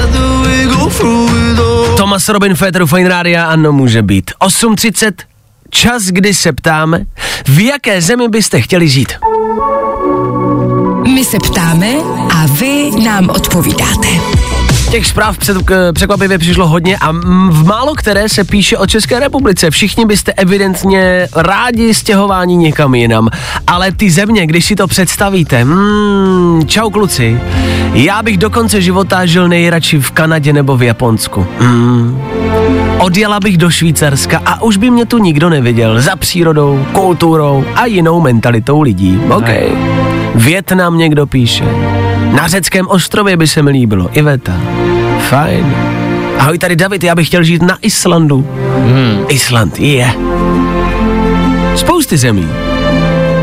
Thomas 1.97 2.29
Robin 2.29 2.55
Féteru 2.55 2.87
Fine 2.87 3.09
Rádia, 3.09 3.45
ano, 3.45 3.73
může 3.73 4.03
být. 4.03 4.31
8.30, 4.41 5.13
čas, 5.71 6.03
kdy 6.03 6.35
se 6.35 6.53
ptáme, 6.53 7.05
v 7.47 7.59
jaké 7.67 8.03
zemi 8.03 8.29
byste 8.29 8.61
chtěli 8.61 8.89
žít. 8.89 9.13
My 11.15 11.25
se 11.25 11.39
ptáme 11.39 11.95
a 12.35 12.47
vy 12.47 12.91
nám 13.05 13.31
odpovídáte. 13.31 14.09
Těch 14.91 15.07
zpráv 15.07 15.39
před, 15.39 15.57
k- 15.65 15.93
překvapivě 15.93 16.39
přišlo 16.39 16.67
hodně 16.69 16.97
a 17.01 17.13
v 17.51 17.67
málo 17.67 17.95
které 17.95 18.29
se 18.29 18.45
píše 18.45 18.79
o 18.79 18.87
České 18.87 19.21
republice. 19.21 19.71
Všichni 19.71 20.07
byste 20.07 20.33
evidentně 20.33 21.29
rádi 21.37 21.95
stěhování 21.95 22.57
někam 22.57 22.95
jinam. 22.95 23.29
Ale 23.67 23.93
ty 23.93 24.11
země, 24.11 24.47
když 24.47 24.65
si 24.65 24.77
to 24.77 24.87
představíte, 24.87 25.65
mm, 25.65 26.63
čau 26.67 26.91
kluci, 26.91 27.41
já 27.93 28.23
bych 28.23 28.39
do 28.39 28.51
konce 28.51 28.83
života 28.83 29.27
žil 29.27 29.49
nejradši 29.49 29.99
v 30.01 30.11
Kanadě 30.11 30.53
nebo 30.53 30.77
v 30.77 30.83
Japonsku. 30.83 31.47
Mm. 31.61 32.23
Odjela 32.99 33.41
bych 33.41 33.59
do 33.59 33.71
Švýcarska 33.71 34.43
a 34.47 34.63
už 34.63 34.77
by 34.77 34.91
mě 34.91 35.07
tu 35.07 35.19
nikdo 35.19 35.51
neviděl 35.51 36.01
za 36.01 36.17
přírodou, 36.17 36.87
kulturou 36.93 37.65
a 37.77 37.87
jinou 37.87 38.21
mentalitou 38.21 38.81
lidí. 38.81 39.21
OK. 39.31 39.49
Větnam 40.35 40.99
někdo 40.99 41.27
píše. 41.27 41.65
Na 42.25 42.49
řeckém 42.49 42.89
ostrově 42.89 43.37
by 43.37 43.47
se 43.47 43.63
mi 43.63 43.71
líbilo. 43.71 44.11
Iveta. 44.13 44.53
Fajn. 45.29 45.75
Ahoj, 46.39 46.59
tady 46.59 46.77
David, 46.77 47.05
já 47.05 47.15
bych 47.15 47.27
chtěl 47.27 47.43
žít 47.43 47.63
na 47.63 47.79
Islandu. 47.83 48.47
Hmm. 48.85 49.25
Island, 49.29 49.79
je. 49.79 49.95
Yeah. 49.95 50.17
Spousty 51.77 52.17
zemí. 52.17 52.49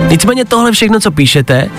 Nicméně 0.10 0.46
tohle 0.46 0.72
všechno, 0.72 1.00
co 1.00 1.12
píšete, 1.12 1.70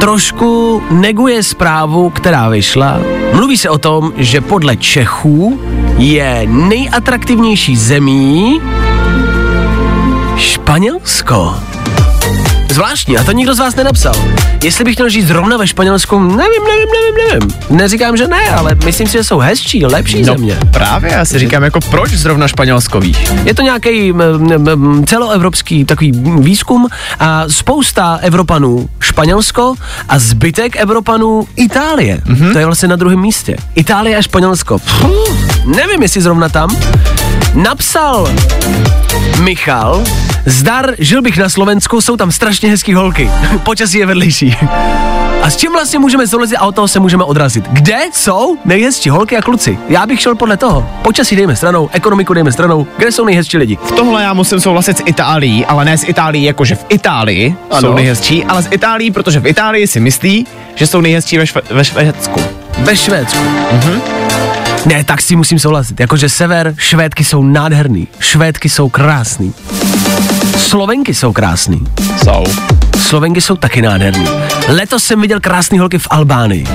trošku 0.00 0.82
neguje 0.90 1.42
zprávu, 1.42 2.10
která 2.10 2.48
vyšla. 2.48 3.00
Mluví 3.32 3.56
se 3.56 3.70
o 3.70 3.78
tom, 3.78 4.12
že 4.16 4.40
podle 4.40 4.76
Čechů 4.76 5.60
je 5.98 6.42
nejatraktivnější 6.46 7.76
zemí 7.76 8.60
Španělsko. 10.36 11.54
Zvláštní, 12.70 13.18
a 13.18 13.24
to 13.24 13.32
nikdo 13.32 13.54
z 13.54 13.58
vás 13.58 13.74
nenapsal. 13.76 14.14
Jestli 14.64 14.84
bych 14.84 14.94
chtěl 14.94 15.08
žít 15.08 15.22
zrovna 15.22 15.56
ve 15.56 15.66
Španělsku, 15.66 16.18
nevím, 16.18 16.36
nevím, 16.64 16.88
nevím, 16.92 17.28
nevím. 17.40 17.76
Neříkám, 17.78 18.16
že 18.16 18.28
ne, 18.28 18.50
ale 18.50 18.76
myslím 18.84 19.06
si, 19.06 19.12
že 19.12 19.24
jsou 19.24 19.38
hezčí, 19.38 19.86
lepší 19.86 20.18
No 20.22 20.24
země. 20.24 20.58
právě, 20.70 21.12
já 21.12 21.24
si 21.24 21.38
říkám, 21.38 21.62
jako 21.62 21.80
proč 21.80 22.10
zrovna 22.10 22.48
Španělsko 22.48 23.00
víš? 23.00 23.16
Je 23.44 23.54
to 23.54 23.62
nějaký 23.62 24.12
celoevropský 25.06 25.84
takový 25.84 26.12
výzkum 26.40 26.88
a 27.20 27.44
spousta 27.48 28.18
Evropanů 28.22 28.88
Španělsko 29.00 29.74
a 30.08 30.18
zbytek 30.18 30.76
Evropanů 30.76 31.48
Itálie. 31.56 32.16
Mm-hmm. 32.16 32.52
To 32.52 32.58
je 32.58 32.66
vlastně 32.66 32.88
na 32.88 32.96
druhém 32.96 33.20
místě. 33.20 33.56
Itálie 33.74 34.16
a 34.16 34.22
Španělsko. 34.22 34.78
Puh, 34.78 35.36
nevím, 35.66 36.02
jestli 36.02 36.20
zrovna 36.20 36.48
tam. 36.48 36.76
Napsal 37.54 38.28
Michal, 39.42 40.04
zdar, 40.46 40.94
žil 40.98 41.22
bych 41.22 41.38
na 41.38 41.48
Slovensku, 41.48 42.00
jsou 42.00 42.16
tam 42.16 42.32
strašně 42.32 42.70
hezký 42.70 42.94
holky. 42.94 43.30
Počasí 43.62 43.98
je 43.98 44.06
vedlejší. 44.06 44.56
A 45.42 45.50
s 45.50 45.56
čím 45.56 45.72
vlastně 45.72 45.98
můžeme 45.98 46.26
souhlasit 46.26 46.56
a 46.56 46.62
od 46.66 46.74
toho 46.74 46.88
se 46.88 47.00
můžeme 47.00 47.24
odrazit? 47.24 47.64
Kde 47.68 47.98
jsou 48.12 48.56
nejhezčí 48.64 49.08
holky 49.10 49.36
a 49.36 49.42
kluci? 49.42 49.78
Já 49.88 50.06
bych 50.06 50.20
šel 50.20 50.34
podle 50.34 50.56
toho. 50.56 50.86
Počasí 51.02 51.36
dejme 51.36 51.56
stranou, 51.56 51.88
ekonomiku 51.92 52.34
dejme 52.34 52.52
stranou. 52.52 52.86
Kde 52.96 53.12
jsou 53.12 53.24
nejhezčí 53.24 53.56
lidi? 53.58 53.78
V 53.84 53.92
tohle 53.92 54.22
já 54.22 54.32
musím 54.32 54.60
souhlasit 54.60 54.98
s 54.98 55.02
Itálií, 55.06 55.66
ale 55.66 55.84
ne 55.84 55.98
s 55.98 56.04
Itálií, 56.08 56.44
jakože 56.44 56.74
v 56.74 56.84
Itálii 56.88 57.56
Ano. 57.70 57.80
jsou 57.80 57.94
nejhezčí, 57.94 58.44
ale 58.44 58.62
s 58.62 58.68
Itálií, 58.70 59.10
protože 59.10 59.40
v 59.40 59.46
Itálii 59.46 59.86
si 59.86 60.00
myslí, 60.00 60.46
že 60.74 60.86
jsou 60.86 61.00
nejhezčí 61.00 61.38
ve, 61.38 61.46
šve, 61.46 61.60
ve 61.70 61.84
Švédsku. 61.84 62.40
Ve 62.78 62.96
Švédsku. 62.96 63.38
Mm-hmm. 63.38 64.29
Ne, 64.86 65.04
tak 65.04 65.20
si 65.22 65.36
musím 65.36 65.58
souhlasit. 65.58 66.00
Jakože 66.00 66.28
sever, 66.28 66.74
Švédky 66.76 67.24
jsou 67.24 67.42
nádherný. 67.42 68.08
Švédky 68.18 68.68
jsou 68.68 68.88
krásný. 68.88 69.54
Slovenky 70.58 71.14
jsou 71.14 71.32
krásný. 71.32 71.86
Jsou. 72.24 72.44
Slovenky 72.98 73.40
jsou 73.40 73.56
taky 73.56 73.82
nádherný. 73.82 74.26
Letos 74.68 75.04
jsem 75.04 75.20
viděl 75.20 75.40
krásný 75.40 75.78
holky 75.78 75.98
v 75.98 76.06
Albánii. 76.10 76.66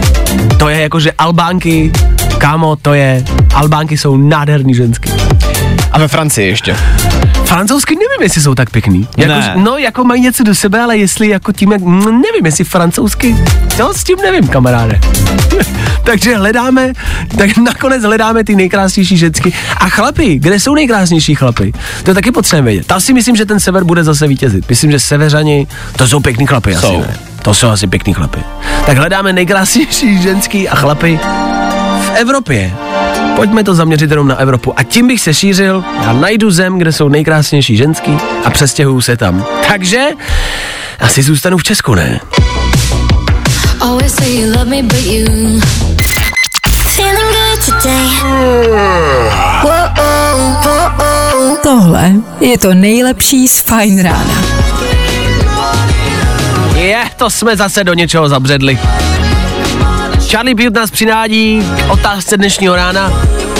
To 0.60 0.70
je 0.70 0.80
jakože 0.82 1.12
Albánky, 1.12 1.92
kámo, 2.38 2.76
to 2.76 2.94
je, 2.94 3.24
Albánky 3.54 3.98
jsou 3.98 4.18
nádherný 4.18 4.74
žensky. 4.74 5.10
A 5.96 6.00
ve 6.00 6.08
Francii 6.08 6.48
ještě. 6.48 6.76
Francouzsky 7.46 7.96
nevím, 7.96 8.22
jestli 8.24 8.42
jsou 8.42 8.56
tak 8.56 8.70
pěkný. 8.70 9.08
Jako, 9.18 9.32
Ne. 9.34 9.54
No, 9.56 9.78
jako 9.78 10.04
mají 10.04 10.22
něco 10.22 10.44
do 10.44 10.56
sebe, 10.56 10.82
ale 10.82 10.98
jestli 10.98 11.30
jako 11.30 11.52
tím, 11.52 11.72
jak, 11.72 11.82
nevím, 12.06 12.46
jestli 12.46 12.64
francouzsky, 12.64 13.36
no 13.80 13.94
s 13.94 14.04
tím 14.04 14.18
nevím, 14.24 14.48
kamaráde. 14.48 15.00
Takže 16.04 16.36
hledáme, 16.38 16.94
tak 17.38 17.58
nakonec 17.66 18.04
hledáme 18.04 18.44
ty 18.44 18.56
nejkrásnější 18.56 19.18
žensky. 19.18 19.54
A 19.78 19.90
chlapy, 19.90 20.40
kde 20.40 20.60
jsou 20.60 20.74
nejkrásnější 20.76 21.36
chlapy? 21.36 21.74
To 22.04 22.14
taky 22.14 22.32
potřebujeme 22.32 22.66
vědět. 22.66 22.88
Tam 22.88 23.02
si 23.02 23.14
myslím, 23.14 23.36
že 23.36 23.46
ten 23.46 23.60
sever 23.60 23.84
bude 23.84 24.04
zase 24.04 24.28
vítězit. 24.28 24.70
Myslím, 24.70 24.92
že 24.92 25.00
severani, 25.00 25.68
to 25.96 26.08
jsou 26.08 26.20
pěkný 26.20 26.46
chlapy 26.48 26.76
asi, 26.76 26.86
Jsou. 26.88 27.02
ne? 27.02 27.18
To 27.42 27.54
jsou 27.54 27.68
asi 27.70 27.88
pěkný 27.88 28.14
chlapy. 28.14 28.40
Tak 28.86 28.98
hledáme 28.98 29.34
nejkrásnější 29.34 30.22
ženský 30.22 30.70
a 30.70 30.76
chlapy 30.76 31.20
v 32.02 32.12
Evropě. 32.16 32.74
Pojďme 33.36 33.64
to 33.64 33.76
zaměřit 33.76 34.10
jenom 34.10 34.28
na 34.28 34.36
Evropu. 34.36 34.80
A 34.80 34.84
tím 34.84 35.08
bych 35.08 35.22
se 35.22 35.34
šířil, 35.34 35.84
já 36.04 36.14
najdu 36.14 36.52
zem, 36.52 36.78
kde 36.78 36.92
jsou 36.92 37.10
nejkrásnější 37.10 37.78
ženský 37.78 38.18
a 38.46 38.50
přestěhuju 38.50 39.02
se 39.02 39.18
tam. 39.18 39.46
Takže 39.68 40.08
asi 41.00 41.24
zůstanu 41.24 41.58
v 41.58 41.64
Česku, 41.64 41.96
ne? 41.96 42.20
Always 43.80 44.16
say 44.16 44.36
you 44.42 44.48
love 44.52 44.66
me, 44.66 44.84
but 44.84 45.06
you 45.06 45.26
feeling 46.96 47.32
good 47.34 47.66
today. 47.66 48.08
Whoa, 49.64 49.90
whoa, 49.98 51.58
Tohle 51.64 52.12
je 52.40 52.58
to 52.58 52.74
nejlepší 52.74 53.48
z 53.48 53.60
Fine 53.62 54.04
Rána. 54.04 54.42
Je, 56.76 57.04
to 57.16 57.30
jsme 57.30 57.58
zase 57.58 57.84
do 57.84 57.94
něčeho 57.94 58.30
zabředli. 58.30 58.80
Charlie 60.36 60.56
Butte 60.56 60.80
nás 60.80 60.92
přinádí 60.92 61.60
k 61.88 61.92
otázce 61.92 62.38
dnešního 62.38 62.76
rána. 62.76 63.14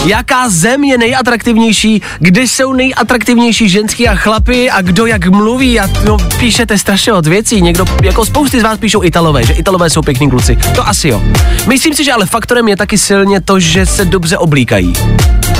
Jaká 0.06 0.48
zem 0.48 0.84
je 0.84 0.98
nejatraktivnější, 0.98 2.02
kde 2.18 2.42
jsou 2.42 2.72
nejatraktivnější 2.72 3.68
ženský 3.68 4.08
a 4.08 4.14
chlapy 4.14 4.70
a 4.70 4.80
kdo 4.82 5.06
jak 5.06 5.26
mluví 5.28 5.80
a 5.80 5.86
no, 6.04 6.16
píšete 6.38 6.78
strašně 6.78 7.12
od 7.12 7.26
věcí. 7.26 7.62
Někdo, 7.62 7.84
jako 8.02 8.24
spousty 8.24 8.60
z 8.60 8.62
vás 8.62 8.78
píšou 8.78 9.02
Italové, 9.02 9.44
že 9.44 9.52
Italové 9.52 9.90
jsou 9.90 10.02
pěkní 10.02 10.30
kluci. 10.30 10.58
To 10.74 10.88
asi 10.88 11.08
jo. 11.08 11.22
Myslím 11.66 11.94
si, 11.94 12.04
že 12.04 12.12
ale 12.12 12.26
faktorem 12.26 12.68
je 12.68 12.76
taky 12.76 12.98
silně 12.98 13.40
to, 13.40 13.60
že 13.60 13.86
se 13.86 14.04
dobře 14.04 14.38
oblíkají. 14.38 14.92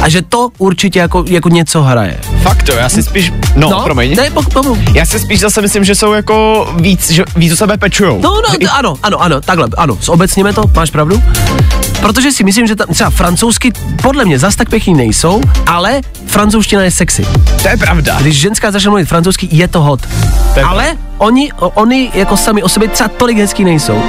A 0.03 0.09
že 0.09 0.23
to 0.23 0.49
určitě 0.59 0.99
jako, 0.99 1.25
jako 1.29 1.49
něco 1.49 1.83
hraje. 1.83 2.21
Fakt 2.43 2.63
to, 2.63 2.73
já 2.73 2.89
si 2.89 3.03
spíš, 3.03 3.33
no, 3.57 3.71
no 3.71 3.81
promiň. 3.85 4.17
Ne, 4.17 4.31
pok, 4.31 4.53
pok, 4.53 4.67
Já 4.95 5.07
si 5.07 5.19
spíš 5.21 5.41
zase 5.41 5.63
myslím, 5.63 5.85
že 5.85 5.95
jsou 5.95 6.13
jako 6.13 6.67
víc, 6.81 7.11
že 7.11 7.25
víc 7.37 7.53
o 7.53 7.57
sebe 7.57 7.77
pečujou. 7.77 8.21
No, 8.23 8.31
no, 8.49 8.59
t- 8.59 8.67
ano, 8.71 8.97
ano, 9.03 9.23
ano, 9.23 9.41
takhle, 9.41 9.69
ano, 9.77 9.99
zobecněme 10.01 10.53
to, 10.53 10.63
máš 10.75 10.91
pravdu. 10.91 11.23
Protože 12.01 12.33
si 12.33 12.45
myslím, 12.45 12.67
že 12.67 12.77
tam 12.77 12.87
třeba 12.89 13.11
francouzsky 13.11 13.73
podle 14.03 14.25
mě 14.25 14.39
zas 14.39 14.57
tak 14.57 14.71
pěkný 14.71 14.95
nejsou, 14.95 15.41
ale 15.67 16.01
francouzština 16.27 16.83
je 16.83 16.91
sexy. 16.91 17.27
To 17.63 17.69
je 17.69 17.77
pravda. 17.77 18.17
Když 18.21 18.37
ženská 18.41 18.71
začne 18.71 18.91
mluvit 18.91 19.09
francouzsky, 19.09 19.49
je 19.51 19.69
to 19.69 19.81
hot. 19.83 20.01
To 20.55 20.59
je 20.61 20.65
ale 20.65 20.99
oni, 21.19 21.53
o- 21.53 21.69
oni 21.69 22.11
jako 22.15 22.37
sami 22.37 22.63
o 22.63 22.69
sobě 22.69 22.89
třeba 22.89 23.09
tolik 23.09 23.39
hezký 23.39 23.65
nejsou. 23.65 24.03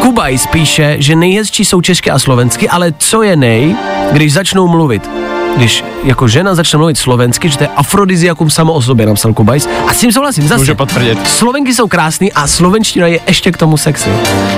Kubaj 0.00 0.38
spíše, 0.38 0.96
že 0.98 1.16
nejhezčí 1.16 1.64
jsou 1.64 1.80
česky 1.80 2.10
a 2.10 2.18
slovensky, 2.18 2.68
ale 2.68 2.92
co 2.98 3.22
je 3.22 3.36
nej, 3.36 3.76
když 4.12 4.32
začnou 4.32 4.68
mluvit? 4.68 5.10
Když 5.58 5.84
jako 6.04 6.28
žena 6.28 6.54
začne 6.54 6.76
mluvit 6.76 6.98
slovensky, 6.98 7.48
že 7.48 7.58
to 7.58 7.64
je 7.64 7.68
afrodiziakum 7.68 8.50
samo 8.50 8.72
o 8.72 8.82
sobě, 8.82 9.06
napsal 9.06 9.32
Kubajs. 9.32 9.68
A 9.88 9.94
s 9.94 9.98
tím 9.98 10.12
souhlasím, 10.12 10.48
zase. 10.48 10.58
Můžu 10.58 10.74
potvrdit. 10.74 11.28
Slovenky 11.28 11.74
jsou 11.74 11.88
krásný 11.88 12.32
a 12.32 12.46
slovenština 12.46 13.06
je 13.06 13.20
ještě 13.26 13.52
k 13.52 13.56
tomu 13.56 13.76
sexy. 13.76 14.10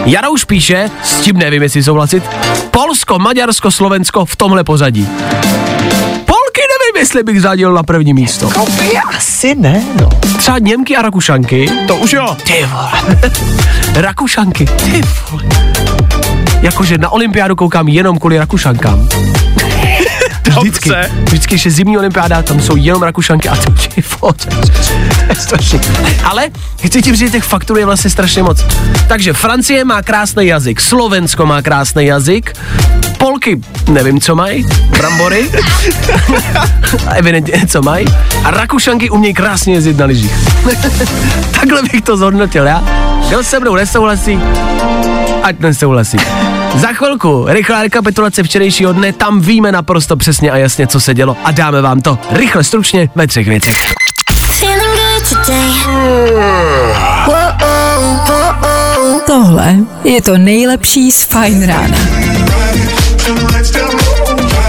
Jara 0.05 0.29
už 0.29 0.45
píše, 0.45 0.91
s 1.03 1.21
tím 1.21 1.37
nevím, 1.39 1.63
jestli 1.63 1.83
souhlasit, 1.83 2.23
Polsko, 2.71 3.19
Maďarsko, 3.19 3.71
Slovensko 3.71 4.25
v 4.25 4.37
tomhle 4.37 4.65
pořadí. 4.65 5.09
Polky 6.25 6.61
nevím, 6.61 6.97
jestli 6.99 7.23
bych 7.23 7.41
řadil 7.41 7.73
na 7.73 7.83
první 7.83 8.15
místo. 8.15 8.51
Asi 9.17 9.55
ne, 9.55 9.85
no. 10.01 10.09
Třeba 10.39 10.59
Němky 10.59 10.97
a 10.97 11.03
Rakušanky. 11.03 11.71
To 11.87 11.97
už 11.97 12.13
jo. 12.13 12.37
Ty 12.47 12.67
vole. 12.73 13.21
Rakušanky, 14.03 14.67
ty 14.67 15.03
vole. 15.31 15.45
Jakože 16.63 16.99
na 16.99 17.11
olympiádu 17.11 17.57
koukám 17.57 17.89
jenom 17.89 18.19
kvůli 18.19 18.39
Rakušankám. 18.39 19.09
Vždycky, 20.61 20.91
vždycky, 21.25 21.59
že 21.59 21.71
zimní 21.71 21.99
olympiáda, 21.99 22.43
tam 22.43 22.61
jsou 22.61 22.77
jenom 22.77 23.03
Rakušanky 23.03 23.49
a 23.49 23.57
to 23.57 23.73
je 23.97 24.03
strašný. 25.39 25.81
Ale 26.25 26.49
chci 26.85 27.03
ti 27.03 27.11
říct, 27.11 27.19
že 27.19 27.31
těch 27.31 27.45
faktorů 27.45 27.79
je 27.79 27.87
vlastně 27.87 28.11
strašně 28.11 28.43
moc. 28.43 28.65
Takže 29.09 29.33
Francie 29.33 29.85
má 29.85 30.03
krásný 30.03 30.47
jazyk, 30.47 30.81
Slovensko 30.81 31.47
má 31.47 31.63
krásný 31.63 32.07
jazyk, 32.07 32.53
Polky, 33.19 33.61
nevím, 33.89 34.21
co 34.21 34.35
mají, 34.35 34.67
brambory, 34.99 35.51
evidentně, 37.17 37.67
co 37.67 37.83
mají, 37.83 38.07
a 38.45 38.51
Rakušanky 38.51 39.11
umějí 39.11 39.35
krásně 39.35 39.75
jezdit 39.75 39.99
na 39.99 40.07
lyžích. 40.07 40.33
Takhle 41.61 41.83
bych 41.83 42.03
to 42.03 42.17
zhodnotil, 42.17 42.67
já. 42.67 42.83
Kdo 43.29 43.45
se 43.45 43.61
mnou 43.61 43.75
nesouhlasí, 43.75 44.41
ať 45.43 45.59
nesouhlasí. 45.59 46.19
Za 46.75 46.93
chvilku 46.93 47.45
rychlá 47.49 47.83
rekapitulace 47.83 48.43
včerejšího 48.43 48.93
dne, 48.93 49.13
tam 49.13 49.41
víme 49.41 49.73
naprosto 49.73 50.17
přesně 50.17 50.51
a 50.51 50.57
jasně, 50.57 50.87
co 50.87 51.01
se 51.01 51.15
dělo 51.15 51.37
a 51.45 51.51
dáme 51.51 51.81
vám 51.83 52.01
to 52.01 52.19
rychle, 52.31 52.65
stručně 52.65 53.09
ve 53.15 53.27
třech 53.27 53.49
věcech. 53.49 53.95
Tohle 59.27 59.77
je 60.05 60.23
to 60.23 60.39
nejlepší 60.39 61.13
z 61.13 61.25
Fine 61.25 61.67
Rána. 61.67 61.99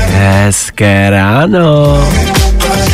Hezké 0.07 1.09
ráno. 1.09 1.97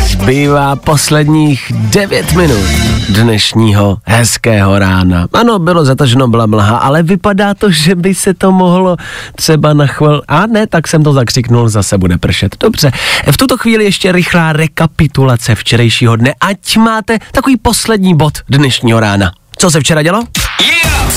Zbývá 0.06 0.76
posledních 0.76 1.72
9 1.74 2.32
minut 2.32 2.97
dnešního 3.08 3.98
hezkého 4.04 4.78
rána. 4.78 5.26
Ano, 5.32 5.58
bylo 5.58 5.84
zataženo, 5.84 6.28
byla 6.28 6.46
mlha, 6.46 6.76
ale 6.76 7.02
vypadá 7.02 7.54
to, 7.54 7.70
že 7.70 7.94
by 7.94 8.14
se 8.14 8.34
to 8.34 8.52
mohlo 8.52 8.96
třeba 9.34 9.72
na 9.72 9.86
chvíli... 9.86 10.20
A 10.28 10.46
ne, 10.46 10.66
tak 10.66 10.88
jsem 10.88 11.02
to 11.04 11.12
zakřiknul, 11.12 11.68
zase 11.68 11.98
bude 11.98 12.18
pršet. 12.18 12.56
Dobře, 12.60 12.92
v 13.32 13.36
tuto 13.36 13.56
chvíli 13.56 13.84
ještě 13.84 14.12
rychlá 14.12 14.52
rekapitulace 14.52 15.54
včerejšího 15.54 16.16
dne, 16.16 16.34
ať 16.40 16.76
máte 16.76 17.18
takový 17.32 17.56
poslední 17.56 18.16
bod 18.16 18.32
dnešního 18.48 19.00
rána. 19.00 19.32
Co 19.58 19.70
se 19.70 19.80
včera 19.80 20.02
dělo? 20.02 20.22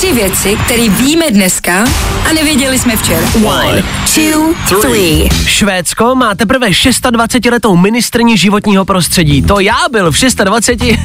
Tři 0.01 0.13
věci, 0.13 0.57
které 0.65 0.89
víme 0.89 1.31
dneska 1.31 1.85
a 2.29 2.33
nevěděli 2.33 2.79
jsme 2.79 2.97
včera. 2.97 3.27
One, 3.45 3.83
two, 4.15 4.53
three. 4.81 5.29
Švédsko 5.45 6.15
má 6.15 6.35
teprve 6.35 6.69
26-letou 6.69 7.75
ministrní 7.75 8.37
životního 8.37 8.85
prostředí. 8.85 9.41
To 9.41 9.59
já 9.59 9.77
byl 9.91 10.11
v 10.11 10.15
26. 10.43 10.99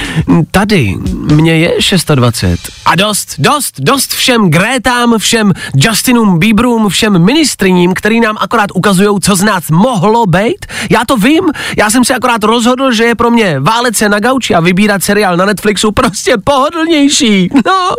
Tady. 0.50 0.96
Mně 1.12 1.58
je 1.58 1.74
26. 2.14 2.72
A 2.84 2.94
dost, 2.94 3.34
dost, 3.38 3.80
dost 3.80 4.14
všem 4.14 4.50
Grétám, 4.50 5.18
všem 5.18 5.52
Justinům 5.76 6.38
Bieberům, 6.38 6.88
všem 6.88 7.24
ministriním, 7.24 7.94
který 7.94 8.20
nám 8.20 8.36
akorát 8.40 8.70
ukazují, 8.74 9.20
co 9.20 9.36
z 9.36 9.42
nás 9.42 9.70
mohlo 9.70 10.26
být. 10.26 10.66
Já 10.90 11.04
to 11.06 11.16
vím, 11.16 11.44
já 11.76 11.90
jsem 11.90 12.04
si 12.04 12.14
akorát 12.14 12.44
rozhodl, 12.44 12.92
že 12.92 13.04
je 13.04 13.14
pro 13.14 13.30
mě 13.30 13.60
válet 13.60 13.96
se 13.96 14.08
na 14.08 14.20
gauči 14.20 14.54
a 14.54 14.60
vybírat 14.60 15.04
seriál 15.04 15.36
na 15.36 15.44
Netflixu 15.44 15.92
prostě 15.92 16.34
pohodlnější. 16.44 17.50
No. 17.66 17.94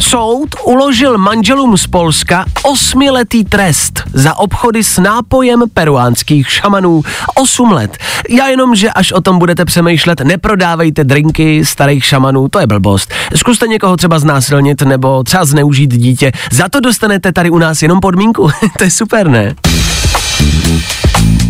Soud 0.00 0.54
uložil 0.64 1.18
manželům 1.18 1.78
z 1.78 1.86
Polska 1.86 2.44
osmiletý 2.62 3.44
trest 3.44 4.02
za 4.12 4.38
obchody 4.38 4.84
s 4.84 4.98
nápojem 4.98 5.62
peruánských 5.74 6.50
šamanů. 6.50 7.02
Osm 7.34 7.72
let. 7.72 7.98
Já 8.28 8.46
jenom, 8.48 8.74
že 8.74 8.90
až 8.90 9.12
o 9.12 9.20
tom 9.20 9.38
budete 9.38 9.64
přemýšlet, 9.64 10.20
neprodávejte 10.20 11.04
drinky 11.04 11.64
starých 11.64 12.04
šamanů, 12.04 12.48
to 12.48 12.58
je 12.58 12.66
blbost. 12.66 13.12
Zkuste 13.36 13.66
někoho 13.66 13.96
třeba 13.96 14.18
znásilnit 14.18 14.82
nebo 14.82 15.22
třeba 15.24 15.44
zneužít 15.44 15.94
dítě. 15.94 16.32
Za 16.52 16.68
to 16.68 16.80
dostanete 16.80 17.32
tady 17.32 17.50
u 17.50 17.58
nás 17.58 17.82
jenom 17.82 18.00
podmínku. 18.00 18.50
to 18.78 18.84
je 18.84 18.90
super, 18.90 19.28
ne? 19.28 19.54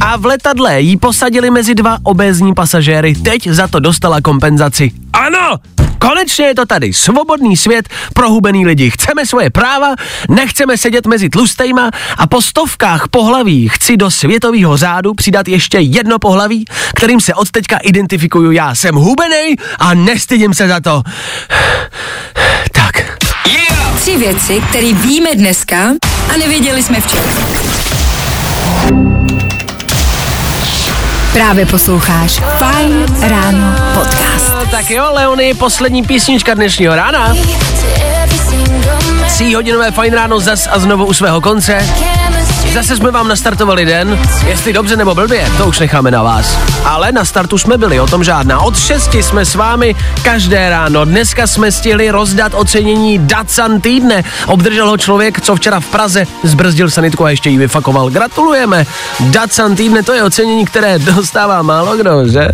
A 0.00 0.16
v 0.16 0.26
letadle 0.26 0.80
jí 0.80 0.96
posadili 0.96 1.50
mezi 1.50 1.74
dva 1.74 1.98
obézní 2.02 2.54
pasažéry. 2.54 3.14
Teď 3.14 3.48
za 3.48 3.68
to 3.68 3.80
dostala 3.80 4.20
kompenzaci. 4.20 4.90
Ano, 5.12 5.56
konečně 6.00 6.46
je 6.46 6.54
to 6.54 6.66
tady. 6.66 6.92
Svobodný 6.92 7.56
svět, 7.56 7.88
prohubený 8.14 8.66
lidi. 8.66 8.90
Chceme 8.90 9.26
svoje 9.26 9.50
práva, 9.50 9.94
nechceme 10.28 10.78
sedět 10.78 11.06
mezi 11.06 11.28
tlustejma 11.28 11.90
a 12.18 12.26
po 12.26 12.42
stovkách 12.42 13.08
pohlaví 13.08 13.68
chci 13.68 13.96
do 13.96 14.10
světového 14.10 14.76
řádu 14.76 15.14
přidat 15.14 15.48
ještě 15.48 15.78
jedno 15.78 16.18
pohlaví, 16.18 16.64
kterým 16.94 17.20
se 17.20 17.34
od 17.34 17.50
teďka 17.50 17.76
identifikuju 17.76 18.50
já. 18.50 18.74
Jsem 18.74 18.94
hubený 18.94 19.56
a 19.78 19.94
nestydím 19.94 20.54
se 20.54 20.68
za 20.68 20.80
to. 20.80 21.02
Tak. 22.72 23.20
Tři 23.96 24.16
věci, 24.16 24.62
které 24.68 24.92
víme 24.92 25.30
dneska 25.34 25.76
a 26.34 26.36
nevěděli 26.36 26.82
jsme 26.82 27.00
včera. 27.00 27.22
Právě 31.32 31.66
posloucháš 31.66 32.40
Fine 32.58 33.28
Ráno 33.28 33.76
podcast. 33.94 34.52
No, 34.54 34.66
tak 34.70 34.90
jo, 34.90 35.04
Leony, 35.12 35.54
poslední 35.54 36.02
písnička 36.02 36.54
dnešního 36.54 36.96
rána. 36.96 37.34
Tří 39.26 39.54
hodinové 39.54 39.90
fajn 39.90 40.14
ráno 40.14 40.40
zas 40.40 40.68
a 40.70 40.78
znovu 40.78 41.06
u 41.06 41.12
svého 41.12 41.40
konce. 41.40 41.86
Zase 42.74 42.96
jsme 42.96 43.10
vám 43.10 43.28
nastartovali 43.28 43.84
den, 43.84 44.18
jestli 44.46 44.72
dobře 44.72 44.96
nebo 44.96 45.14
blbě, 45.14 45.48
to 45.58 45.66
už 45.66 45.78
necháme 45.78 46.10
na 46.10 46.22
vás. 46.22 46.58
Ale 46.84 47.12
na 47.12 47.24
startu 47.24 47.58
jsme 47.58 47.78
byli, 47.78 48.00
o 48.00 48.06
tom 48.06 48.24
žádná. 48.24 48.60
Od 48.60 48.78
6 48.78 49.14
jsme 49.14 49.44
s 49.44 49.54
vámi 49.54 49.94
každé 50.22 50.70
ráno. 50.70 51.04
Dneska 51.04 51.46
jsme 51.46 51.72
stihli 51.72 52.10
rozdat 52.10 52.52
ocenění 52.54 53.18
Dacan 53.18 53.80
týdne. 53.80 54.24
Obdržel 54.46 54.88
ho 54.88 54.96
člověk, 54.96 55.40
co 55.40 55.56
včera 55.56 55.80
v 55.80 55.86
Praze 55.86 56.26
zbrzdil 56.42 56.90
sanitku 56.90 57.24
a 57.24 57.30
ještě 57.30 57.50
ji 57.50 57.58
vyfakoval. 57.58 58.10
Gratulujeme. 58.10 58.86
Dacan 59.20 59.76
týdne, 59.76 60.02
to 60.02 60.12
je 60.12 60.22
ocenění, 60.22 60.64
které 60.64 60.98
dostává 60.98 61.62
málo 61.62 61.96
kdo, 61.96 62.28
že? 62.28 62.48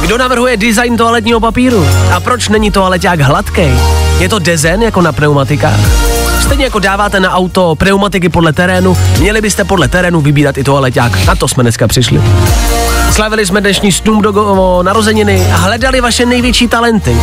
Kdo 0.00 0.18
navrhuje 0.18 0.56
design 0.56 0.96
toaletního 0.96 1.40
papíru? 1.40 1.86
A 2.14 2.20
proč 2.20 2.48
není 2.48 2.70
toaleťák 2.70 3.20
hladký? 3.20 3.80
Je 4.18 4.28
to 4.28 4.38
dezen 4.38 4.82
jako 4.82 5.00
na 5.00 5.12
pneumatikách? 5.12 6.15
Stejně 6.46 6.64
jako 6.64 6.78
dáváte 6.78 7.20
na 7.20 7.32
auto 7.34 7.74
pneumatiky 7.74 8.28
podle 8.28 8.52
terénu, 8.52 8.96
měli 9.18 9.40
byste 9.40 9.64
podle 9.64 9.88
terénu 9.88 10.20
vybírat 10.20 10.58
i 10.58 10.64
toaleťák. 10.64 11.26
Na 11.26 11.34
to 11.34 11.48
jsme 11.48 11.62
dneska 11.62 11.88
přišli. 11.88 12.22
Slavili 13.12 13.46
jsme 13.46 13.60
dnešní 13.60 13.92
Snoop 13.92 14.22
Doggovo 14.22 14.82
narozeniny 14.82 15.46
a 15.52 15.56
hledali 15.56 16.00
vaše 16.00 16.26
největší 16.26 16.68
talenty. 16.68 17.16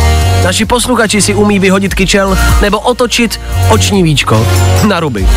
Naši 0.44 0.64
posluchači 0.64 1.22
si 1.22 1.34
umí 1.34 1.58
vyhodit 1.58 1.94
kyčel 1.94 2.38
nebo 2.62 2.80
otočit 2.80 3.40
oční 3.68 4.02
víčko 4.02 4.46
na 4.88 5.00
ruby. 5.00 5.28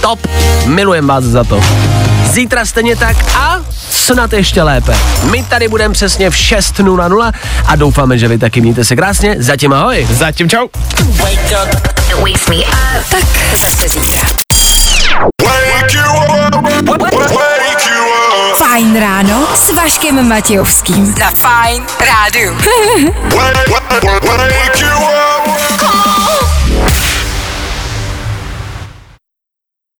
Top, 0.00 0.26
milujem 0.66 1.06
vás 1.06 1.24
za 1.24 1.44
to. 1.44 1.60
Zítra 2.24 2.64
stejně 2.64 2.96
tak 2.96 3.16
a 3.36 3.60
snad 3.90 4.32
ještě 4.32 4.62
lépe. 4.62 4.96
My 5.30 5.44
tady 5.44 5.68
budeme 5.68 5.94
přesně 5.94 6.30
v 6.30 6.34
6.00 6.34 7.32
a 7.66 7.76
doufáme, 7.76 8.18
že 8.18 8.28
vy 8.28 8.38
taky 8.38 8.60
mějte 8.60 8.84
se 8.84 8.96
krásně. 8.96 9.36
Zatím 9.38 9.72
ahoj. 9.72 10.06
Zatím 10.10 10.48
čau. 10.48 10.66
Tak 13.10 13.24
zase 13.52 13.88
zítra. 13.88 14.28
Fajn 18.56 19.00
ráno 19.00 19.46
s 19.54 19.70
Vaškem 19.70 20.28
Matějovským. 20.28 21.14
Za 21.18 21.30
Fajn 21.30 21.86
rádu. 22.00 22.56
Wake 24.50 24.80
you 24.80 24.96
up. 24.96 25.31